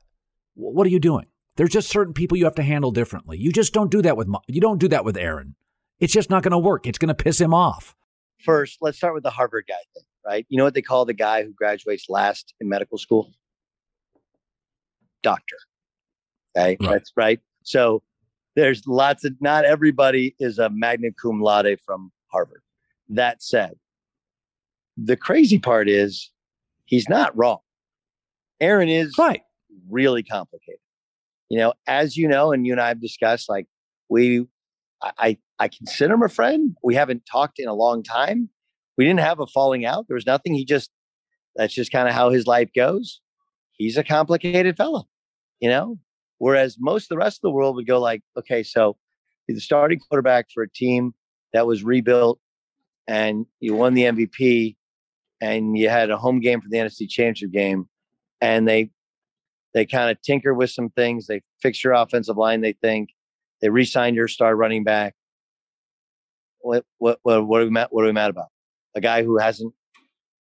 what 0.54 0.86
are 0.86 0.92
you 0.92 1.00
doing? 1.00 1.26
There's 1.58 1.72
just 1.72 1.90
certain 1.90 2.14
people 2.14 2.38
you 2.38 2.46
have 2.46 2.56
to 2.56 2.64
handle 2.64 2.92
differently. 2.92 3.38
You 3.38 3.52
just 3.52 3.74
don't 3.74 3.92
do 3.92 4.02
that 4.04 4.16
with 4.16 4.30
you 4.48 4.62
don't 4.62 4.78
do 4.78 4.88
that 4.90 5.04
with 5.04 5.18
Aaron. 5.18 5.56
It's 6.00 6.14
just 6.14 6.30
not 6.30 6.44
going 6.44 6.52
to 6.52 6.58
work. 6.60 6.86
It's 6.86 7.00
going 7.00 7.10
to 7.10 7.16
piss 7.16 7.42
him 7.42 7.54
off. 7.54 7.96
First, 8.46 8.78
let's 8.82 8.98
start 8.98 9.16
with 9.16 9.24
the 9.24 9.32
Harvard 9.32 9.66
guy 9.68 9.74
thing, 9.96 10.04
right? 10.26 10.46
You 10.50 10.58
know 10.58 10.64
what 10.64 10.76
they 10.76 10.84
call 10.84 11.06
the 11.06 11.14
guy 11.14 11.44
who 11.44 11.52
graduates 11.52 12.06
last 12.08 12.54
in 12.62 12.70
medical 12.70 13.00
school? 13.00 13.32
Doctor. 15.24 15.58
Okay, 16.56 16.78
that's 16.80 17.12
right. 17.16 17.40
So 17.64 18.04
there's 18.56 18.86
lots 18.88 19.26
of, 19.26 19.34
not 19.42 19.66
everybody 19.66 20.36
is 20.40 20.60
a 20.60 20.70
magna 20.70 21.10
cum 21.20 21.42
laude 21.42 21.80
from 21.84 22.12
Harvard. 22.28 22.62
That 23.10 23.42
said, 23.42 23.74
the 24.96 25.18
crazy 25.18 25.58
part 25.58 25.90
is 25.90 26.32
he's 26.86 27.10
not 27.10 27.36
wrong. 27.36 27.60
Aaron 28.60 28.90
is 28.90 29.16
right. 29.18 29.42
really 29.90 30.24
complicated. 30.24 30.80
You 31.50 31.58
know, 31.58 31.74
as 31.88 32.18
you 32.18 32.28
know, 32.28 32.52
and 32.52 32.66
you 32.66 32.74
and 32.74 32.82
I 32.82 32.90
have 32.90 33.02
discussed, 33.02 33.50
like 33.50 33.68
we, 34.10 34.46
I, 35.02 35.38
I 35.60 35.68
consider 35.68 36.16
him 36.16 36.24
a 36.24 36.30
friend. 36.30 36.76
We 36.84 36.96
haven't 36.96 37.24
talked 37.32 37.60
in 37.60 37.68
a 37.68 37.74
long 37.74 38.04
time. 38.04 38.50
We 38.98 39.06
didn't 39.06 39.22
have 39.22 39.40
a 39.40 39.48
falling 39.48 39.86
out. 39.86 40.08
There 40.08 40.16
was 40.16 40.26
nothing. 40.26 40.54
He 40.54 40.66
just, 40.66 40.90
that's 41.56 41.74
just 41.74 41.92
kind 41.92 42.08
of 42.08 42.14
how 42.14 42.30
his 42.32 42.48
life 42.48 42.70
goes. 42.76 43.22
He's 43.74 43.98
a 43.98 44.04
complicated 44.04 44.76
fella, 44.76 45.04
you 45.60 45.70
know? 45.70 46.00
Whereas 46.40 46.78
most 46.80 47.06
of 47.06 47.10
the 47.10 47.18
rest 47.18 47.38
of 47.38 47.42
the 47.44 47.52
world 47.52 47.76
would 47.76 47.88
go 47.88 48.00
like, 48.00 48.22
okay, 48.38 48.64
so 48.64 48.98
the 49.48 49.60
starting 49.60 50.00
quarterback 50.00 50.48
for 50.54 50.64
a 50.64 50.70
team 50.70 51.14
that 51.54 51.66
was 51.66 51.84
rebuilt 51.84 52.40
and 53.08 53.46
you 53.60 53.74
won 53.74 53.94
the 53.94 54.04
MVP 54.04 54.76
and 55.42 55.78
you 55.78 55.90
had 55.90 56.10
a 56.10 56.18
home 56.18 56.40
game 56.40 56.62
for 56.62 56.68
the 56.70 56.78
NFC 56.78 57.10
championship 57.10 57.52
game 57.52 57.88
and 58.42 58.68
they 58.68 58.92
they 59.78 59.86
kind 59.86 60.10
of 60.10 60.20
tinker 60.24 60.56
with 60.56 60.72
some 60.72 60.90
things. 60.90 61.28
They 61.28 61.44
fix 61.62 61.84
your 61.84 61.94
offensive 61.94 62.36
line, 62.36 62.62
they 62.62 62.74
think. 62.74 63.10
They 63.62 63.70
re-signed 63.70 64.16
your 64.16 64.28
star 64.28 64.56
running 64.56 64.84
back. 64.84 65.14
What 66.62 66.84
what 66.98 67.20
what, 67.22 67.46
what 67.46 67.62
are 67.62 67.66
we 67.66 67.70
mad, 67.70 67.90
what 67.92 68.04
are 68.04 68.08
we 68.08 68.12
mad 68.12 68.32
about? 68.32 68.48
A 68.96 69.02
guy 69.02 69.24
who 69.24 69.38
hasn't 69.38 69.72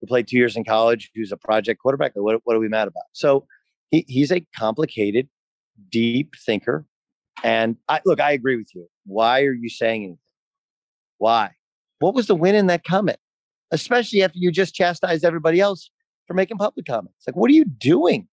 who 0.02 0.08
played 0.08 0.28
two 0.28 0.38
years 0.38 0.58
in 0.58 0.64
college, 0.64 1.12
who's 1.14 1.32
a 1.32 1.38
project 1.38 1.80
quarterback. 1.80 2.14
What 2.16 2.42
what 2.46 2.56
are 2.56 2.60
we 2.60 2.68
mad 2.68 2.88
about? 2.88 3.04
So 3.12 3.46
he, 3.92 4.06
he's 4.08 4.32
a 4.32 4.44
complicated, 4.58 5.30
deep 5.92 6.34
thinker. 6.44 6.88
And 7.44 7.78
I 7.88 8.02
look, 8.06 8.20
I 8.20 8.32
agree 8.32 8.56
with 8.56 8.74
you. 8.74 8.88
Why 9.06 9.42
are 9.42 9.54
you 9.54 9.70
saying 9.70 10.02
anything? 10.02 10.18
Why? 11.20 11.52
What 12.00 12.16
was 12.16 12.26
the 12.26 12.34
win 12.34 12.56
in 12.56 12.66
that 12.68 12.84
comment? 12.84 13.20
Especially 13.70 14.24
after 14.24 14.40
you 14.40 14.52
just 14.52 14.74
chastised 14.74 15.24
everybody 15.24 15.60
else 15.60 15.92
for 16.26 16.34
making 16.34 16.58
public 16.58 16.88
comments. 16.88 17.24
Like, 17.28 17.36
what 17.36 17.52
are 17.52 17.54
you 17.54 17.66
doing? 17.66 18.28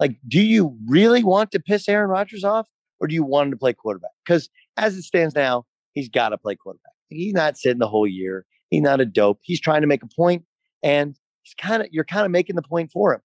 Like, 0.00 0.16
do 0.26 0.40
you 0.40 0.76
really 0.86 1.24
want 1.24 1.50
to 1.52 1.60
piss 1.60 1.88
Aaron 1.88 2.10
Rodgers 2.10 2.44
off 2.44 2.68
or 3.00 3.08
do 3.08 3.14
you 3.14 3.24
want 3.24 3.46
him 3.46 3.50
to 3.52 3.56
play 3.56 3.72
quarterback? 3.72 4.10
Because 4.24 4.48
as 4.76 4.96
it 4.96 5.02
stands 5.02 5.34
now, 5.34 5.64
he's 5.92 6.08
got 6.08 6.30
to 6.30 6.38
play 6.38 6.54
quarterback. 6.54 6.92
He's 7.08 7.34
not 7.34 7.56
sitting 7.56 7.78
the 7.78 7.88
whole 7.88 8.06
year. 8.06 8.44
He's 8.70 8.82
not 8.82 9.00
a 9.00 9.06
dope. 9.06 9.40
He's 9.42 9.60
trying 9.60 9.80
to 9.80 9.86
make 9.86 10.02
a 10.02 10.08
point 10.08 10.44
and 10.82 11.16
he's 11.42 11.54
kind 11.54 11.82
of, 11.82 11.88
you're 11.90 12.04
kind 12.04 12.24
of 12.24 12.30
making 12.30 12.56
the 12.56 12.62
point 12.62 12.90
for 12.92 13.14
him, 13.14 13.20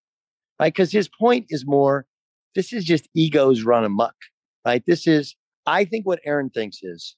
right? 0.60 0.74
Because 0.74 0.92
his 0.92 1.08
point 1.08 1.46
is 1.50 1.66
more, 1.66 2.06
this 2.56 2.74
is 2.74 2.86
just 2.86 3.08
egos 3.16 3.64
run 3.64 3.84
amok, 3.84 4.16
right? 4.66 4.84
This 4.86 5.06
is, 5.08 5.36
I 5.66 5.86
think 5.86 6.06
what 6.06 6.20
Aaron 6.26 6.50
thinks 6.50 6.80
is 6.82 7.16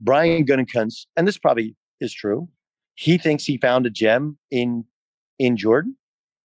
Brian 0.00 0.44
Gutekunst, 0.44 1.06
and 1.16 1.26
this 1.26 1.38
probably 1.38 1.76
is 2.00 2.12
true. 2.12 2.48
He 2.94 3.18
thinks 3.18 3.44
he 3.44 3.58
found 3.58 3.86
a 3.86 3.90
gem 3.90 4.38
in 4.50 4.84
in 5.38 5.56
Jordan, 5.56 5.96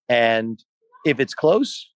and 0.10 0.64
if 1.06 1.20
it's 1.20 1.34
close, 1.34 1.90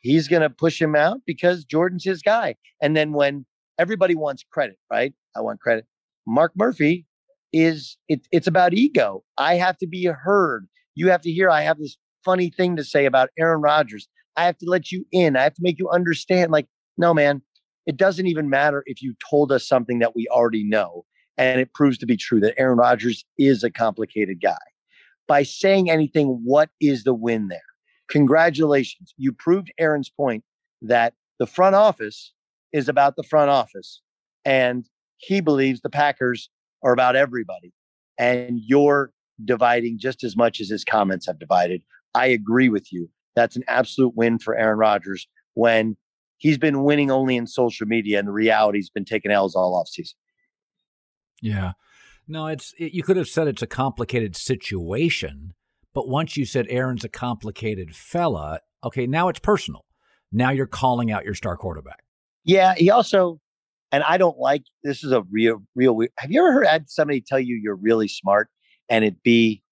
he's 0.00 0.28
going 0.28 0.42
to 0.42 0.50
push 0.50 0.80
him 0.80 0.94
out 0.94 1.20
because 1.26 1.64
Jordan's 1.64 2.04
his 2.04 2.22
guy. 2.22 2.56
And 2.82 2.96
then 2.96 3.12
when 3.12 3.46
everybody 3.78 4.14
wants 4.14 4.44
credit, 4.50 4.78
right? 4.90 5.12
I 5.36 5.40
want 5.40 5.60
credit. 5.60 5.86
Mark 6.26 6.52
Murphy 6.56 7.06
is 7.52 7.96
it, 8.08 8.26
it's 8.32 8.46
about 8.46 8.74
ego. 8.74 9.22
I 9.38 9.54
have 9.54 9.78
to 9.78 9.86
be 9.86 10.04
heard. 10.04 10.66
You 10.94 11.10
have 11.10 11.22
to 11.22 11.30
hear. 11.30 11.50
I 11.50 11.62
have 11.62 11.78
this 11.78 11.96
funny 12.24 12.50
thing 12.50 12.76
to 12.76 12.84
say 12.84 13.06
about 13.06 13.30
Aaron 13.38 13.60
Rodgers. 13.60 14.08
I 14.36 14.44
have 14.44 14.58
to 14.58 14.66
let 14.66 14.90
you 14.90 15.04
in. 15.12 15.36
I 15.36 15.42
have 15.42 15.54
to 15.54 15.62
make 15.62 15.78
you 15.78 15.88
understand. 15.90 16.50
Like, 16.50 16.66
no, 16.98 17.14
man, 17.14 17.42
it 17.86 17.96
doesn't 17.96 18.26
even 18.26 18.48
matter 18.48 18.82
if 18.86 19.02
you 19.02 19.14
told 19.30 19.52
us 19.52 19.66
something 19.66 19.98
that 19.98 20.16
we 20.16 20.26
already 20.28 20.64
know 20.64 21.04
and 21.36 21.60
it 21.60 21.74
proves 21.74 21.98
to 21.98 22.06
be 22.06 22.16
true 22.16 22.40
that 22.40 22.58
Aaron 22.58 22.78
Rodgers 22.78 23.24
is 23.38 23.64
a 23.64 23.70
complicated 23.70 24.40
guy. 24.40 24.56
By 25.26 25.42
saying 25.42 25.90
anything, 25.90 26.40
what 26.44 26.70
is 26.80 27.04
the 27.04 27.14
win 27.14 27.48
there? 27.48 27.60
Congratulations. 28.10 29.14
You 29.16 29.32
proved 29.32 29.72
Aaron's 29.78 30.10
point 30.10 30.44
that 30.82 31.14
the 31.38 31.46
front 31.46 31.74
office 31.74 32.32
is 32.72 32.88
about 32.88 33.16
the 33.16 33.22
front 33.22 33.50
office. 33.50 34.00
And 34.44 34.86
he 35.16 35.40
believes 35.40 35.80
the 35.80 35.90
Packers 35.90 36.50
are 36.82 36.92
about 36.92 37.16
everybody. 37.16 37.72
And 38.18 38.60
you're 38.62 39.12
dividing 39.44 39.98
just 39.98 40.22
as 40.22 40.36
much 40.36 40.60
as 40.60 40.68
his 40.68 40.84
comments 40.84 41.26
have 41.26 41.38
divided. 41.38 41.82
I 42.14 42.26
agree 42.26 42.68
with 42.68 42.92
you. 42.92 43.08
That's 43.34 43.56
an 43.56 43.64
absolute 43.66 44.14
win 44.14 44.38
for 44.38 44.56
Aaron 44.56 44.78
Rodgers 44.78 45.26
when 45.54 45.96
he's 46.38 46.58
been 46.58 46.84
winning 46.84 47.10
only 47.10 47.36
in 47.36 47.46
social 47.46 47.86
media 47.86 48.18
and 48.18 48.28
the 48.28 48.32
reality's 48.32 48.90
been 48.90 49.04
taking 49.04 49.30
L's 49.30 49.56
all 49.56 49.74
off 49.74 49.88
season. 49.88 50.16
Yeah. 51.40 51.72
No, 52.26 52.46
it's 52.46 52.72
it, 52.78 52.92
you 52.92 53.02
could 53.02 53.16
have 53.16 53.28
said 53.28 53.48
it's 53.48 53.62
a 53.62 53.66
complicated 53.66 54.36
situation, 54.36 55.54
but 55.94 56.08
once 56.08 56.36
you 56.36 56.44
said 56.44 56.66
Aaron's 56.68 57.04
a 57.04 57.08
complicated 57.08 57.94
fella, 57.94 58.60
okay, 58.82 59.06
now 59.06 59.28
it's 59.28 59.38
personal. 59.38 59.84
Now 60.32 60.50
you're 60.50 60.66
calling 60.66 61.12
out 61.12 61.24
your 61.24 61.34
star 61.34 61.56
quarterback. 61.56 62.02
Yeah, 62.44 62.74
he 62.74 62.90
also 62.90 63.40
and 63.94 64.02
I 64.02 64.18
don't 64.18 64.38
like 64.38 64.64
this 64.82 65.04
is 65.04 65.12
a 65.12 65.22
real 65.30 65.62
real. 65.76 65.96
Have 66.18 66.32
you 66.32 66.40
ever 66.40 66.52
heard 66.52 66.90
somebody 66.90 67.20
tell 67.20 67.38
you 67.38 67.54
you're 67.62 67.76
really 67.76 68.08
smart 68.08 68.48
and 68.90 69.04
it 69.04 69.22
be 69.22 69.62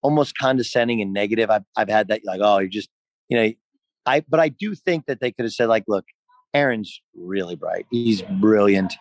almost 0.00 0.38
condescending 0.38 1.02
and 1.02 1.12
negative? 1.12 1.50
I've 1.50 1.64
I've 1.76 1.88
had 1.88 2.06
that 2.08 2.20
like, 2.24 2.40
oh, 2.40 2.60
you're 2.60 2.68
just, 2.68 2.88
you 3.28 3.36
know, 3.36 3.52
I 4.06 4.22
but 4.28 4.38
I 4.38 4.48
do 4.48 4.76
think 4.76 5.06
that 5.06 5.18
they 5.20 5.32
could 5.32 5.44
have 5.44 5.52
said, 5.52 5.68
like, 5.68 5.82
look, 5.88 6.04
Aaron's 6.54 7.00
really 7.16 7.56
bright. 7.56 7.86
He's 7.90 8.22
brilliant. 8.22 8.94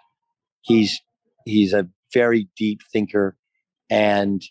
He's 0.61 0.99
he's 1.45 1.73
a 1.73 1.87
very 2.11 2.49
deep 2.57 2.79
thinker 2.91 3.37
and 3.91 4.41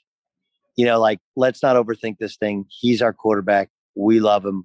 you 0.80 0.86
know 0.88 0.98
like 1.08 1.20
let's 1.36 1.62
not 1.62 1.76
overthink 1.76 2.16
this 2.18 2.36
thing. 2.42 2.64
He's 2.80 3.00
our 3.02 3.12
quarterback. 3.12 3.68
We 3.94 4.18
love 4.20 4.44
him. 4.50 4.58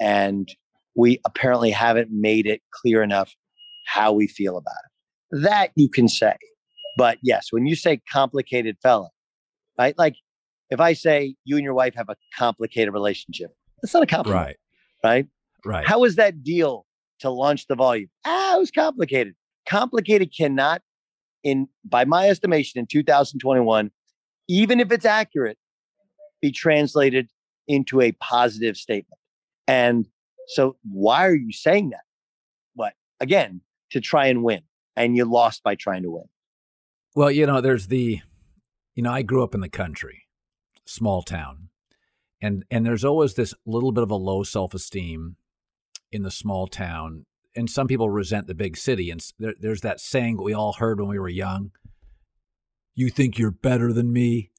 And 0.00 0.46
we 0.94 1.20
apparently 1.24 1.70
haven't 1.70 2.08
made 2.10 2.46
it 2.46 2.60
clear 2.78 3.02
enough 3.02 3.30
how 3.86 4.12
we 4.12 4.26
feel 4.26 4.56
about 4.62 4.82
it 4.84 5.42
that 5.48 5.70
you 5.74 5.88
can 5.88 6.08
say. 6.08 6.36
But 6.96 7.18
yes 7.22 7.48
when 7.50 7.64
you 7.66 7.76
say 7.76 8.00
complicated 8.12 8.76
fella 8.82 9.08
right? 9.78 9.96
Like 9.98 10.16
if 10.70 10.80
i 10.80 10.92
say 10.92 11.34
you 11.44 11.56
and 11.56 11.64
your 11.64 11.74
wife 11.74 11.94
have 12.00 12.08
a 12.08 12.16
complicated 12.38 12.92
relationship 12.94 13.50
that's 13.82 13.92
not 13.94 14.02
a 14.02 14.06
compliment 14.06 14.46
Right. 14.46 14.56
right? 15.10 15.26
Right. 15.72 15.86
how 15.86 15.98
was 16.00 16.14
that 16.16 16.42
deal 16.42 16.86
to 17.20 17.30
launch 17.30 17.66
the 17.68 17.74
volume? 17.74 18.10
Ah 18.26 18.56
it 18.56 18.60
was 18.60 18.70
complicated. 18.70 19.34
Complicated 19.68 20.28
cannot 20.36 20.82
in 21.42 21.68
by 21.84 22.04
my 22.04 22.28
estimation 22.28 22.78
in 22.80 22.86
2021 22.86 23.90
even 24.48 24.80
if 24.80 24.92
it's 24.92 25.06
accurate 25.06 25.58
be 26.40 26.52
translated 26.52 27.28
into 27.68 28.00
a 28.00 28.12
positive 28.12 28.76
statement 28.76 29.18
and 29.66 30.06
so 30.48 30.76
why 30.90 31.26
are 31.26 31.34
you 31.34 31.52
saying 31.52 31.90
that 31.90 32.02
what 32.74 32.92
again 33.20 33.60
to 33.90 34.00
try 34.00 34.26
and 34.26 34.42
win 34.42 34.60
and 34.96 35.16
you 35.16 35.24
lost 35.24 35.62
by 35.62 35.74
trying 35.74 36.02
to 36.02 36.10
win 36.10 36.24
Well, 37.14 37.30
you 37.30 37.46
know, 37.46 37.60
there's 37.60 37.86
the, 37.86 38.20
you 38.94 39.02
know, 39.02 39.12
I 39.12 39.22
grew 39.22 39.42
up 39.44 39.54
in 39.54 39.60
the 39.60 39.68
country, 39.68 40.24
small 40.84 41.22
town, 41.22 41.68
and 42.40 42.64
and 42.70 42.84
there's 42.84 43.04
always 43.04 43.34
this 43.34 43.54
little 43.64 43.92
bit 43.92 44.02
of 44.02 44.10
a 44.10 44.16
low 44.16 44.42
self 44.42 44.74
esteem 44.74 45.36
in 46.10 46.22
the 46.24 46.30
small 46.30 46.66
town, 46.66 47.24
and 47.56 47.70
some 47.70 47.86
people 47.86 48.10
resent 48.10 48.46
the 48.46 48.54
big 48.54 48.76
city. 48.76 49.10
And 49.10 49.24
there, 49.38 49.54
there's 49.58 49.80
that 49.82 50.00
saying 50.00 50.42
we 50.42 50.52
all 50.52 50.74
heard 50.74 51.00
when 51.00 51.08
we 51.08 51.18
were 51.18 51.28
young: 51.28 51.70
"You 52.94 53.10
think 53.10 53.38
you're 53.38 53.50
better 53.50 53.92
than 53.92 54.12
me." 54.12 54.50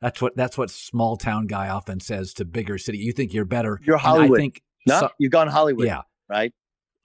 That's 0.00 0.20
what 0.20 0.36
that's 0.36 0.58
what 0.58 0.70
small 0.70 1.16
town 1.16 1.46
guy 1.46 1.68
often 1.68 2.00
says 2.00 2.34
to 2.34 2.44
bigger 2.44 2.76
city. 2.76 2.98
You 2.98 3.12
think 3.12 3.32
you're 3.32 3.44
better. 3.46 3.80
you're 3.84 3.96
And 3.96 4.04
I 4.06 4.08
hollywood 4.08 4.38
think 4.38 4.62
no 4.86 5.00
so- 5.00 5.08
you've 5.18 5.32
gone 5.32 5.48
hollywood 5.48 5.86
yeah, 5.86 6.02
right 6.28 6.52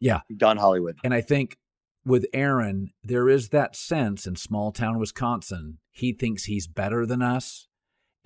yeah. 0.02 0.20
you've 0.28 0.40
gone 0.40 0.58
hollywood 0.58 0.98
And 1.04 1.14
I 1.14 1.22
think 1.22 1.58
with 2.06 2.26
Aaron, 2.34 2.92
there 3.04 3.30
is 3.30 3.50
that 3.50 3.76
sense 3.76 4.26
in 4.28 4.36
small 4.36 4.72
town 4.74 5.00
Wisconsin, 5.00 5.78
he 5.92 6.12
thinks 6.12 6.46
he's 6.46 6.68
better 6.68 7.06
than 7.06 7.22
us. 7.22 7.68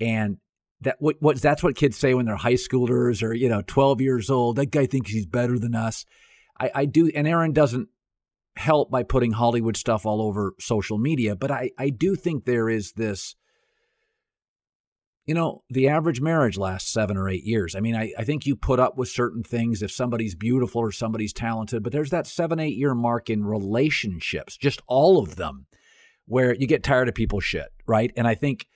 And 0.00 0.38
that 0.80 0.96
what, 0.98 1.16
what 1.20 1.40
that's 1.40 1.62
what 1.62 1.76
kids 1.76 1.96
say 1.96 2.14
when 2.14 2.26
they're 2.26 2.34
high 2.36 2.54
schoolers 2.54 3.22
or, 3.22 3.32
you 3.32 3.48
know, 3.48 3.62
12 3.66 4.00
years 4.00 4.28
old. 4.30 4.56
That 4.56 4.72
guy 4.72 4.86
thinks 4.86 5.10
he's 5.10 5.26
better 5.26 5.58
than 5.58 5.74
us. 5.74 6.04
I, 6.58 6.70
I 6.74 6.84
do 6.86 7.10
and 7.14 7.28
Aaron 7.28 7.52
doesn't 7.52 7.88
help 8.56 8.90
by 8.90 9.02
putting 9.02 9.32
Hollywood 9.32 9.76
stuff 9.76 10.06
all 10.06 10.22
over 10.22 10.54
social 10.60 10.98
media, 10.98 11.34
but 11.34 11.50
I, 11.50 11.70
I 11.78 11.90
do 11.90 12.14
think 12.14 12.44
there 12.44 12.68
is 12.68 12.92
this 12.92 13.34
you 15.26 15.34
know, 15.34 15.62
the 15.70 15.88
average 15.88 16.20
marriage 16.20 16.58
lasts 16.58 16.92
seven 16.92 17.16
or 17.16 17.28
eight 17.28 17.44
years. 17.44 17.74
I 17.74 17.80
mean, 17.80 17.96
I, 17.96 18.12
I 18.18 18.24
think 18.24 18.44
you 18.44 18.56
put 18.56 18.78
up 18.78 18.98
with 18.98 19.08
certain 19.08 19.42
things 19.42 19.82
if 19.82 19.90
somebody's 19.90 20.34
beautiful 20.34 20.82
or 20.82 20.92
somebody's 20.92 21.32
talented, 21.32 21.82
but 21.82 21.92
there's 21.92 22.10
that 22.10 22.26
seven, 22.26 22.60
eight 22.60 22.76
year 22.76 22.94
mark 22.94 23.30
in 23.30 23.44
relationships, 23.44 24.56
just 24.56 24.82
all 24.86 25.18
of 25.18 25.36
them, 25.36 25.66
where 26.26 26.54
you 26.54 26.66
get 26.66 26.82
tired 26.82 27.08
of 27.08 27.14
people's 27.14 27.44
shit, 27.44 27.68
right? 27.86 28.12
And 28.16 28.26
I 28.26 28.34
think 28.34 28.66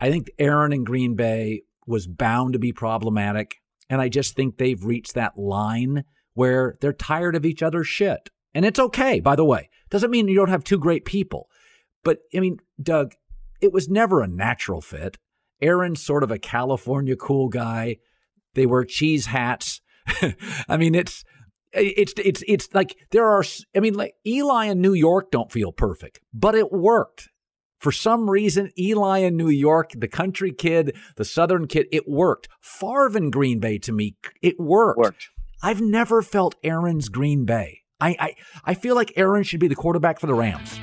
I 0.00 0.10
think 0.10 0.30
Aaron 0.38 0.72
in 0.72 0.84
Green 0.84 1.16
Bay 1.16 1.62
was 1.86 2.06
bound 2.06 2.52
to 2.52 2.58
be 2.58 2.72
problematic. 2.72 3.56
And 3.88 4.00
I 4.00 4.08
just 4.08 4.34
think 4.34 4.58
they've 4.58 4.84
reached 4.84 5.14
that 5.14 5.38
line 5.38 6.04
where 6.34 6.76
they're 6.80 6.92
tired 6.92 7.34
of 7.34 7.46
each 7.46 7.62
other's 7.62 7.88
shit. 7.88 8.30
And 8.56 8.64
it's 8.64 8.80
okay, 8.80 9.20
by 9.20 9.36
the 9.36 9.44
way. 9.44 9.68
Doesn't 9.90 10.10
mean 10.10 10.28
you 10.28 10.34
don't 10.34 10.48
have 10.48 10.64
two 10.64 10.78
great 10.78 11.04
people. 11.04 11.50
But 12.02 12.20
I 12.34 12.40
mean, 12.40 12.56
Doug, 12.82 13.12
it 13.60 13.70
was 13.70 13.90
never 13.90 14.22
a 14.22 14.26
natural 14.26 14.80
fit. 14.80 15.18
Aaron's 15.60 16.02
sort 16.02 16.22
of 16.22 16.30
a 16.30 16.38
California 16.38 17.16
cool 17.16 17.50
guy. 17.50 17.98
They 18.54 18.64
wear 18.64 18.84
cheese 18.84 19.26
hats. 19.26 19.82
I 20.70 20.78
mean, 20.78 20.94
it's 20.94 21.22
it's 21.74 22.14
it's 22.16 22.42
it's 22.48 22.70
like 22.72 22.96
there 23.10 23.26
are. 23.26 23.44
I 23.76 23.80
mean, 23.80 23.92
like 23.92 24.14
Eli 24.26 24.64
in 24.64 24.80
New 24.80 24.94
York 24.94 25.30
don't 25.30 25.52
feel 25.52 25.70
perfect, 25.70 26.20
but 26.32 26.54
it 26.54 26.72
worked. 26.72 27.28
For 27.78 27.92
some 27.92 28.30
reason, 28.30 28.72
Eli 28.78 29.18
in 29.18 29.36
New 29.36 29.50
York, 29.50 29.90
the 29.94 30.08
country 30.08 30.54
kid, 30.54 30.96
the 31.16 31.26
southern 31.26 31.66
kid, 31.66 31.88
it 31.92 32.08
worked. 32.08 32.48
Favre 32.62 33.18
in 33.18 33.28
Green 33.28 33.60
Bay 33.60 33.76
to 33.80 33.92
me, 33.92 34.16
it 34.40 34.58
worked. 34.58 34.98
Worked. 34.98 35.28
I've 35.62 35.82
never 35.82 36.22
felt 36.22 36.54
Aaron's 36.64 37.10
Green 37.10 37.44
Bay. 37.44 37.82
I, 38.00 38.16
I 38.18 38.34
I 38.64 38.74
feel 38.74 38.94
like 38.94 39.12
Aaron 39.16 39.42
should 39.42 39.60
be 39.60 39.68
the 39.68 39.74
quarterback 39.74 40.20
for 40.20 40.26
the 40.26 40.34
Rams. 40.34 40.78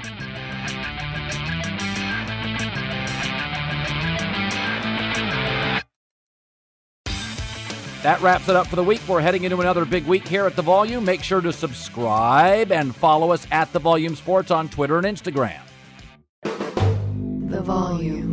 That 8.04 8.20
wraps 8.22 8.50
it 8.50 8.56
up 8.58 8.68
for 8.68 8.76
the 8.76 8.84
week. 8.84 9.00
We're 9.08 9.22
heading 9.22 9.46
into 9.46 9.62
another 9.62 9.86
big 9.86 10.06
week 10.06 10.28
here 10.28 10.46
at 10.46 10.58
The 10.58 10.62
Volume. 10.62 11.06
Make 11.06 11.24
sure 11.24 11.40
to 11.40 11.54
subscribe 11.54 12.70
and 12.70 12.94
follow 12.94 13.32
us 13.32 13.48
at 13.50 13.72
The 13.72 13.80
Volume 13.80 14.18
Sports 14.18 14.52
on 14.52 14.68
Twitter 14.68 14.98
and 14.98 15.06
Instagram. 15.06 15.62
The 16.42 17.62
Volume. 17.62 18.33